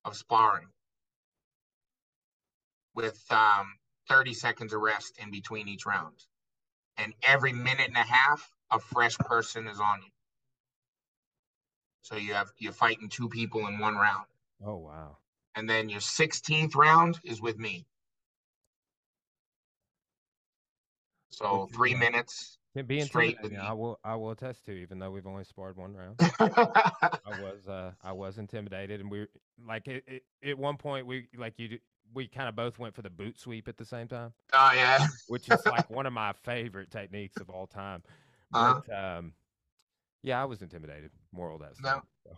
[0.05, 0.69] of sparring
[2.97, 3.77] with um,
[4.09, 6.17] 30 seconds of rest in between each round.
[6.97, 10.11] And every minute and a half, a fresh person is on you.
[12.03, 14.27] So you have you're fighting two people in one round.
[14.65, 15.19] Oh wow.
[15.55, 17.87] And then your 16th round is with me.
[21.31, 22.59] So three minutes.
[22.87, 23.59] Be straight with me.
[23.59, 26.17] I will I will attest to, even though we've only sparred one round.
[26.41, 29.27] I was uh I was intimidated and we
[29.67, 31.79] like it, it, at one point we like you
[32.15, 34.33] we kind of both went for the boot sweep at the same time.
[34.53, 38.03] Oh yeah, which is like one of my favorite techniques of all time.
[38.53, 38.81] Uh-huh.
[38.87, 39.19] But uh-huh.
[39.19, 39.33] um,
[40.23, 41.11] yeah, I was intimidated.
[41.33, 41.73] Moral that.
[41.83, 42.03] No.
[42.25, 42.37] So.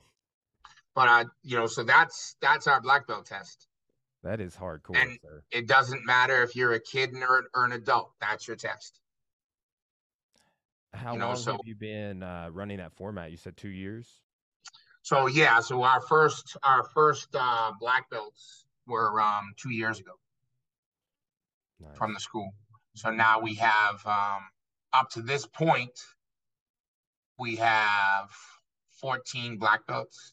[0.95, 3.69] But uh, you know, so that's that's our black belt test.
[4.25, 4.97] That is hardcore.
[4.97, 5.43] And sir.
[5.53, 8.11] it doesn't matter if you're a kid or, or an adult.
[8.21, 9.01] That's your test.
[10.93, 13.31] How you know, long so, have you been uh, running that format?
[13.31, 14.09] You said two years.
[15.03, 20.13] So yeah, so our first our first uh, black belts were um, two years ago
[21.81, 21.97] nice.
[21.97, 22.53] from the school.
[22.95, 24.43] So now we have um,
[24.93, 25.99] up to this point,
[27.39, 28.31] we have
[29.01, 30.33] 14 black belts.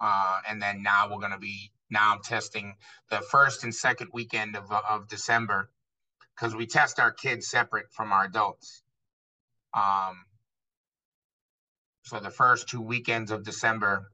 [0.00, 2.76] Uh, and then now we're going to be now I'm testing
[3.10, 5.70] the first and second weekend of, of December
[6.34, 8.82] because we test our kids separate from our adults.
[9.74, 10.24] Um,
[12.04, 14.10] so the first two weekends of December,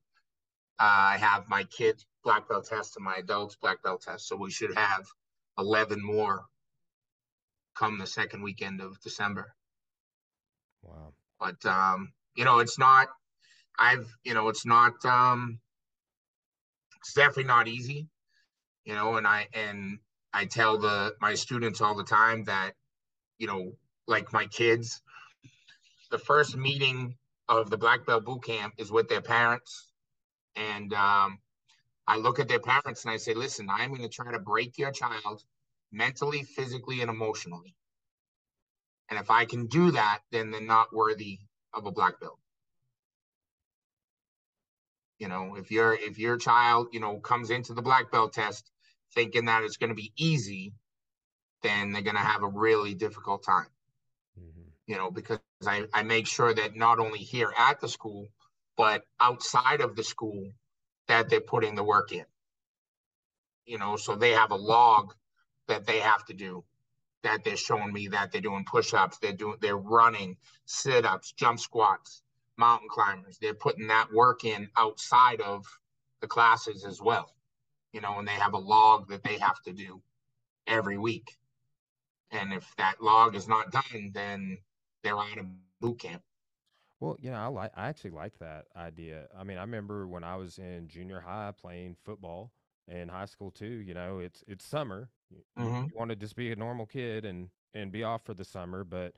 [0.78, 4.26] uh, I have my kids black belt test and my adults black belt test.
[4.26, 5.06] So we should have
[5.58, 6.44] 11 more
[7.78, 9.54] come the second weekend of December.
[10.82, 11.12] Wow.
[11.38, 13.08] But, um, you know, it's not,
[13.78, 15.60] I've, you know, it's not, um,
[17.00, 18.08] it's definitely not easy,
[18.84, 19.98] you know, and I, and
[20.32, 22.72] I tell the, my students all the time that,
[23.38, 23.72] you know,
[24.08, 25.00] like my kids,
[26.10, 27.14] the first meeting
[27.48, 29.92] of the black belt boot camp is with their parents.
[30.56, 31.38] And, um,
[32.06, 34.78] I look at their parents and I say, listen, I'm going to try to break
[34.78, 35.42] your child
[35.90, 37.74] mentally, physically, and emotionally.
[39.08, 41.38] And if I can do that, then they're not worthy
[41.72, 42.38] of a black belt.
[45.18, 48.70] You know, if your if your child, you know, comes into the black belt test
[49.14, 50.74] thinking that it's going to be easy,
[51.62, 53.68] then they're going to have a really difficult time.
[54.38, 54.68] Mm-hmm.
[54.86, 58.28] You know, because I, I make sure that not only here at the school,
[58.76, 60.50] but outside of the school,
[61.08, 62.24] that they're putting the work in.
[63.64, 65.14] You know, so they have a log
[65.68, 66.64] that they have to do
[67.22, 72.22] that they're showing me that they're doing push-ups, they're doing they're running, sit-ups, jump squats,
[72.56, 73.38] mountain climbers.
[73.40, 75.64] They're putting that work in outside of
[76.20, 77.34] the classes as well.
[77.92, 80.00] You know, and they have a log that they have to do
[80.68, 81.36] every week.
[82.30, 84.58] And if that log is not done, then
[85.02, 85.46] they're out of
[85.80, 86.22] boot camp.
[87.06, 89.28] Well, you know, I like I actually like that idea.
[89.38, 92.50] I mean, I remember when I was in junior high playing football
[92.88, 93.66] in high school too.
[93.66, 95.08] You know, it's it's summer.
[95.30, 95.84] You, mm-hmm.
[95.84, 98.82] you want to just be a normal kid and and be off for the summer,
[98.82, 99.14] but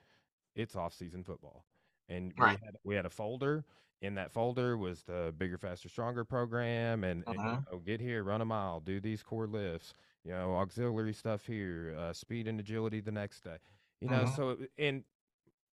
[0.55, 1.65] it's off season football.
[2.09, 2.59] And right.
[2.61, 3.65] we had we had a folder.
[4.01, 7.73] In that folder was the bigger, faster, stronger program, and, and you mm-hmm.
[7.73, 9.93] know, get here, run a mile, do these core lifts.
[10.25, 13.57] You know, auxiliary stuff here, uh, speed and agility the next day.
[14.01, 14.37] You know, uh-huh.
[14.37, 15.03] so and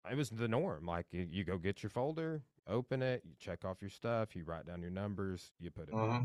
[0.09, 0.85] it was the norm.
[0.85, 4.43] Like you, you, go get your folder, open it, you check off your stuff, you
[4.43, 5.93] write down your numbers, you put it.
[5.93, 6.21] Uh-huh.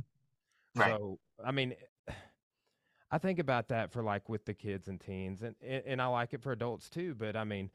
[0.74, 0.96] Right.
[0.96, 1.74] So I mean,
[3.10, 6.34] I think about that for like with the kids and teens, and and I like
[6.34, 7.14] it for adults too.
[7.14, 7.70] But I mean,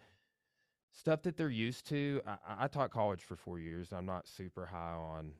[0.91, 2.21] stuff that they're used to.
[2.25, 3.91] I, I taught college for four years.
[3.91, 5.33] I'm not super high on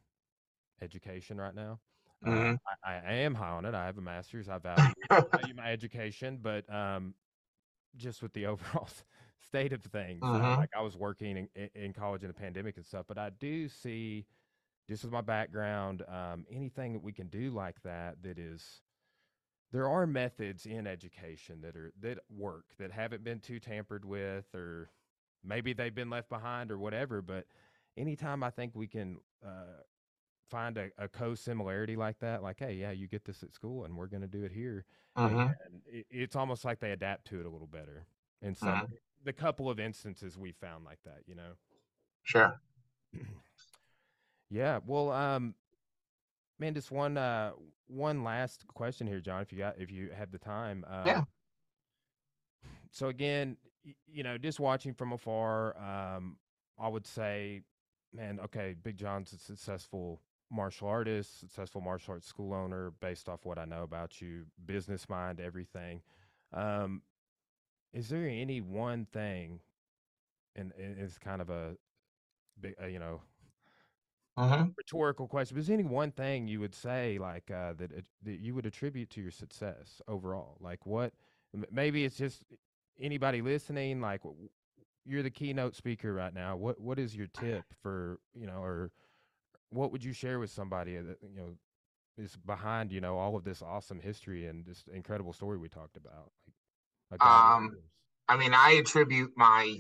[0.82, 1.80] education right now.
[2.26, 2.54] Uh, mm-hmm.
[2.54, 3.76] Uh, I, I, am high on it.
[3.76, 4.48] I have a master's.
[4.50, 7.14] I value, value my education, but um,
[7.96, 8.88] just with the overall
[9.48, 10.58] state of things, uh, uh-huh.
[10.58, 13.68] like I was working in, in college in a pandemic and stuff, but I do
[13.70, 14.26] see
[14.90, 18.82] just with my background, um, anything that we can do like that that is
[19.74, 24.46] there are methods in education that are that work that haven't been too tampered with
[24.54, 24.90] or
[25.44, 27.46] maybe they've been left behind or whatever but
[27.98, 29.82] anytime i think we can uh,
[30.50, 33.98] find a, a co-similarity like that like hey yeah you get this at school and
[33.98, 35.50] we're going to do it here uh-huh.
[35.66, 38.06] and it, it's almost like they adapt to it a little better
[38.42, 38.86] in some uh-huh.
[39.24, 41.54] The couple of instances we found like that you know
[42.24, 42.60] sure
[44.54, 44.80] Yeah.
[44.86, 45.56] Well, um,
[46.60, 47.52] man, just one uh
[47.88, 50.86] one last question here, John, if you got if you have the time.
[50.88, 51.24] Uh, yeah.
[52.92, 53.58] So again,
[54.06, 56.38] you know, just watching from afar, um,
[56.80, 57.62] I would say,
[58.14, 60.22] man, okay, Big John's a successful
[60.52, 65.10] martial artist, successful martial arts school owner, based off what I know about you, business
[65.10, 66.02] mind, everything.
[66.54, 67.02] Um,
[67.94, 69.60] is there any one thing,
[70.56, 71.76] and, it's kind of a
[72.60, 73.22] big, uh, you know,
[74.36, 74.66] uh-huh.
[74.78, 75.58] rhetorical question.
[75.58, 77.92] Is there any one thing you would say like uh, that
[78.24, 80.58] that you would attribute to your success overall?
[80.60, 81.14] Like what?
[81.72, 82.44] Maybe it's just
[83.00, 84.02] anybody listening.
[84.02, 84.22] Like
[85.06, 86.56] you're the keynote speaker right now.
[86.56, 88.92] What what is your tip for you know, or
[89.70, 91.56] what would you share with somebody that you know
[92.18, 95.98] is behind you know all of this awesome history and this incredible story we talked
[95.98, 96.32] about?
[97.22, 97.78] Um,
[98.28, 99.78] I mean, I attribute my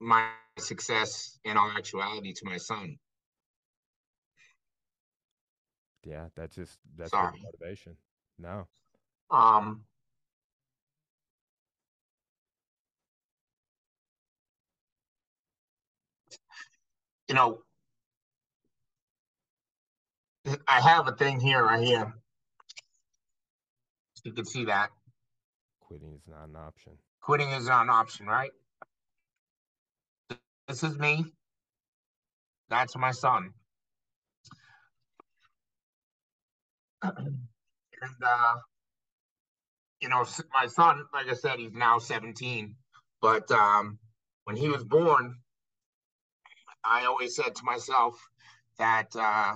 [0.00, 0.28] my
[0.58, 2.98] success in all actuality to my son.
[6.04, 7.96] Yeah, that's just that's motivation.
[8.38, 8.66] No.
[9.30, 9.84] Um
[17.28, 17.62] you know
[20.68, 22.14] I have a thing here right here.
[24.22, 24.90] You can see that.
[25.86, 26.94] Quitting is not an option.
[27.22, 28.50] Quitting is not an option, right?
[30.68, 31.26] This is me.
[32.70, 33.50] That's my son.
[37.02, 37.16] and
[38.26, 38.54] uh,
[40.00, 42.76] you know, my son, like I said, he's now 17.
[43.22, 43.98] But um,
[44.44, 45.36] when he was born,
[46.84, 48.20] I always said to myself
[48.78, 49.54] that uh,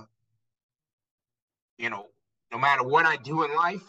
[1.77, 2.07] you know,
[2.51, 3.83] no matter what I do in life,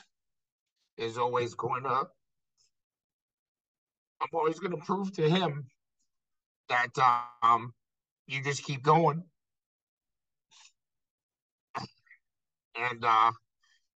[0.98, 2.12] is always going up.
[4.22, 5.66] I'm always going to prove to him
[6.68, 7.72] that um,
[8.28, 9.24] you just keep going.
[12.76, 13.32] And uh,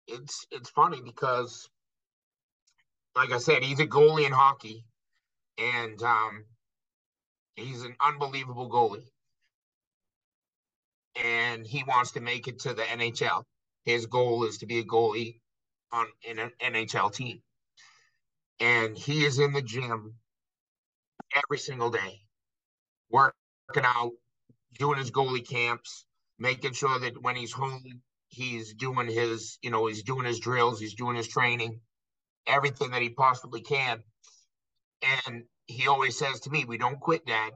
[0.09, 1.69] it's it's funny because,
[3.15, 4.85] like I said, he's a goalie in hockey,
[5.59, 6.45] and um,
[7.55, 9.07] he's an unbelievable goalie.
[11.25, 13.45] And he wants to make it to the NHL.
[13.85, 15.41] His goal is to be a goalie
[15.93, 17.41] on in an NHL team.
[18.61, 20.15] And he is in the gym
[21.45, 22.21] every single day,
[23.11, 23.35] working
[23.85, 24.13] out,
[24.79, 26.07] doing his goalie camps,
[26.39, 30.81] making sure that when he's home, he's doing his, you know, he's doing his drills,
[30.81, 31.81] he's doing his training,
[32.47, 34.03] everything that he possibly can.
[35.27, 37.53] And he always says to me, We don't quit, Dad.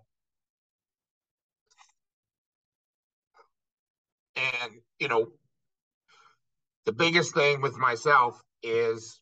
[4.36, 5.28] And, you know,
[6.86, 9.19] the biggest thing with myself is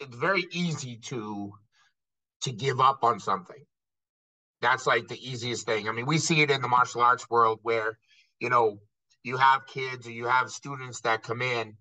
[0.00, 1.52] it's very easy to
[2.42, 3.64] to give up on something.
[4.60, 5.88] That's like the easiest thing.
[5.88, 7.98] I mean, we see it in the martial arts world where,
[8.38, 8.80] you know,
[9.22, 11.74] you have kids or you have students that come in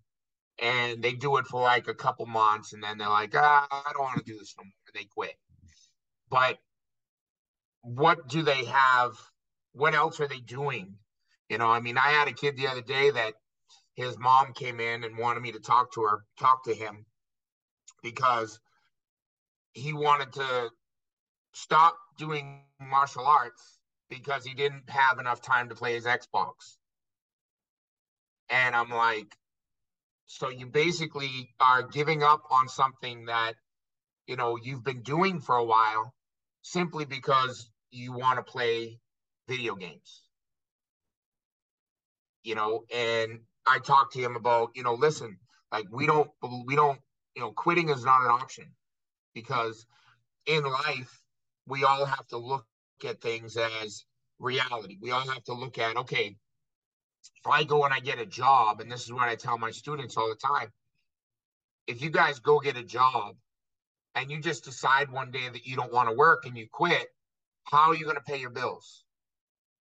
[0.62, 3.92] and they do it for like a couple months and then they're like, ah, I
[3.92, 4.72] don't want to do this no more.
[4.94, 5.36] They quit.
[6.30, 6.58] But
[7.82, 9.12] what do they have?
[9.74, 10.96] What else are they doing?
[11.50, 13.34] You know, I mean, I had a kid the other day that
[13.96, 17.06] his mom came in and wanted me to talk to her, talk to him
[18.04, 18.60] because
[19.74, 20.70] he wanted to
[21.54, 26.78] stop doing martial arts because he didn't have enough time to play his Xbox.
[28.50, 29.36] And I'm like,
[30.28, 33.56] so you basically are giving up on something that,
[34.28, 36.14] you know, you've been doing for a while
[36.62, 39.00] simply because you want to play
[39.48, 40.22] video games.
[42.44, 45.38] You know, and I talked to him about, you know, listen,
[45.72, 46.30] like we don't,
[46.66, 47.00] we don't,
[47.36, 48.66] you know, quitting is not an option
[49.34, 49.86] because
[50.46, 51.22] in life,
[51.68, 52.66] we all have to look
[53.08, 54.06] at things as
[54.40, 54.98] reality.
[55.02, 56.36] We all have to look at, okay,
[57.38, 59.72] if I go and I get a job, and this is what I tell my
[59.72, 60.72] students all the time
[61.88, 63.36] if you guys go get a job
[64.16, 67.08] and you just decide one day that you don't want to work and you quit,
[67.66, 69.04] how are you going to pay your bills?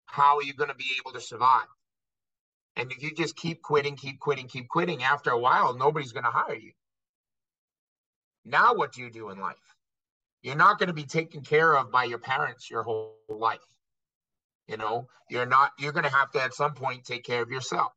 [0.07, 1.67] How are you going to be able to survive?
[2.77, 6.25] And if you just keep quitting, keep quitting, keep quitting, after a while, nobody's going
[6.25, 6.73] to hire you.
[8.51, 9.57] Now, what do you do in life?
[10.43, 13.59] You're not going to be taken care of by your parents your whole life.
[14.67, 17.51] You know, you're not, you're going to have to at some point take care of
[17.51, 17.93] yourself.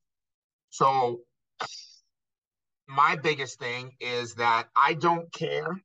[0.70, 1.22] So,
[2.88, 5.82] my biggest thing is that I don't care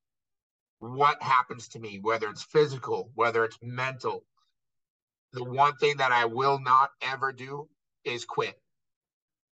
[0.80, 4.24] what happens to me, whether it's physical, whether it's mental.
[5.32, 7.68] The one thing that I will not ever do
[8.04, 8.58] is quit.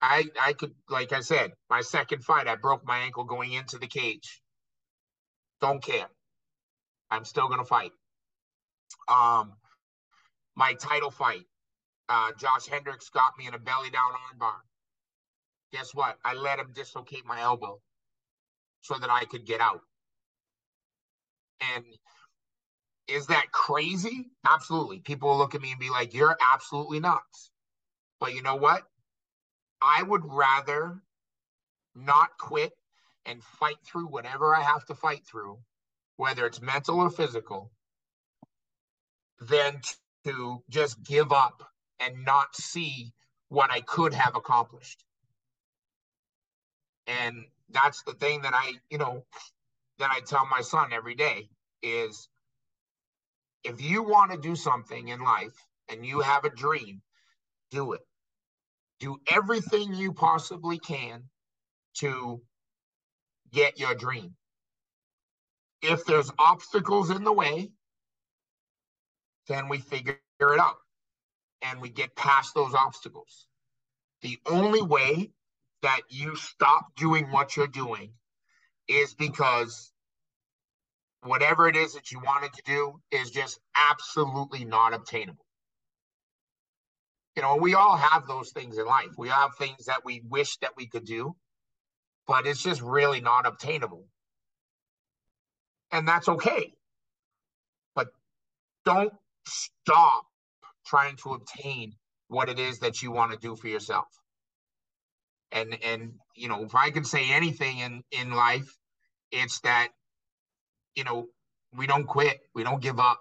[0.00, 3.78] I I could like I said, my second fight, I broke my ankle going into
[3.78, 4.41] the cage.
[5.62, 6.08] Don't care.
[7.10, 7.92] I'm still gonna fight.
[9.08, 9.52] Um,
[10.56, 11.46] my title fight,
[12.08, 14.56] uh, Josh Hendricks got me in a belly down armbar.
[15.72, 16.18] Guess what?
[16.24, 17.80] I let him dislocate my elbow
[18.80, 19.80] so that I could get out.
[21.60, 21.84] And
[23.06, 24.30] is that crazy?
[24.44, 25.00] Absolutely.
[25.00, 27.52] People will look at me and be like, "You're absolutely nuts."
[28.18, 28.82] But you know what?
[29.80, 31.02] I would rather
[31.94, 32.72] not quit
[33.26, 35.58] and fight through whatever I have to fight through,
[36.16, 37.70] whether it's mental or physical,
[39.40, 39.80] than
[40.24, 41.62] to just give up
[42.00, 43.12] and not see
[43.48, 45.04] what I could have accomplished.
[47.06, 49.24] And that's the thing that I, you know,
[49.98, 51.48] that I tell my son every day
[51.82, 52.28] is
[53.64, 55.54] if you want to do something in life
[55.88, 57.02] and you have a dream,
[57.70, 58.00] do it
[59.02, 61.24] do everything you possibly can
[61.94, 62.40] to
[63.52, 64.34] get your dream.
[65.82, 67.70] If there's obstacles in the way,
[69.48, 70.76] then we figure it out
[71.62, 73.46] and we get past those obstacles.
[74.22, 75.30] The only way
[75.82, 78.12] that you stop doing what you're doing
[78.88, 79.92] is because
[81.24, 85.36] whatever it is that you wanted to do is just absolutely not obtainable
[87.36, 89.10] you know, we all have those things in life.
[89.18, 91.34] We have things that we wish that we could do,
[92.26, 94.04] but it's just really not obtainable.
[95.90, 96.72] And that's okay.
[97.94, 98.08] But
[98.84, 99.12] don't
[99.46, 100.24] stop
[100.86, 101.94] trying to obtain
[102.28, 104.06] what it is that you want to do for yourself.
[105.50, 108.78] And and you know, if I can say anything in in life,
[109.30, 109.88] it's that
[110.94, 111.26] you know,
[111.76, 112.40] we don't quit.
[112.54, 113.20] We don't give up.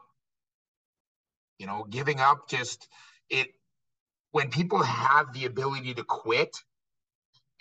[1.60, 2.88] You know, giving up just
[3.30, 3.48] it
[4.32, 6.56] when people have the ability to quit,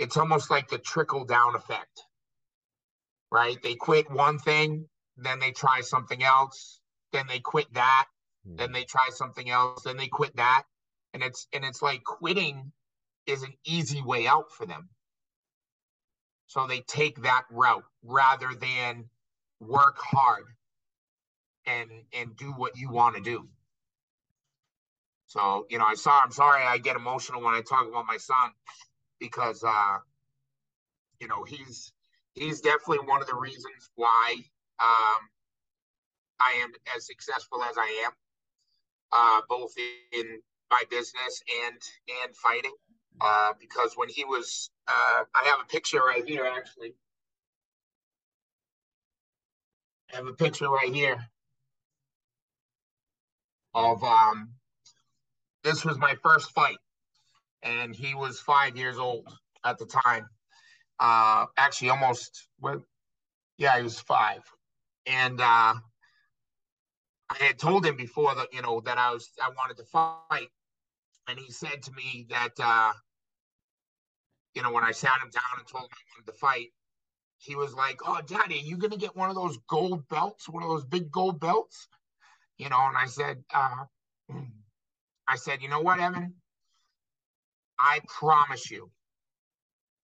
[0.01, 2.03] it's almost like the trickle down effect.
[3.31, 3.63] Right?
[3.63, 6.81] They quit one thing, then they try something else,
[7.13, 8.07] then they quit that,
[8.49, 8.57] mm.
[8.57, 10.65] then they try something else, then they quit that.
[11.13, 12.73] And it's and it's like quitting
[13.27, 14.89] is an easy way out for them.
[16.47, 19.05] So they take that route rather than
[19.61, 20.45] work hard
[21.67, 23.49] and and do what you want to do.
[25.27, 28.17] So, you know, I saw I'm sorry I get emotional when I talk about my
[28.17, 28.51] son
[29.21, 29.99] because uh
[31.21, 31.93] you know, he's
[32.35, 34.37] he's definitely one of the reasons why
[34.81, 35.29] um
[36.41, 38.13] I am as successful as I am,
[39.13, 39.75] uh, both
[40.13, 40.41] in
[40.71, 41.79] my business and
[42.25, 42.73] and fighting.
[43.21, 46.95] Uh, because when he was, uh, I have a picture right here actually.
[50.13, 51.19] I have a picture right here
[53.75, 54.51] of um.
[55.63, 56.79] This was my first fight,
[57.63, 59.29] and he was five years old
[59.65, 60.29] at the time.
[60.99, 62.49] Uh, actually, almost.
[62.61, 62.85] Well,
[63.59, 64.43] yeah, he was five,
[65.07, 65.75] and uh,
[67.31, 70.49] I had told him before that you know that I was I wanted to fight,
[71.29, 72.93] and he said to me that uh,
[74.55, 76.69] you know when I sat him down and told him I wanted to fight,
[77.39, 80.63] he was like, "Oh, Daddy, are you gonna get one of those gold belts, one
[80.63, 81.89] of those big gold belts?"
[82.59, 83.85] You know, and I said, uh,
[85.29, 86.35] I said, you know what, Evan,
[87.83, 88.91] I promise you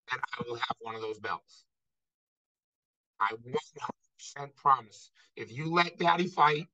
[0.09, 1.65] that I will have one of those belts.
[3.19, 5.11] I 100% promise.
[5.35, 6.67] If you let Daddy fight,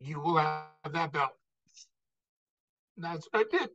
[0.00, 1.32] you will have that belt.
[2.96, 3.70] That's what I did.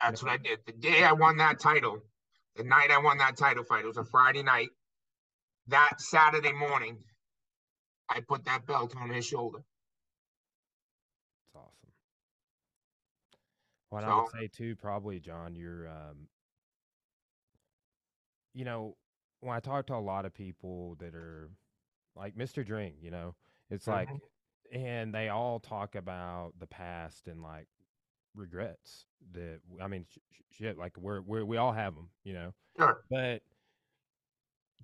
[0.00, 0.60] That's what I did.
[0.66, 1.98] The day I won that title,
[2.56, 4.68] the night I won that title fight, it was a Friday night.
[5.68, 6.98] That Saturday morning,
[8.08, 9.58] I put that belt on his shoulder.
[9.58, 11.90] It's awesome.
[13.94, 16.26] What so, I would say too, probably, John, you're, um,
[18.52, 18.96] you know,
[19.38, 21.48] when I talk to a lot of people that are
[22.16, 22.66] like Mr.
[22.66, 23.36] Dring, you know,
[23.70, 24.76] it's like, mm-hmm.
[24.76, 27.68] and they all talk about the past and like
[28.34, 32.52] regrets that I mean, sh- shit, like we're, we're we all have them, you know.
[32.76, 33.00] Sure.
[33.08, 33.42] But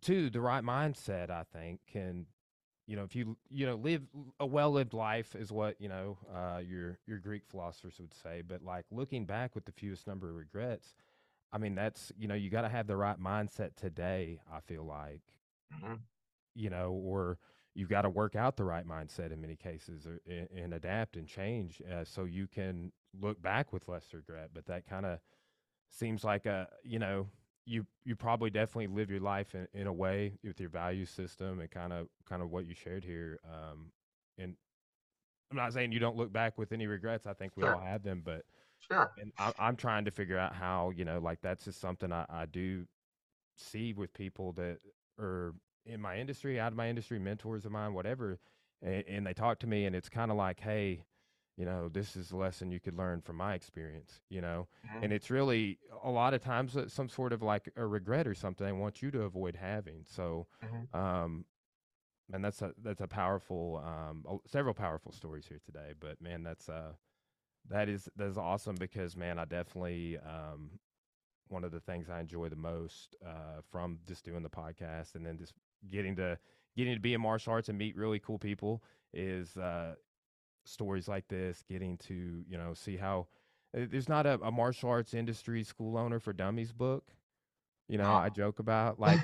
[0.01, 2.27] two, the right mindset, I think, can
[2.91, 4.03] you know if you you know live
[4.41, 8.43] a well lived life is what you know uh, your your Greek philosophers would say.
[8.47, 10.97] But like looking back with the fewest number of regrets,
[11.53, 14.41] I mean that's you know you got to have the right mindset today.
[14.53, 15.23] I feel like,
[15.73, 15.95] mm-hmm.
[16.57, 17.39] you know, or
[17.75, 21.15] you've got to work out the right mindset in many cases or, and, and adapt
[21.15, 22.91] and change uh, so you can
[23.21, 25.21] look back with less regret but that kind of
[25.89, 27.29] seems like a you know
[27.67, 31.61] you you probably definitely live your life in, in a way with your value system
[31.61, 33.93] and kind of kind of what you shared here um
[34.39, 34.55] and
[35.51, 37.75] i'm not saying you don't look back with any regrets i think we sure.
[37.75, 38.45] all have them but
[38.79, 42.13] sure and I, i'm trying to figure out how you know like that's just something
[42.13, 42.87] i, I do
[43.57, 44.79] see with people that
[45.19, 45.55] are
[45.87, 48.39] in my industry, out of my industry, mentors of mine, whatever,
[48.83, 51.05] and, and they talk to me, and it's kind of like, hey,
[51.61, 55.05] you know, this is a lesson you could learn from my experience, you know, mm-hmm.
[55.05, 58.35] and it's really a lot of times uh, some sort of like a regret or
[58.35, 60.07] something I want you to avoid having.
[60.09, 60.99] So, mm-hmm.
[60.99, 61.45] um,
[62.33, 65.93] and that's a that's a powerful, um, several powerful stories here today.
[66.01, 66.93] But man, that's uh,
[67.69, 70.71] that is that is awesome because man, I definitely um,
[71.49, 75.27] one of the things I enjoy the most uh, from just doing the podcast and
[75.27, 75.53] then just
[75.91, 76.39] getting to
[76.75, 78.83] getting to be in martial arts and meet really cool people
[79.13, 79.97] is uh,
[80.65, 81.63] stories like this.
[81.69, 83.27] Getting to you know see how
[83.77, 87.05] uh, there's not a, a martial arts industry school owner for dummies book.
[87.89, 89.21] You know, I joke about like.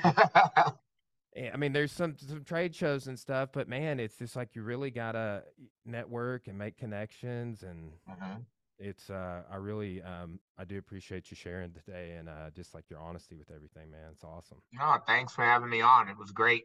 [1.36, 4.56] Eh, I mean, there's some some trade shows and stuff, but man, it's just like
[4.56, 5.44] you really gotta
[5.84, 8.40] network and make connections, and mm-hmm.
[8.78, 12.84] it's uh, I really um, I do appreciate you sharing today and uh, just like
[12.88, 14.08] your honesty with everything, man.
[14.12, 14.62] It's awesome.
[14.72, 16.08] No, thanks for having me on.
[16.08, 16.64] It was great.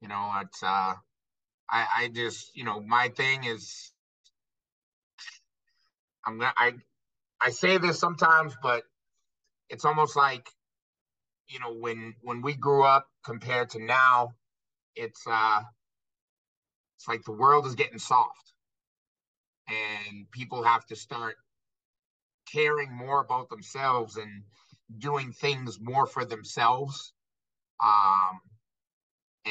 [0.00, 0.94] You know, it's uh,
[1.70, 3.92] I I just you know my thing is
[6.26, 6.74] I'm gonna I
[7.40, 8.84] I say this sometimes, but
[9.68, 10.48] it's almost like
[11.48, 14.34] you know when when we grew up compared to now,
[14.96, 15.62] it's uh
[16.96, 18.52] it's like the world is getting soft.
[19.68, 21.36] And people have to start
[22.52, 24.44] caring more about themselves and
[24.98, 27.12] doing things more for themselves.
[27.82, 28.40] Um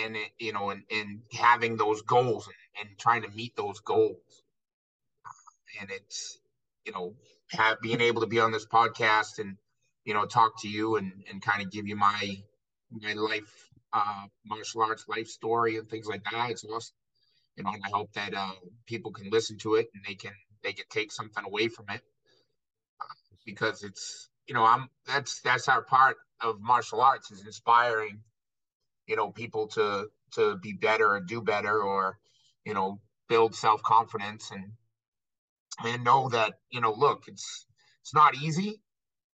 [0.05, 3.79] and it, you know and, and having those goals and, and trying to meet those
[3.81, 4.43] goals
[5.79, 6.39] and it's
[6.85, 7.13] you know
[7.51, 9.55] have being able to be on this podcast and
[10.05, 12.37] you know talk to you and and kind of give you my
[12.91, 16.49] my life, uh, martial arts life story and things like that.
[16.51, 16.95] It's awesome,
[17.55, 17.71] you know.
[17.71, 18.53] And I hope that uh,
[18.87, 22.01] people can listen to it and they can they can take something away from it
[23.45, 28.21] because it's you know I'm that's that's our part of martial arts is inspiring,
[29.09, 32.19] you know, people to to be better and do better or
[32.63, 34.73] you know build self confidence and
[35.83, 37.65] and know that you know look it's
[38.01, 38.81] it's not easy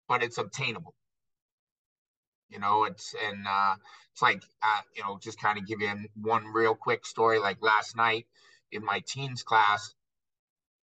[0.07, 0.95] but it's obtainable.
[2.49, 3.76] You know it's and uh
[4.14, 7.57] it's like uh, you know just kind of give you one real quick story like
[7.61, 8.27] last night
[8.72, 9.93] in my teens class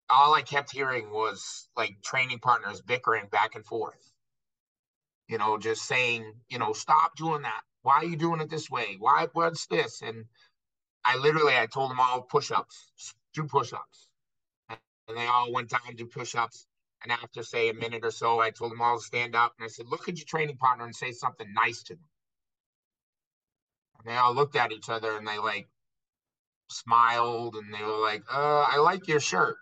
[0.10, 4.14] all i kept hearing was like training partners bickering back and forth.
[5.28, 8.70] You know just saying you know stop doing that why are you doing it this
[8.70, 10.26] way why what's this and
[11.06, 12.92] i literally i told them all push-ups
[13.34, 14.10] do push-ups
[15.08, 16.68] and they all went down to do push-ups
[17.04, 19.66] and after, say, a minute or so, I told them all to stand up and
[19.66, 22.04] I said, look at your training partner and say something nice to them.
[24.00, 25.68] And they all looked at each other and they like
[26.70, 29.58] smiled and they were like, uh, I like your shirt.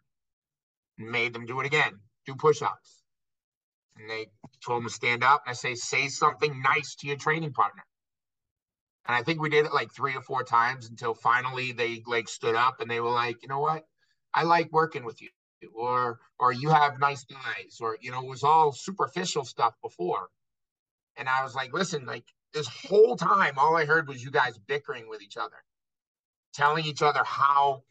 [0.98, 3.03] And made them do it again, do push ups.
[3.98, 4.27] And they
[4.65, 7.84] told them to stand up and I say, say something nice to your training partner.
[9.08, 12.28] And I think we did it like three or four times until finally they like
[12.28, 13.86] stood up and they were like, you know what?
[14.34, 15.30] I like working with you
[15.74, 20.28] or or you have nice eyes or you know it was all superficial stuff before
[21.18, 24.58] and i was like listen like this whole time all i heard was you guys
[24.68, 25.58] bickering with each other
[26.54, 27.82] telling each other how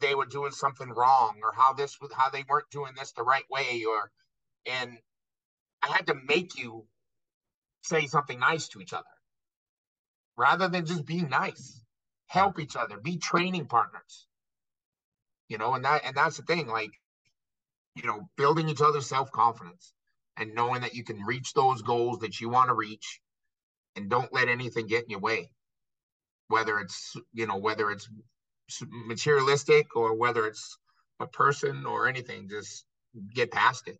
[0.00, 3.22] they were doing something wrong or how this was how they weren't doing this the
[3.22, 4.10] right way or
[4.66, 4.98] and
[5.82, 6.84] i had to make you
[7.82, 9.04] say something nice to each other
[10.36, 11.82] rather than just being nice
[12.26, 14.26] help each other be training partners
[15.48, 16.90] you know, and that and that's the thing, like,
[17.94, 19.92] you know, building each other's self-confidence
[20.36, 23.20] and knowing that you can reach those goals that you want to reach
[23.94, 25.50] and don't let anything get in your way.
[26.48, 28.08] Whether it's, you know, whether it's
[28.90, 30.78] materialistic or whether it's
[31.20, 32.84] a person or anything, just
[33.34, 33.98] get past it.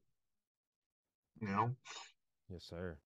[1.40, 1.76] You know?
[2.50, 2.96] Yes, sir.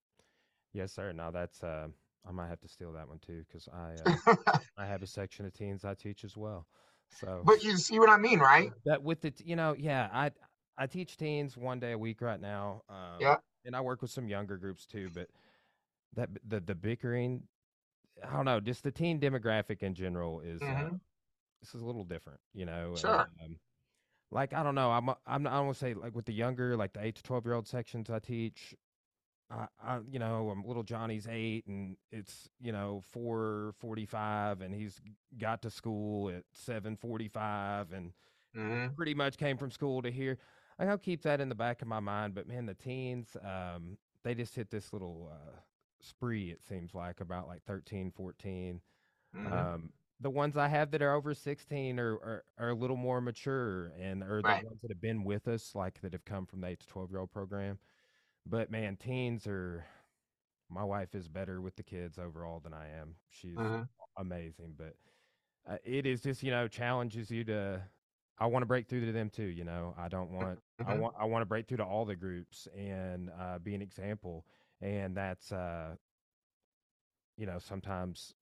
[0.73, 1.13] Yes, sir.
[1.13, 1.89] Now that's uh
[2.29, 3.95] I might have to steal that one too because I
[4.27, 6.67] uh, I have a section of teens I teach as well.
[7.19, 8.71] So, but you see what I mean, right?
[8.85, 10.31] That with the, you know, yeah, I
[10.79, 12.83] I teach teens one day a week right now.
[12.89, 15.11] Um, yeah, and I work with some younger groups too.
[15.13, 15.29] But
[16.15, 17.43] that the the bickering,
[18.27, 20.87] I don't know, just the teen demographic in general is uh, mm-hmm.
[20.87, 20.99] uh,
[21.61, 22.95] this is a little different, you know.
[22.97, 23.21] Sure.
[23.21, 23.57] um,
[24.31, 26.77] like I don't know, I'm I'm I don't want to say like with the younger,
[26.77, 28.75] like the eight to twelve year old sections I teach.
[29.51, 34.75] I, I, you know, I'm little Johnny's eight, and it's you know four forty-five, and
[34.75, 35.01] he's
[35.39, 38.13] got to school at seven forty-five, and
[38.57, 38.95] mm-hmm.
[38.95, 40.39] pretty much came from school to here.
[40.79, 42.35] I'll keep that in the back of my mind.
[42.35, 45.59] But man, the teens, um, they just hit this little uh,
[46.01, 46.51] spree.
[46.51, 48.81] It seems like about like 13, 14.
[49.37, 49.53] Mm-hmm.
[49.53, 49.91] Um,
[50.21, 53.93] the ones I have that are over 16 are, are, are a little more mature
[54.01, 54.63] and are right.
[54.63, 56.87] the ones that have been with us, like that have come from the 8 to
[56.87, 57.79] 12 year old program.
[58.47, 59.85] But man, teens are.
[60.73, 63.17] My wife is better with the kids overall than I am.
[63.29, 63.85] She's uh-huh.
[64.17, 64.95] amazing, but
[65.69, 67.83] uh, it is just you know challenges you to.
[68.39, 69.43] I want to break through to them too.
[69.43, 70.61] You know, I don't want.
[70.81, 70.93] Uh-huh.
[70.93, 71.15] I want.
[71.19, 74.47] I want to break through to all the groups and uh, be an example.
[74.81, 75.53] And that's.
[75.53, 75.97] uh
[77.37, 78.35] You know, sometimes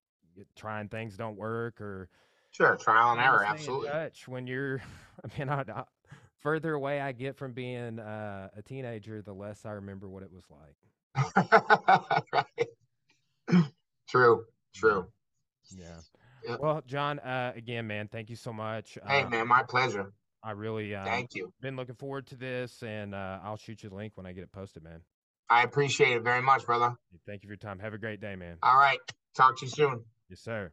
[0.56, 2.08] trying things don't work or.
[2.50, 3.88] Sure, trial and error, absolutely.
[3.88, 4.80] Touch when you're,
[5.24, 5.64] I mean, I,
[6.40, 10.30] further away I get from being uh, a teenager, the less I remember what it
[10.32, 10.76] was like.
[12.32, 13.64] right.
[14.08, 14.44] True.
[14.74, 15.06] True.
[15.76, 16.56] Yeah.
[16.60, 18.96] Well, John, uh, again, man, thank you so much.
[19.06, 20.12] Hey, uh, man, my pleasure.
[20.42, 21.52] I really uh, thank you.
[21.60, 24.44] Been looking forward to this, and uh, I'll shoot you the link when I get
[24.44, 25.00] it posted, man.
[25.50, 26.94] I appreciate it very much, brother.
[27.26, 27.78] Thank you for your time.
[27.80, 28.58] Have a great day, man.
[28.62, 28.98] All right.
[29.34, 30.04] Talk to you soon.
[30.28, 30.72] Yes, sir.